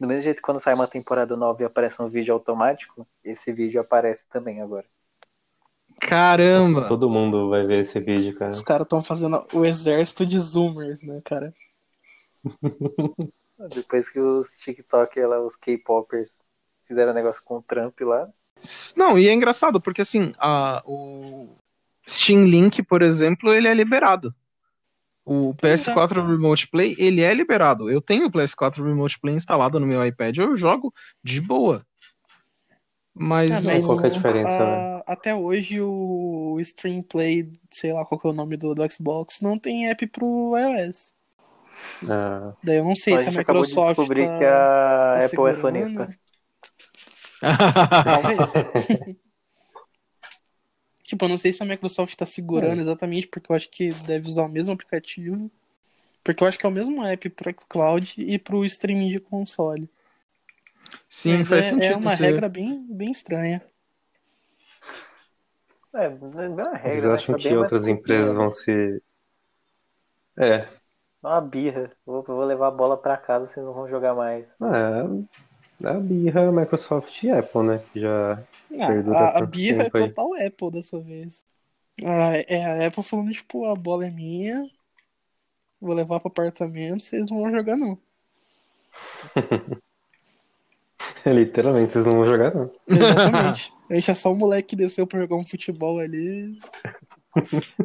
Do 0.00 0.06
mesmo 0.06 0.22
jeito 0.22 0.36
que 0.36 0.42
quando 0.42 0.60
sai 0.60 0.74
uma 0.74 0.86
temporada 0.86 1.36
nova 1.36 1.62
e 1.62 1.66
aparece 1.66 2.00
um 2.00 2.08
vídeo 2.08 2.32
automático, 2.32 3.06
esse 3.24 3.52
vídeo 3.52 3.80
aparece 3.80 4.26
também 4.28 4.62
agora. 4.62 4.86
Caramba! 6.00 6.86
todo 6.86 7.10
mundo 7.10 7.50
vai 7.50 7.66
ver 7.66 7.80
esse 7.80 7.98
vídeo, 7.98 8.36
cara. 8.36 8.52
Os 8.52 8.62
caras 8.62 8.84
estão 8.84 9.02
fazendo 9.02 9.44
o 9.52 9.64
exército 9.64 10.24
de 10.24 10.38
zoomers, 10.38 11.02
né, 11.02 11.20
cara? 11.24 11.52
Depois 13.74 14.08
que 14.08 14.20
os 14.20 14.56
TikTok, 14.58 15.18
os 15.20 15.56
K-popers 15.56 16.44
fizeram 16.86 17.12
negócio 17.12 17.42
com 17.44 17.56
o 17.56 17.62
Trump 17.62 18.00
lá, 18.02 18.28
não, 18.96 19.18
e 19.18 19.28
é 19.28 19.32
engraçado, 19.32 19.80
porque 19.80 20.00
assim, 20.02 20.32
a, 20.38 20.82
o 20.86 21.48
Steam 22.08 22.44
Link, 22.44 22.82
por 22.82 23.02
exemplo, 23.02 23.52
ele 23.52 23.68
é 23.68 23.74
liberado. 23.74 24.34
O 25.24 25.54
PS4 25.54 26.26
Remote 26.26 26.68
Play, 26.68 26.96
ele 26.98 27.20
é 27.20 27.34
liberado. 27.34 27.90
Eu 27.90 28.00
tenho 28.00 28.26
o 28.26 28.30
PS4 28.30 28.82
Remote 28.82 29.20
Play 29.20 29.34
instalado 29.34 29.78
no 29.78 29.86
meu 29.86 30.04
iPad, 30.04 30.36
eu 30.38 30.56
jogo 30.56 30.92
de 31.22 31.40
boa. 31.40 31.84
Mas, 33.14 33.50
Ah, 33.50 33.60
Não, 33.60 33.72
mas 33.74 33.86
qual 33.86 33.98
que 33.98 34.06
é 34.06 34.10
a 34.10 34.12
diferença, 34.12 34.64
a- 34.64 35.12
até 35.12 35.34
hoje 35.34 35.80
o 35.80 36.56
Stream 36.60 37.02
Play, 37.02 37.50
sei 37.70 37.92
lá 37.92 38.04
qual 38.04 38.18
que 38.18 38.26
é 38.26 38.30
o 38.30 38.34
nome 38.34 38.56
do, 38.56 38.74
do 38.74 38.92
Xbox, 38.92 39.40
não 39.40 39.58
tem 39.58 39.88
app 39.90 40.06
pro 40.06 40.56
iOS. 40.56 41.12
Ah, 42.08 42.52
Daí 42.62 42.78
eu 42.78 42.84
não 42.84 42.94
sei 42.96 43.14
a 43.14 43.18
se 43.18 43.28
a 43.28 43.30
gente 43.32 43.40
acabou 43.40 43.62
de 43.64 43.68
Microsoft 43.70 43.98
descobrir 43.98 44.26
tá, 44.26 44.38
que 44.38 44.44
a 44.44 45.12
tá 45.12 45.12
Apple 45.14 45.26
é 45.26 45.28
segurando. 45.28 45.56
sonista. 45.60 46.18
Talvez. 47.40 48.52
tipo, 51.02 51.24
eu 51.24 51.28
não 51.28 51.38
sei 51.38 51.52
se 51.52 51.62
a 51.62 51.66
Microsoft 51.66 52.14
tá 52.16 52.26
segurando 52.26 52.80
exatamente, 52.80 53.26
porque 53.28 53.50
eu 53.50 53.56
acho 53.56 53.68
que 53.70 53.92
deve 53.92 54.28
usar 54.28 54.42
o 54.42 54.48
mesmo 54.48 54.72
aplicativo. 54.74 55.50
Porque 56.24 56.42
eu 56.42 56.48
acho 56.48 56.58
que 56.58 56.66
é 56.66 56.68
o 56.68 56.72
mesmo 56.72 57.04
app 57.04 57.30
pro 57.30 57.50
xCloud 57.58 58.14
e 58.18 58.38
pro 58.38 58.64
streaming 58.64 59.10
de 59.10 59.20
console. 59.20 59.88
Sim, 61.08 61.38
Mas 61.38 61.48
faz 61.48 61.64
é, 61.64 61.68
sentido. 61.70 61.92
é 61.92 61.96
uma 61.96 62.16
você- 62.16 62.24
regra 62.24 62.48
bem, 62.48 62.84
bem 62.90 63.10
estranha. 63.10 63.62
É, 65.94 66.08
não 66.10 66.40
é 66.40 66.48
uma 66.48 66.74
regra, 66.74 66.90
eles 66.92 67.04
né? 67.04 67.14
acham 67.14 67.34
Tá 67.34 67.40
que 67.40 67.56
outras 67.56 67.88
empresas 67.88 68.34
vão 68.34 68.48
se. 68.48 69.02
É, 70.36 70.48
É 70.56 70.68
uma 71.22 71.40
birra. 71.40 71.90
Vou, 72.04 72.22
vou 72.22 72.44
levar 72.44 72.68
a 72.68 72.70
bola 72.70 72.96
pra 72.96 73.16
casa, 73.16 73.46
vocês 73.46 73.64
não 73.64 73.72
vão 73.72 73.88
jogar 73.88 74.14
mais. 74.14 74.54
é, 74.60 75.28
a 75.84 75.94
birra 75.94 76.50
Microsoft 76.50 77.22
e 77.22 77.30
Apple, 77.30 77.62
né? 77.62 77.80
Que 77.92 78.00
já 78.00 78.42
Ah, 78.78 79.36
a, 79.36 79.38
a 79.38 79.46
birra 79.46 79.82
é 79.82 79.90
tempo 79.90 79.96
aí. 79.98 80.08
total 80.08 80.34
Apple 80.34 80.70
dessa 80.72 80.98
vez. 81.02 81.44
Ah, 82.04 82.36
é 82.46 82.64
a 82.64 82.86
Apple 82.86 83.02
falando, 83.02 83.32
tipo, 83.32 83.64
a 83.64 83.74
bola 83.74 84.06
é 84.06 84.10
minha, 84.10 84.62
vou 85.80 85.94
levar 85.94 86.20
pro 86.20 86.28
apartamento, 86.28 87.02
vocês 87.02 87.28
não 87.28 87.42
vão 87.42 87.50
jogar 87.50 87.76
não. 87.76 87.98
literalmente 91.26 91.92
vocês 91.92 92.04
não 92.04 92.14
vão 92.16 92.26
jogar, 92.26 92.54
não. 92.54 92.70
Exatamente. 92.88 93.72
A 93.90 93.94
é 93.94 94.14
só 94.14 94.30
um 94.30 94.36
moleque 94.36 94.68
que 94.68 94.76
desceu 94.76 95.06
pra 95.06 95.20
jogar 95.20 95.36
um 95.36 95.46
futebol 95.46 95.98
ali. 95.98 96.50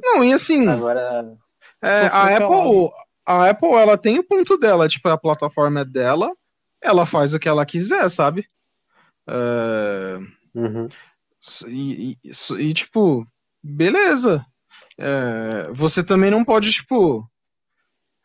Não, 0.04 0.24
e 0.24 0.34
assim, 0.34 0.68
Agora, 0.68 1.36
é, 1.82 2.08
a 2.08 2.38
Apple, 2.38 2.92
a 3.26 3.50
Apple, 3.50 3.72
ela 3.72 3.98
tem 3.98 4.20
o 4.20 4.24
ponto 4.24 4.58
dela, 4.58 4.88
tipo, 4.88 5.08
a 5.10 5.18
plataforma 5.18 5.82
é 5.82 5.86
dela, 5.86 6.30
ela 6.84 7.06
faz 7.06 7.34
o 7.34 7.40
que 7.40 7.48
ela 7.50 7.66
quiser, 7.66 8.10
sabe? 8.10 8.46
É, 9.28 10.20
Uhum. 10.56 10.88
E, 11.68 12.18
e- 12.24 12.30
e, 12.60 12.74
tipo, 12.74 13.28
beleza. 13.62 14.46
É, 14.98 15.70
você 15.74 16.04
também 16.04 16.30
não 16.32 16.44
pode, 16.46 16.72
tipo, 16.72 17.28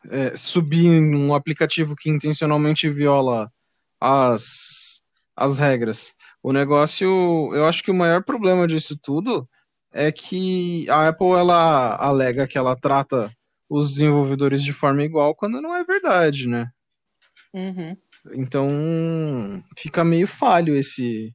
é, 0.09 0.35
subir 0.37 0.89
um 0.89 1.33
aplicativo 1.33 1.95
que 1.95 2.09
intencionalmente 2.09 2.89
viola 2.89 3.51
as, 3.99 5.01
as 5.35 5.57
regras. 5.57 6.13
O 6.41 6.53
negócio, 6.53 7.07
eu 7.53 7.67
acho 7.67 7.83
que 7.83 7.91
o 7.91 7.95
maior 7.95 8.23
problema 8.23 8.65
disso 8.67 8.97
tudo 9.01 9.47
é 9.91 10.11
que 10.11 10.89
a 10.89 11.07
Apple, 11.09 11.31
ela 11.31 11.95
alega 11.95 12.47
que 12.47 12.57
ela 12.57 12.75
trata 12.75 13.31
os 13.67 13.89
desenvolvedores 13.91 14.63
de 14.63 14.71
forma 14.71 15.03
igual 15.03 15.35
quando 15.35 15.61
não 15.61 15.75
é 15.75 15.83
verdade, 15.83 16.47
né? 16.47 16.71
Uhum. 17.53 17.97
Então, 18.33 18.69
fica 19.77 20.03
meio 20.03 20.27
falho 20.27 20.75
esse, 20.75 21.33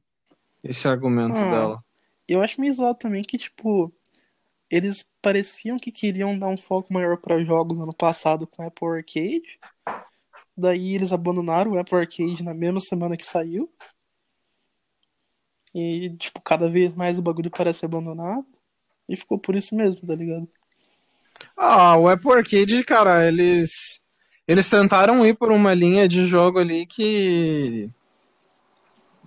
esse 0.63 0.87
argumento 0.87 1.39
Ah. 1.39 1.49
dela. 1.51 1.85
Eu 2.27 2.41
acho 2.41 2.59
meio 2.59 2.73
zoado 2.73 2.97
também 2.97 3.23
que, 3.23 3.37
tipo, 3.37 3.93
eles 4.69 5.05
pareciam 5.21 5.77
que 5.77 5.91
queriam 5.91 6.37
dar 6.37 6.47
um 6.47 6.57
foco 6.57 6.91
maior 6.93 7.17
pra 7.17 7.43
jogos 7.43 7.77
ano 7.79 7.93
passado 7.93 8.47
com 8.47 8.63
o 8.63 8.67
Apple 8.67 8.87
Arcade. 8.87 9.59
Daí 10.57 10.95
eles 10.95 11.11
abandonaram 11.11 11.71
o 11.73 11.79
Apple 11.79 11.97
Arcade 11.97 12.43
na 12.43 12.53
mesma 12.53 12.79
semana 12.79 13.15
que 13.17 13.25
saiu. 13.25 13.71
E, 15.73 16.15
tipo, 16.17 16.41
cada 16.41 16.69
vez 16.69 16.95
mais 16.95 17.19
o 17.19 17.21
bagulho 17.21 17.51
parece 17.51 17.85
abandonado. 17.85 18.45
E 19.07 19.15
ficou 19.17 19.37
por 19.37 19.55
isso 19.55 19.75
mesmo, 19.75 20.01
tá 20.07 20.15
ligado? 20.15 20.47
Ah, 21.55 21.97
o 21.97 22.07
Apple 22.07 22.31
Arcade, 22.31 22.83
cara, 22.83 23.27
eles 23.27 24.01
eles 24.47 24.69
tentaram 24.69 25.25
ir 25.25 25.35
por 25.35 25.51
uma 25.51 25.73
linha 25.73 26.07
de 26.07 26.25
jogo 26.25 26.59
ali 26.59 26.85
que 26.85 27.89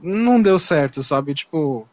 não 0.01 0.41
deu 0.41 0.59
certo, 0.59 1.03
sabe? 1.03 1.35
Tipo, 1.35 1.89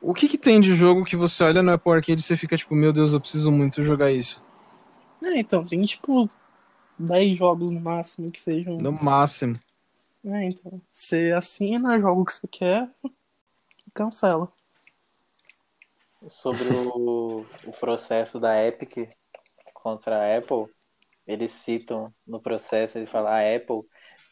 o 0.00 0.14
que 0.14 0.28
que 0.28 0.38
tem 0.38 0.60
de 0.60 0.74
jogo 0.74 1.04
que 1.04 1.16
você 1.16 1.42
olha 1.44 1.62
no 1.62 1.72
Apple 1.72 1.92
Arcade 1.92 2.20
e 2.20 2.24
você 2.24 2.36
fica 2.36 2.56
tipo, 2.56 2.74
meu 2.74 2.92
Deus, 2.92 3.12
eu 3.12 3.20
preciso 3.20 3.50
muito 3.50 3.82
jogar 3.82 4.12
isso. 4.12 4.42
É, 5.24 5.38
então, 5.38 5.66
tem 5.66 5.84
tipo 5.84 6.30
10 6.98 7.36
jogos 7.36 7.72
no 7.72 7.80
máximo 7.80 8.30
que 8.30 8.40
sejam. 8.40 8.78
No 8.78 8.92
máximo. 8.92 9.58
É, 10.24 10.44
então. 10.44 10.80
Você 10.90 11.32
assina, 11.36 12.00
joga 12.00 12.20
o 12.20 12.24
que 12.24 12.32
você 12.32 12.46
quer 12.46 12.88
e 13.04 13.90
cancela. 13.92 14.52
sobre 16.28 16.68
o, 16.68 17.44
o 17.64 17.72
processo 17.72 18.38
da 18.38 18.64
Epic 18.64 19.08
contra 19.74 20.16
a 20.16 20.38
Apple, 20.38 20.66
eles 21.28 21.52
citam 21.52 22.12
no 22.26 22.40
processo, 22.40 22.96
ele 22.96 23.06
fala, 23.06 23.38
a 23.38 23.54
Apple 23.54 23.82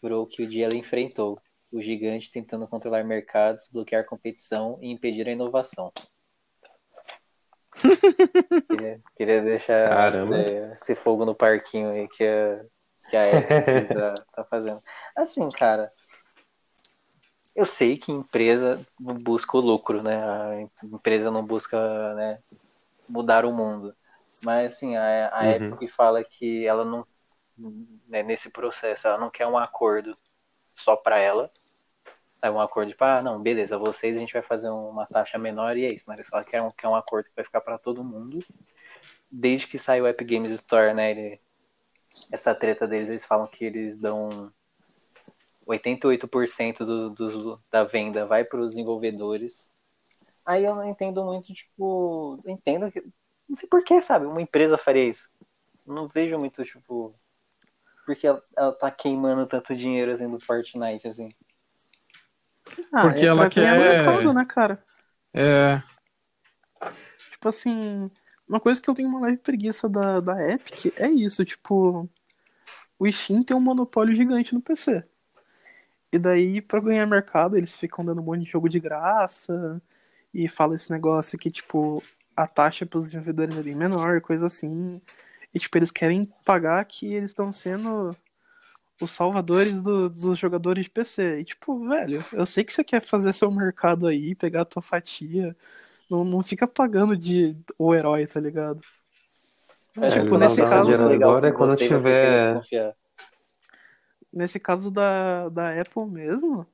virou 0.02 0.24
o 0.24 0.26
que 0.26 0.42
o 0.42 0.48
dia 0.48 0.64
ela 0.64 0.74
enfrentou, 0.74 1.38
o 1.70 1.82
gigante 1.82 2.30
tentando 2.30 2.66
controlar 2.66 3.04
mercados, 3.04 3.68
bloquear 3.70 4.06
competição 4.06 4.78
e 4.80 4.90
impedir 4.90 5.28
a 5.28 5.32
inovação. 5.32 5.92
queria, 8.70 9.00
queria 9.14 9.42
deixar 9.42 10.08
esse, 10.08 10.72
esse 10.72 10.94
fogo 10.94 11.26
no 11.26 11.34
parquinho 11.34 11.90
aí 11.90 12.08
que 12.08 12.24
a, 12.24 12.64
que 13.10 13.16
a 13.16 13.28
Epic 13.28 13.88
tá, 13.92 14.14
tá 14.32 14.44
fazendo. 14.44 14.82
Assim, 15.14 15.46
cara, 15.50 15.92
eu 17.54 17.66
sei 17.66 17.98
que 17.98 18.10
empresa 18.10 18.80
busca 18.98 19.58
o 19.58 19.60
lucro, 19.60 20.02
né? 20.02 20.16
A 20.16 20.68
empresa 20.82 21.30
não 21.30 21.44
busca 21.44 22.14
né, 22.14 22.38
mudar 23.06 23.44
o 23.44 23.52
mundo. 23.52 23.94
Mas 24.42 24.74
assim, 24.74 24.96
a, 24.96 25.30
a 25.34 25.46
Uhum. 25.46 25.52
Epic 25.52 25.90
fala 25.90 26.22
que 26.24 26.66
ela 26.66 26.84
não, 26.84 27.04
né, 28.08 28.22
nesse 28.22 28.50
processo, 28.50 29.06
ela 29.08 29.18
não 29.18 29.30
quer 29.30 29.46
um 29.46 29.58
acordo 29.58 30.16
só 30.72 30.96
para 30.96 31.18
ela. 31.18 31.50
É 32.42 32.50
um 32.50 32.60
acordo 32.60 32.90
de, 32.90 32.96
ah, 33.00 33.22
não, 33.22 33.42
beleza, 33.42 33.78
vocês 33.78 34.16
a 34.16 34.20
gente 34.20 34.32
vai 34.32 34.42
fazer 34.42 34.68
uma 34.70 35.06
taxa 35.06 35.38
menor 35.38 35.76
e 35.76 35.84
é 35.86 35.92
isso. 35.92 36.04
Mas 36.06 36.18
eles 36.18 36.28
falam 36.28 36.44
que 36.44 36.56
é 36.56 36.62
um, 36.62 36.70
que 36.70 36.86
é 36.86 36.88
um 36.88 36.96
acordo 36.96 37.28
que 37.28 37.36
vai 37.36 37.44
ficar 37.44 37.60
para 37.60 37.78
todo 37.78 38.04
mundo. 38.04 38.44
Desde 39.30 39.66
que 39.66 39.78
saiu 39.78 40.04
o 40.04 40.08
Epic 40.08 40.28
Games 40.28 40.52
Store, 40.52 40.94
né? 40.94 41.10
Ele, 41.12 41.40
essa 42.32 42.54
treta 42.54 42.86
deles, 42.86 43.08
eles 43.08 43.24
falam 43.24 43.46
que 43.46 43.64
eles 43.64 43.96
dão 43.96 44.52
88% 45.66 46.84
do, 46.84 47.10
do, 47.10 47.62
da 47.70 47.84
venda 47.84 48.26
vai 48.26 48.44
para 48.44 48.60
os 48.60 48.70
desenvolvedores. 48.70 49.68
Aí 50.44 50.64
eu 50.64 50.74
não 50.74 50.88
entendo 50.88 51.24
muito, 51.24 51.52
tipo, 51.52 52.40
entendo 52.46 52.90
que. 52.90 53.02
Não 53.48 53.56
sei 53.56 53.68
porquê, 53.68 54.00
sabe? 54.00 54.26
Uma 54.26 54.42
empresa 54.42 54.76
faria 54.78 55.08
isso. 55.08 55.28
Não 55.86 56.08
vejo 56.08 56.38
muito, 56.38 56.64
tipo. 56.64 57.14
Porque 58.04 58.26
ela, 58.26 58.42
ela 58.56 58.72
tá 58.72 58.90
queimando 58.90 59.46
tanto 59.46 59.74
dinheiro 59.74 60.10
assim 60.12 60.28
do 60.28 60.40
Fortnite, 60.40 61.08
assim. 61.08 61.28
Ah, 62.92 63.02
Porque 63.02 63.24
é 63.24 63.28
ela 63.28 63.48
pra 63.48 63.48
ganhar 63.48 63.74
quer- 63.74 64.04
mercado, 64.06 64.32
né, 64.32 64.44
cara? 64.44 64.84
É, 65.34 65.82
Tipo 67.30 67.48
assim, 67.48 68.10
uma 68.48 68.60
coisa 68.60 68.80
que 68.80 68.88
eu 68.88 68.94
tenho 68.94 69.08
uma 69.08 69.20
leve 69.20 69.38
preguiça 69.38 69.88
da, 69.88 70.20
da 70.20 70.50
Epic 70.50 70.86
é 70.98 71.08
isso, 71.08 71.44
tipo, 71.44 72.08
o 72.98 73.10
Steam 73.12 73.42
tem 73.44 73.56
um 73.56 73.60
monopólio 73.60 74.14
gigante 74.16 74.54
no 74.54 74.60
PC. 74.62 75.04
E 76.12 76.18
daí, 76.18 76.62
pra 76.62 76.80
ganhar 76.80 77.06
mercado, 77.06 77.56
eles 77.56 77.76
ficam 77.76 78.04
dando 78.04 78.20
um 78.20 78.24
monte 78.24 78.44
de 78.44 78.50
jogo 78.50 78.68
de 78.68 78.80
graça 78.80 79.82
e 80.32 80.48
fala 80.48 80.76
esse 80.76 80.90
negócio 80.90 81.38
que, 81.38 81.50
tipo, 81.50 82.02
a 82.36 82.46
taxa 82.46 82.86
pros 82.86 83.06
desenvolvedores 83.06 83.56
é 83.56 83.62
bem 83.62 83.74
menor, 83.74 84.20
coisa 84.20 84.46
assim. 84.46 85.00
E, 85.54 85.58
tipo, 85.58 85.78
eles 85.78 85.90
querem 85.90 86.26
pagar 86.44 86.84
que 86.84 87.14
eles 87.14 87.30
estão 87.30 87.52
sendo 87.52 88.14
os 89.00 89.10
salvadores 89.10 89.80
do- 89.82 90.08
dos 90.10 90.38
jogadores 90.38 90.84
de 90.84 90.90
PC. 90.90 91.40
E, 91.40 91.44
tipo, 91.44 91.88
velho, 91.88 92.24
eu 92.32 92.46
sei 92.46 92.64
que 92.64 92.72
você 92.72 92.84
quer 92.84 93.00
fazer 93.02 93.32
seu 93.32 93.50
mercado 93.50 94.06
aí, 94.06 94.34
pegar 94.34 94.62
a 94.62 94.64
tua 94.66 94.82
fatia. 94.82 95.56
Não, 96.10 96.24
não 96.24 96.42
fica 96.42 96.66
pagando 96.66 97.16
de 97.16 97.56
o 97.78 97.94
herói, 97.94 98.26
tá 98.26 98.40
ligado? 98.40 98.80
É, 99.96 100.10
tipo, 100.10 100.36
nesse 100.38 100.60
caso- 100.70 100.88
agora 101.26 101.48
é 101.48 101.52
quando 101.52 101.70
tiver. 101.76 102.62
Nesse 104.32 104.60
caso 104.60 104.90
da, 104.90 105.48
da 105.48 105.80
Apple 105.80 106.06
mesmo, 106.06 106.66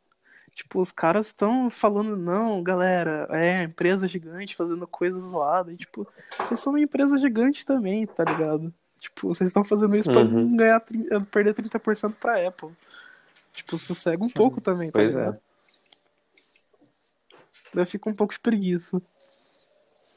tipo, 0.54 0.80
os 0.80 0.92
caras 0.92 1.26
estão 1.28 1.68
falando, 1.70 2.16
não, 2.16 2.62
galera, 2.62 3.26
é 3.30 3.62
empresa 3.64 4.06
gigante 4.08 4.54
fazendo 4.56 4.86
coisa 4.86 5.20
zoada. 5.20 5.72
E, 5.72 5.76
tipo, 5.76 6.06
vocês 6.38 6.60
são 6.60 6.72
uma 6.72 6.80
empresa 6.80 7.18
gigante 7.18 7.64
também, 7.64 8.06
tá 8.06 8.24
ligado? 8.24 8.72
Tipo, 9.00 9.28
vocês 9.28 9.48
estão 9.48 9.64
fazendo 9.64 9.96
isso 9.96 10.10
pra 10.12 10.20
Uhum. 10.22 10.48
não 10.50 10.56
ganhar, 10.56 10.78
tri- 10.80 11.06
perder 11.30 11.54
30% 11.54 12.14
pra 12.20 12.46
Apple. 12.46 12.70
Tipo, 13.52 13.76
sossega 13.76 14.22
um 14.24 14.30
pouco 14.30 14.60
também, 14.60 14.90
tá 14.90 14.98
Pois 14.98 15.14
é. 15.14 15.18
ligado? 15.18 15.38
Daí 17.74 17.86
fica 17.86 18.08
um 18.10 18.14
pouco 18.14 18.32
de 18.34 18.40
preguiça. 18.40 19.00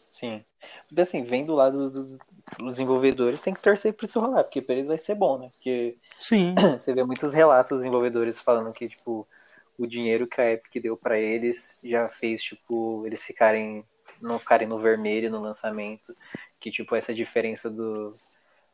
Sim. 0.09 0.43
Assim, 0.97 1.23
vem 1.23 1.45
do 1.45 1.55
lado 1.55 1.89
dos. 1.89 2.17
os 2.61 2.73
desenvolvedores 2.73 3.41
têm 3.41 3.53
que 3.53 3.61
torcer 3.61 3.93
pra 3.93 4.05
isso 4.05 4.19
rolar, 4.19 4.43
porque 4.43 4.61
pra 4.61 4.75
eles 4.75 4.87
vai 4.87 4.97
ser 4.97 5.15
bom, 5.15 5.37
né? 5.37 5.49
Porque 5.55 5.97
Sim. 6.19 6.53
você 6.79 6.93
vê 6.93 7.03
muitos 7.03 7.33
relatos 7.33 7.69
dos 7.69 7.79
desenvolvedores 7.79 8.39
falando 8.39 8.71
que, 8.71 8.87
tipo, 8.89 9.27
o 9.77 9.85
dinheiro 9.87 10.27
que 10.27 10.39
a 10.41 10.51
Epic 10.51 10.81
deu 10.81 10.95
pra 10.97 11.19
eles 11.19 11.75
já 11.83 12.07
fez, 12.09 12.41
tipo, 12.43 13.03
eles 13.05 13.21
ficarem. 13.23 13.85
não 14.21 14.39
ficarem 14.39 14.67
no 14.67 14.79
vermelho 14.79 15.29
no 15.29 15.41
lançamento. 15.41 16.15
Que, 16.59 16.71
tipo, 16.71 16.95
essa 16.95 17.13
diferença 17.13 17.69
do, 17.69 18.17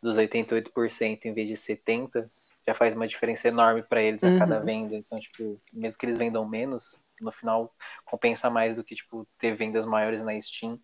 dos 0.02 0.16
88% 0.18 1.26
em 1.26 1.34
vez 1.34 1.48
de 1.48 1.56
70% 1.58 2.30
já 2.68 2.76
faz 2.76 2.96
uma 2.96 3.08
diferença 3.08 3.48
enorme 3.48 3.82
pra 3.82 4.04
eles 4.04 4.24
a 4.24 4.38
cada 4.38 4.60
Uhum. 4.60 4.66
venda. 4.66 4.96
Então, 4.96 5.20
tipo, 5.20 5.60
mesmo 5.74 6.00
que 6.00 6.06
eles 6.06 6.18
vendam 6.20 6.48
menos, 6.48 7.02
no 7.20 7.32
final 7.32 7.74
compensa 8.06 8.50
mais 8.52 8.76
do 8.76 8.84
que, 8.84 8.94
tipo, 8.96 9.28
ter 9.40 9.56
vendas 9.56 9.86
maiores 9.86 10.22
na 10.24 10.40
Steam. 10.40 10.80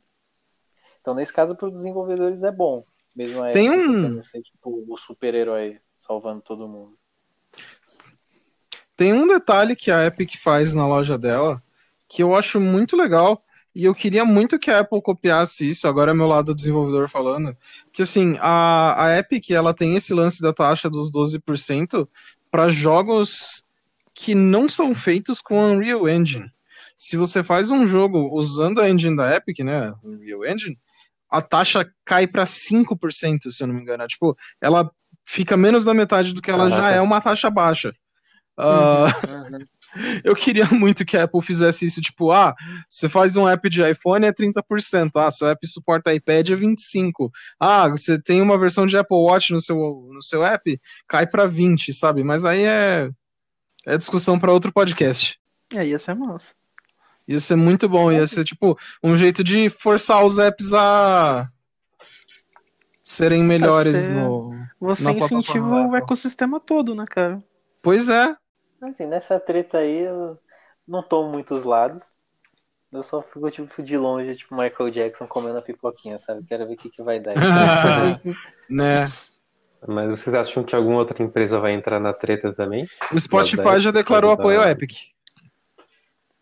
Então, 1.01 1.13
nesse 1.13 1.32
caso, 1.32 1.55
para 1.55 1.68
os 1.68 1.74
desenvolvedores 1.74 2.41
é 2.41 2.51
bom. 2.51 2.84
Mesmo 3.15 3.41
a 3.43 3.51
Tem 3.51 3.68
Epic 3.68 3.88
um- 3.89 4.22
ser, 4.24 4.41
tipo, 4.41 4.84
o 4.88 4.97
super-herói 4.97 5.80
salvando 5.95 6.41
todo 6.41 6.68
mundo. 6.68 6.97
Tem 8.98 9.14
um 9.14 9.28
detalhe 9.28 9.76
que 9.76 9.91
a 9.91 10.06
Epic 10.06 10.36
faz 10.38 10.74
na 10.74 10.88
loja 10.88 11.18
dela 11.18 11.62
que 12.10 12.24
eu 12.24 12.36
acho 12.36 12.60
muito 12.60 12.98
legal 12.98 13.39
e 13.76 13.86
eu 13.86 13.93
queria 13.93 14.26
muito 14.26 14.58
que 14.58 14.72
a 14.72 14.80
Apple 14.80 15.02
copiasse 15.02 15.70
isso. 15.70 15.88
Agora 15.88 16.10
é 16.10 16.14
meu 16.14 16.26
lado 16.26 16.56
desenvolvedor 16.56 17.08
falando. 17.08 17.56
Que 17.93 18.02
assim, 18.02 18.36
a, 18.41 19.06
a 19.06 19.18
Epic 19.20 19.52
ela 19.52 19.72
tem 19.72 19.95
esse 19.95 20.16
lance 20.16 20.41
da 20.41 20.52
taxa 20.52 20.89
dos 20.89 21.12
12% 21.12 22.08
para 22.50 22.70
jogos 22.70 23.64
que 24.16 24.34
não 24.34 24.68
são 24.68 24.95
feitos 24.95 25.41
com 25.41 25.60
Unreal 25.60 26.10
Engine. 26.10 26.50
Se 26.98 27.16
você 27.16 27.43
faz 27.43 27.70
um 27.70 27.86
jogo 27.86 28.36
usando 28.36 28.82
a 28.82 28.89
engine 28.89 29.16
da 29.16 29.36
Epic, 29.36 29.60
né, 29.60 29.93
Unreal 30.04 30.43
Engine, 30.43 30.76
a 31.30 31.39
taxa 31.39 31.88
cai 32.04 32.26
para 32.26 32.45
5%, 32.45 33.52
se 33.52 33.62
eu 33.62 33.68
não 33.68 33.76
me 33.76 33.82
engano. 33.82 34.02
É, 34.02 34.08
Tipo, 34.08 34.36
ela 34.60 34.89
fica 35.24 35.56
menos 35.56 35.86
da 35.86 35.93
metade 35.93 36.34
do 36.34 36.41
que 36.41 36.50
ela 36.50 36.68
já 36.68 36.78
Caraca. 36.78 36.95
é 36.95 37.02
uma 37.02 37.22
taxa 37.22 37.52
baixa. 37.52 37.93
Ah, 38.58 39.05
eu 40.24 40.36
queria 40.36 40.66
muito 40.68 41.05
que 41.05 41.16
a 41.16 41.24
Apple 41.24 41.41
fizesse 41.41 41.86
isso, 41.86 42.01
tipo, 42.01 42.32
ah, 42.32 42.55
você 42.89 43.08
faz 43.08 43.36
um 43.36 43.47
app 43.47 43.70
de 43.70 43.88
iPhone 43.89 44.26
é 44.26 44.32
30%, 44.34 45.12
ah, 45.16 45.32
seu 45.32 45.47
app 45.47 45.68
suporta 45.68 46.14
iPad 46.14 46.49
é 46.49 46.55
25%, 46.55 47.30
ah, 47.60 47.88
você 47.89 48.20
tem 48.22 48.41
uma 48.41 48.58
versão 48.58 48.86
de 48.86 48.97
Apple 48.97 49.18
Watch 49.18 49.53
no 49.53 49.62
seu, 49.62 50.10
no 50.12 50.22
seu 50.22 50.43
app, 50.43 50.80
cai 51.08 51.28
pra 51.28 51.47
20%, 51.47 51.93
sabe? 51.93 52.24
Mas 52.24 52.45
aí 52.45 52.64
é, 52.64 53.10
é 53.86 53.97
discussão 53.97 54.39
pra 54.39 54.51
outro 54.51 54.72
podcast. 54.72 55.39
É, 55.74 55.86
ia 55.86 55.99
ser 55.99 56.16
massa. 56.16 56.53
Ia 57.28 57.39
ser 57.39 57.55
muito 57.58 57.89
bom, 57.89 58.12
ia 58.12 58.26
ser, 58.26 58.43
tipo, 58.45 58.78
um 59.03 59.16
jeito 59.18 59.43
de 59.43 59.70
forçar 59.70 60.24
os 60.24 60.39
apps 60.39 60.74
a 60.74 61.49
serem 63.03 63.43
melhores 63.43 64.03
ser- 64.03 64.10
no... 64.10 64.51
Você 64.80 65.10
incentiva 65.12 65.88
o 65.88 65.95
ecossistema 65.95 66.60
todo, 66.60 66.93
né, 66.93 67.05
cara? 67.10 67.43
Pois 67.82 68.10
é, 68.10 68.36
Assim, 68.82 69.05
nessa 69.05 69.39
treta 69.39 69.80
aí, 69.80 69.99
eu 69.99 70.38
não 70.88 71.01
tomo 71.01 71.32
muitos 71.32 71.63
lados. 71.63 72.13
Eu 72.91 73.03
só 73.03 73.21
fico, 73.21 73.49
tipo, 73.51 73.84
de 73.84 73.97
longe, 73.97 74.36
tipo, 74.36 74.55
Michael 74.55 74.89
Jackson 74.91 75.28
comendo 75.28 75.57
a 75.57 75.61
pipoquinha, 75.61 76.17
sabe? 76.17 76.47
Quero 76.47 76.65
ver 76.67 76.75
o 76.75 76.78
que, 76.78 76.89
que 76.89 77.03
vai 77.03 77.19
dar. 77.19 77.36
né? 78.69 79.11
Mas 79.86 80.09
vocês 80.09 80.34
acham 80.34 80.63
que 80.63 80.75
alguma 80.75 80.99
outra 80.99 81.21
empresa 81.21 81.59
vai 81.59 81.73
entrar 81.73 81.99
na 81.99 82.13
treta 82.13 82.53
também? 82.53 82.88
O 83.11 83.19
Spotify 83.19 83.80
já 83.80 83.91
declarou 83.91 84.32
apoio 84.32 84.61
ao 84.61 84.67
Epic. 84.67 84.93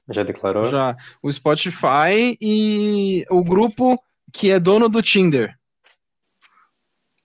Já 0.10 0.24
declarou? 0.24 0.66
Já. 0.66 0.96
O 1.22 1.32
Spotify 1.32 2.38
e 2.40 3.26
o 3.30 3.44
grupo 3.44 4.02
que 4.32 4.52
é 4.52 4.60
dono 4.60 4.88
do 4.88 5.02
Tinder. 5.02 5.58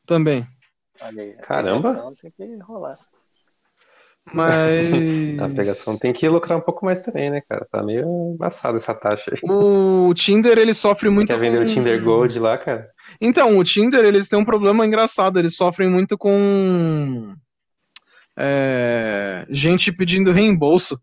Também. 0.07 0.49
Olha 1.03 1.23
aí, 1.23 1.33
Caramba. 1.35 2.03
Tem 2.21 2.31
que 2.31 2.63
rolar. 2.63 2.97
Mas. 4.33 4.51
A 5.41 5.49
pegação 5.49 5.97
tem 5.99 6.13
que 6.13 6.29
lucrar 6.29 6.59
um 6.59 6.61
pouco 6.61 6.85
mais 6.85 7.01
também, 7.03 7.31
né, 7.31 7.41
cara? 7.49 7.67
Tá 7.71 7.83
meio 7.83 8.05
embaçado 8.35 8.77
essa 8.77 8.95
taxa 8.95 9.33
aí. 9.33 9.39
O 9.43 10.13
Tinder, 10.15 10.59
ele 10.59 10.75
sofre 10.75 11.09
muito 11.09 11.29
Quer 11.29 11.39
vender 11.39 11.63
o 11.63 11.67
com- 11.67 11.73
Tinder 11.75 12.03
Gold 12.03 12.39
lá, 12.39 12.59
cara? 12.59 12.89
Então, 13.21 13.59
o 13.59 13.65
Tinder, 13.65 14.05
eles 14.05 14.29
têm 14.29 14.39
um 14.39 14.45
problema 14.45 14.87
engraçado. 14.87 15.39
Eles 15.39 15.57
sofrem 15.57 15.89
muito 15.91 16.17
com. 16.19 17.35
é, 18.37 19.47
gente 19.51 19.93
pedindo 19.93 20.33
reembolso. 20.33 21.01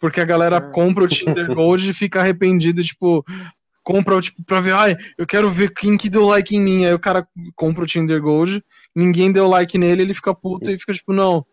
Porque 0.00 0.20
a 0.20 0.24
galera 0.24 0.56
Ah. 0.58 0.60
compra 0.60 1.04
o 1.04 1.08
Tinder 1.08 1.46
Gold 1.54 1.88
e 1.88 1.94
fica 1.94 2.20
arrependido, 2.20 2.82
tipo, 2.82 3.24
compra 3.82 4.20
tipo, 4.20 4.42
pra 4.44 4.60
ver, 4.60 4.72
ai, 4.74 4.96
eu 5.16 5.26
quero 5.26 5.48
ver 5.50 5.72
quem 5.72 5.96
que 5.96 6.10
deu 6.10 6.26
like 6.26 6.54
em 6.54 6.60
mim. 6.60 6.84
Aí 6.84 6.92
o 6.92 6.98
cara 6.98 7.26
compra 7.54 7.84
o 7.84 7.86
Tinder 7.86 8.20
Gold, 8.20 8.62
ninguém 8.94 9.32
deu 9.32 9.48
like 9.48 9.78
nele, 9.78 10.02
ele 10.02 10.12
fica 10.14 10.34
puto 10.34 10.70
e 10.70 10.78
fica 10.78 10.92
tipo, 10.92 11.12
não, 11.12 11.44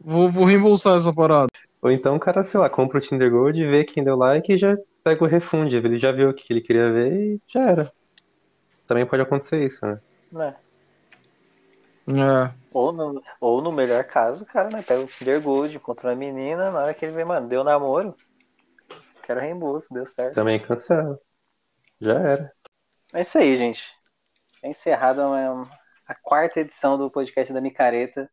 vou, 0.00 0.30
vou 0.30 0.44
reembolsar 0.44 0.96
essa 0.96 1.12
parada. 1.12 1.48
Ou 1.80 1.90
então 1.90 2.16
o 2.16 2.20
cara, 2.20 2.42
sei 2.44 2.58
lá, 2.58 2.68
compra 2.68 2.98
o 2.98 3.00
Tinder 3.00 3.30
Gold, 3.30 3.64
vê 3.66 3.84
quem 3.84 4.02
deu 4.02 4.16
like 4.16 4.52
e 4.52 4.58
já 4.58 4.76
pega 5.04 5.24
o 5.24 5.26
refund. 5.26 5.72
Ele 5.72 5.98
já 5.98 6.12
viu 6.12 6.30
o 6.30 6.34
que 6.34 6.52
ele 6.52 6.60
queria 6.60 6.92
ver 6.92 7.12
e 7.12 7.42
já 7.46 7.70
era. 7.70 7.92
Também 8.86 9.06
pode 9.06 9.22
acontecer 9.22 9.64
isso, 9.64 9.86
né? 9.86 10.00
Né? 10.32 10.56
É. 12.08 12.54
Ou 12.72 12.92
no, 12.92 13.22
ou 13.40 13.60
no 13.60 13.70
melhor 13.70 14.04
caso, 14.04 14.42
o 14.42 14.46
cara, 14.46 14.70
né? 14.70 14.82
Pega 14.82 15.02
o 15.02 15.06
Tinder 15.06 15.40
Gold, 15.42 15.76
encontra 15.76 16.08
uma 16.08 16.16
menina, 16.16 16.70
na 16.70 16.80
hora 16.80 16.94
que 16.94 17.04
ele 17.04 17.12
vê, 17.12 17.24
mano, 17.24 17.48
deu 17.48 17.62
namoro. 17.62 18.14
Quero 19.22 19.40
reembolso, 19.40 19.92
deu 19.92 20.06
certo. 20.06 20.34
Também 20.34 20.58
cancela. 20.58 21.18
Já 22.00 22.18
era. 22.18 22.52
É 23.12 23.20
isso 23.20 23.36
aí, 23.36 23.56
gente. 23.56 23.92
É 24.62 24.70
encerrada 24.70 25.24
a 26.06 26.14
quarta 26.14 26.60
edição 26.60 26.96
do 26.96 27.10
podcast 27.10 27.52
da 27.52 27.60
Micareta. 27.60 28.30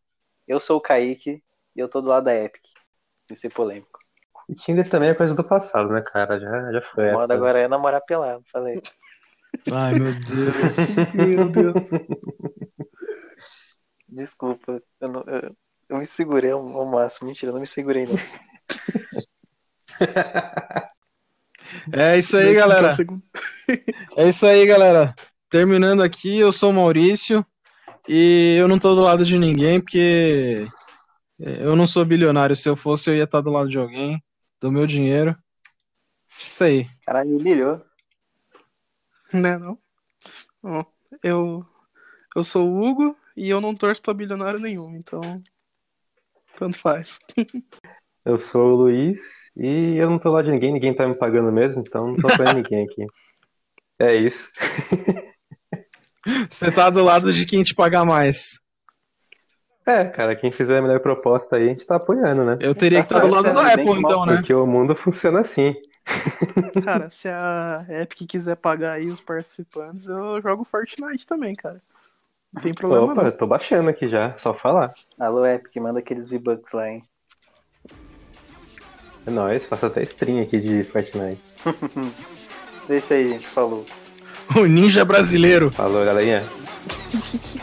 Eu 0.47 0.59
sou 0.59 0.77
o 0.77 0.81
Kaique 0.81 1.43
e 1.75 1.79
eu 1.79 1.87
tô 1.89 2.01
do 2.01 2.09
lado 2.09 2.25
da 2.25 2.35
Epic. 2.35 2.63
Vai 3.29 3.37
ser 3.37 3.51
polêmico. 3.51 3.99
E 4.47 4.53
Tinder 4.53 4.87
também 4.89 5.09
é 5.09 5.15
coisa 5.15 5.33
do 5.35 5.47
passado, 5.47 5.89
né, 5.89 6.01
cara? 6.05 6.39
Já, 6.39 6.71
já 6.71 6.81
foi. 6.81 7.09
A 7.09 7.13
moda 7.13 7.33
época. 7.33 7.35
agora 7.35 7.59
é 7.59 7.67
namorar 7.67 8.01
pelado, 8.01 8.43
falei. 8.51 8.79
Ai, 9.71 9.93
meu 9.99 10.13
Deus. 10.13 10.95
Meu 11.15 11.49
Deus. 11.49 11.73
Desculpa, 14.07 14.81
eu, 15.01 15.07
não- 15.09 15.23
eu- 15.27 15.55
eu 15.89 15.97
me 15.97 16.05
segurei 16.05 16.51
ao, 16.51 16.65
ao 16.67 16.85
máximo. 16.85 17.27
Mentira, 17.27 17.49
eu 17.49 17.53
não 17.53 17.61
me 17.61 17.67
segurei, 17.67 18.05
não. 18.05 18.15
É 21.91 22.17
isso 22.17 22.37
aí, 22.37 22.53
galera. 22.53 22.95
É 24.17 24.27
isso 24.27 24.45
aí, 24.45 24.65
galera. 24.65 25.13
Terminando 25.49 26.03
aqui, 26.03 26.37
eu 26.37 26.51
sou 26.51 26.69
o 26.69 26.73
Maurício 26.73 27.45
e 28.07 28.55
eu 28.59 28.67
não 28.67 28.77
tô 28.77 28.93
do 28.95 29.01
lado 29.01 29.25
de 29.25 29.37
ninguém 29.39 29.79
porque 29.81 30.67
eu 31.39 31.75
não 31.75 31.85
sou 31.85 32.05
bilionário. 32.05 32.55
Se 32.55 32.67
eu 32.69 32.75
fosse, 32.75 33.09
eu 33.09 33.15
ia 33.15 33.23
estar 33.23 33.41
do 33.41 33.49
lado 33.49 33.69
de 33.69 33.77
alguém, 33.77 34.23
do 34.59 34.71
meu 34.71 34.87
dinheiro. 34.87 35.35
Isso 36.39 36.63
aí. 36.63 36.87
Caralho, 37.05 37.29
me 37.29 37.35
humilhou. 37.37 37.81
Né, 39.33 39.57
não? 39.57 39.77
Bom, 40.61 40.85
eu, 41.23 41.65
eu 42.35 42.43
sou 42.43 42.69
o 42.69 42.83
Hugo 42.83 43.17
e 43.35 43.49
eu 43.49 43.59
não 43.59 43.75
torço 43.75 44.01
pra 44.01 44.13
bilionário 44.13 44.59
nenhum, 44.59 44.95
então. 44.95 45.21
Tanto 46.57 46.77
faz. 46.77 47.19
Eu 48.25 48.39
sou 48.39 48.71
o 48.71 48.75
Luiz 48.75 49.51
e 49.55 49.97
eu 49.97 50.09
não 50.09 50.17
tô 50.17 50.31
lá 50.31 50.41
de 50.41 50.49
ninguém, 50.49 50.73
ninguém 50.73 50.95
tá 50.95 51.07
me 51.07 51.13
pagando 51.13 51.51
mesmo, 51.51 51.83
então 51.85 52.07
não 52.07 52.15
tô 52.15 52.27
apoiando 52.27 52.57
ninguém 52.57 52.83
aqui. 52.83 53.05
É 53.97 54.13
isso. 54.13 54.51
Você 56.49 56.69
tá 56.69 56.89
do 56.89 57.01
lado 57.01 57.31
de 57.31 57.45
quem 57.45 57.63
te 57.63 57.73
pagar 57.73 58.03
mais. 58.03 58.59
É, 59.85 60.05
cara, 60.05 60.35
quem 60.35 60.51
fizer 60.51 60.79
a 60.79 60.81
melhor 60.81 60.99
proposta 60.99 61.57
aí, 61.57 61.65
a 61.65 61.67
gente 61.67 61.85
tá 61.85 61.97
apoiando, 61.97 62.43
né? 62.43 62.57
Eu 62.59 62.73
teria 62.73 63.03
que 63.03 63.13
estar 63.13 63.19
do 63.19 63.33
lado 63.33 63.43
Tá 63.43 63.53
da 63.53 63.73
Apple, 63.73 63.99
então, 63.99 64.25
né? 64.25 64.35
Porque 64.37 64.53
o 64.53 64.65
mundo 64.65 64.95
funciona 64.95 65.41
assim. 65.41 65.75
Cara, 66.83 67.09
se 67.09 67.27
a 67.27 67.83
Epic 67.89 68.29
quiser 68.29 68.55
pagar 68.55 68.93
aí 68.93 69.07
os 69.07 69.21
participantes, 69.21 70.07
eu 70.07 70.39
jogo 70.39 70.63
Fortnite 70.63 71.25
também, 71.25 71.55
cara. 71.55 71.81
Não 72.53 72.61
tem 72.61 72.73
problema 72.75 73.05
Opa, 73.11 73.15
não. 73.15 73.25
eu 73.25 73.31
tô 73.35 73.47
baixando 73.47 73.89
aqui 73.89 74.07
já, 74.07 74.35
só 74.37 74.53
falar. 74.53 74.91
Alô, 75.19 75.45
Epic, 75.45 75.75
manda 75.77 75.99
aqueles 75.99 76.27
V-Bucks 76.27 76.71
lá, 76.73 76.89
hein? 76.89 77.03
É 79.25 79.31
nóis, 79.31 79.65
faço 79.65 79.87
até 79.87 80.03
stream 80.03 80.41
aqui 80.43 80.59
de 80.59 80.83
Fortnite. 80.83 81.41
Deixa 82.87 83.15
aí, 83.15 83.29
gente. 83.29 83.47
Falou. 83.47 83.83
O 84.55 84.65
ninja 84.65 85.03
brasileiro. 85.03 85.71
Falou, 85.71 86.05
galerinha. 86.05 86.43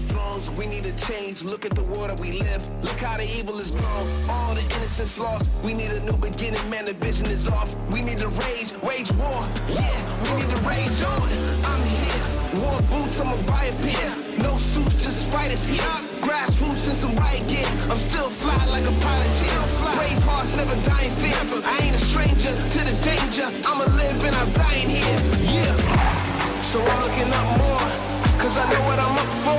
the. 0.00 0.50
We 0.56 0.66
need 0.66 0.86
a 0.86 0.92
change. 0.92 1.42
Look 1.42 1.64
at 1.64 1.72
the 1.72 1.82
world 1.82 2.10
that 2.10 2.20
we 2.20 2.32
live. 2.32 2.62
Look 2.82 2.98
how 2.98 3.16
the 3.16 3.24
evil 3.24 3.58
is 3.58 3.70
grown. 3.70 4.06
All 4.28 4.54
the 4.54 4.62
innocence 4.62 5.18
lost. 5.18 5.48
We 5.64 5.74
need 5.74 5.90
a 5.90 6.00
new 6.00 6.16
beginning. 6.16 6.62
Man, 6.70 6.84
the 6.86 6.94
vision 6.94 7.26
is 7.26 7.48
off. 7.48 7.76
We 7.90 8.02
need 8.02 8.18
to 8.18 8.28
rage, 8.28 8.72
wage 8.82 9.10
war. 9.12 9.40
Yeah, 9.68 9.98
we 10.22 10.40
need 10.40 10.50
to 10.54 10.60
rage 10.62 11.02
on. 11.02 11.28
I'm 11.64 11.82
here. 11.86 12.62
War 12.62 12.78
boots, 12.90 13.20
I'ma 13.20 13.36
buy 13.46 13.64
a 13.66 13.74
pair. 13.82 14.10
No 14.38 14.56
suits, 14.56 14.94
just 15.02 15.28
fighters 15.28 15.66
here. 15.66 15.82
Grassroots 16.22 16.86
and 16.86 16.96
some 16.96 17.14
riot 17.16 17.46
gear. 17.48 17.66
I'm 17.90 17.96
still 17.98 18.30
fly 18.30 18.58
like 18.66 18.84
a 18.84 18.94
pilot. 19.02 19.30
Yeah, 19.42 19.62
I'm 19.62 19.68
fly. 19.80 19.94
Brave 19.96 20.22
hearts 20.22 20.56
never 20.56 20.76
die 20.82 21.04
in 21.04 21.10
fear. 21.10 21.36
I 21.64 21.78
ain't 21.82 21.96
a 21.96 21.98
stranger 21.98 22.50
to 22.50 22.78
the 22.84 22.94
danger. 23.02 23.46
I'ma 23.66 23.84
live 23.96 24.24
and 24.24 24.36
I'm 24.36 24.52
dying 24.52 24.88
here. 24.88 25.18
Yeah. 25.42 26.62
So 26.62 26.80
I'm 26.82 27.00
looking 27.02 27.30
up 27.32 27.58
more. 27.58 28.08
Cause 28.38 28.56
I 28.56 28.70
know 28.70 28.82
what 28.86 28.98
I'm 28.98 29.18
up 29.18 29.32
for. 29.44 29.57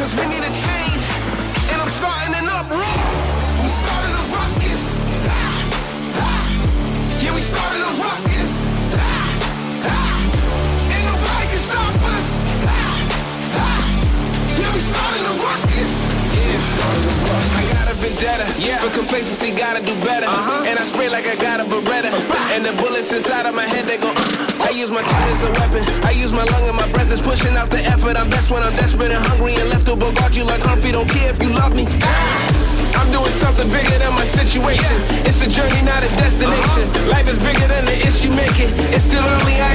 Cause 0.00 0.14
we 0.14 0.24
need 0.32 0.42
a 0.42 0.48
change. 0.48 1.04
And 1.68 1.76
I'm 1.82 1.90
starting 1.90 2.34
an 2.34 2.48
uproar. 2.48 2.80
We 3.60 3.68
started 3.68 4.16
a 4.16 4.24
ruckus. 4.32 4.96
Ah, 5.28 5.60
ah. 6.24 7.20
Yeah, 7.20 7.34
we 7.34 7.42
started 7.42 7.82
a 7.84 7.92
ruckus. 8.00 8.52
Ain't 10.88 11.04
nobody 11.04 11.46
can 11.52 11.60
stop 11.68 11.94
us. 12.16 12.28
Ah, 12.64 12.80
ah. 13.60 13.84
Yeah, 14.56 14.72
we 14.72 14.80
started 14.80 15.20
a 15.20 15.34
ruckus. 15.36 15.92
Yeah, 16.32 16.60
started 16.72 17.04
a 17.04 17.14
ruckus. 17.28 17.59
I 18.00 18.08
got 18.08 18.16
a 18.16 18.16
vendetta. 18.16 18.46
Yeah. 18.56 18.78
For 18.78 18.90
complacency, 18.96 19.50
gotta 19.52 19.84
do 19.84 19.94
better. 20.00 20.26
Uh-huh. 20.26 20.64
And 20.64 20.78
I 20.78 20.84
spray 20.84 21.08
like 21.08 21.26
I 21.26 21.36
got 21.36 21.60
a 21.60 21.64
Beretta. 21.64 22.08
And 22.52 22.64
the 22.64 22.72
bullets 22.80 23.12
inside 23.12 23.44
of 23.46 23.54
my 23.54 23.66
head, 23.66 23.84
they 23.84 23.98
go. 23.98 24.08
Uh. 24.08 24.64
I 24.64 24.70
use 24.70 24.90
my 24.90 25.02
tongue 25.02 25.28
as 25.32 25.44
a 25.44 25.52
weapon. 25.52 25.84
I 26.04 26.12
use 26.12 26.32
my 26.32 26.44
lung 26.44 26.64
and 26.68 26.76
my 26.76 26.88
breath 26.92 27.12
is 27.12 27.20
pushing 27.20 27.56
out 27.56 27.68
the 27.70 27.82
effort. 27.84 28.16
I'm 28.16 28.30
best 28.30 28.50
when 28.50 28.62
I'm 28.62 28.72
desperate 28.72 29.12
and 29.12 29.24
hungry 29.24 29.54
and 29.56 29.68
left 29.68 29.86
to 29.86 29.96
bogart 29.96 30.34
you 30.34 30.44
like 30.44 30.62
Humphrey. 30.62 30.92
Don't 30.92 31.08
care 31.08 31.30
if 31.30 31.42
you 31.42 31.50
love 31.52 31.76
me. 31.76 31.84
I'm 32.96 33.10
doing 33.12 33.32
something 33.36 33.68
bigger 33.68 33.96
than 33.98 34.12
my 34.14 34.24
situation. 34.24 34.96
It's 35.28 35.40
a 35.44 35.48
journey, 35.48 35.82
not 35.82 36.02
a 36.02 36.08
destination. 36.16 36.88
Life 37.08 37.28
is 37.28 37.38
bigger 37.38 37.66
than 37.68 37.84
the 37.84 37.96
issue 38.00 38.32
making. 38.32 38.72
It's 38.92 39.04
still 39.04 39.24
early, 39.24 39.56
I 39.60 39.69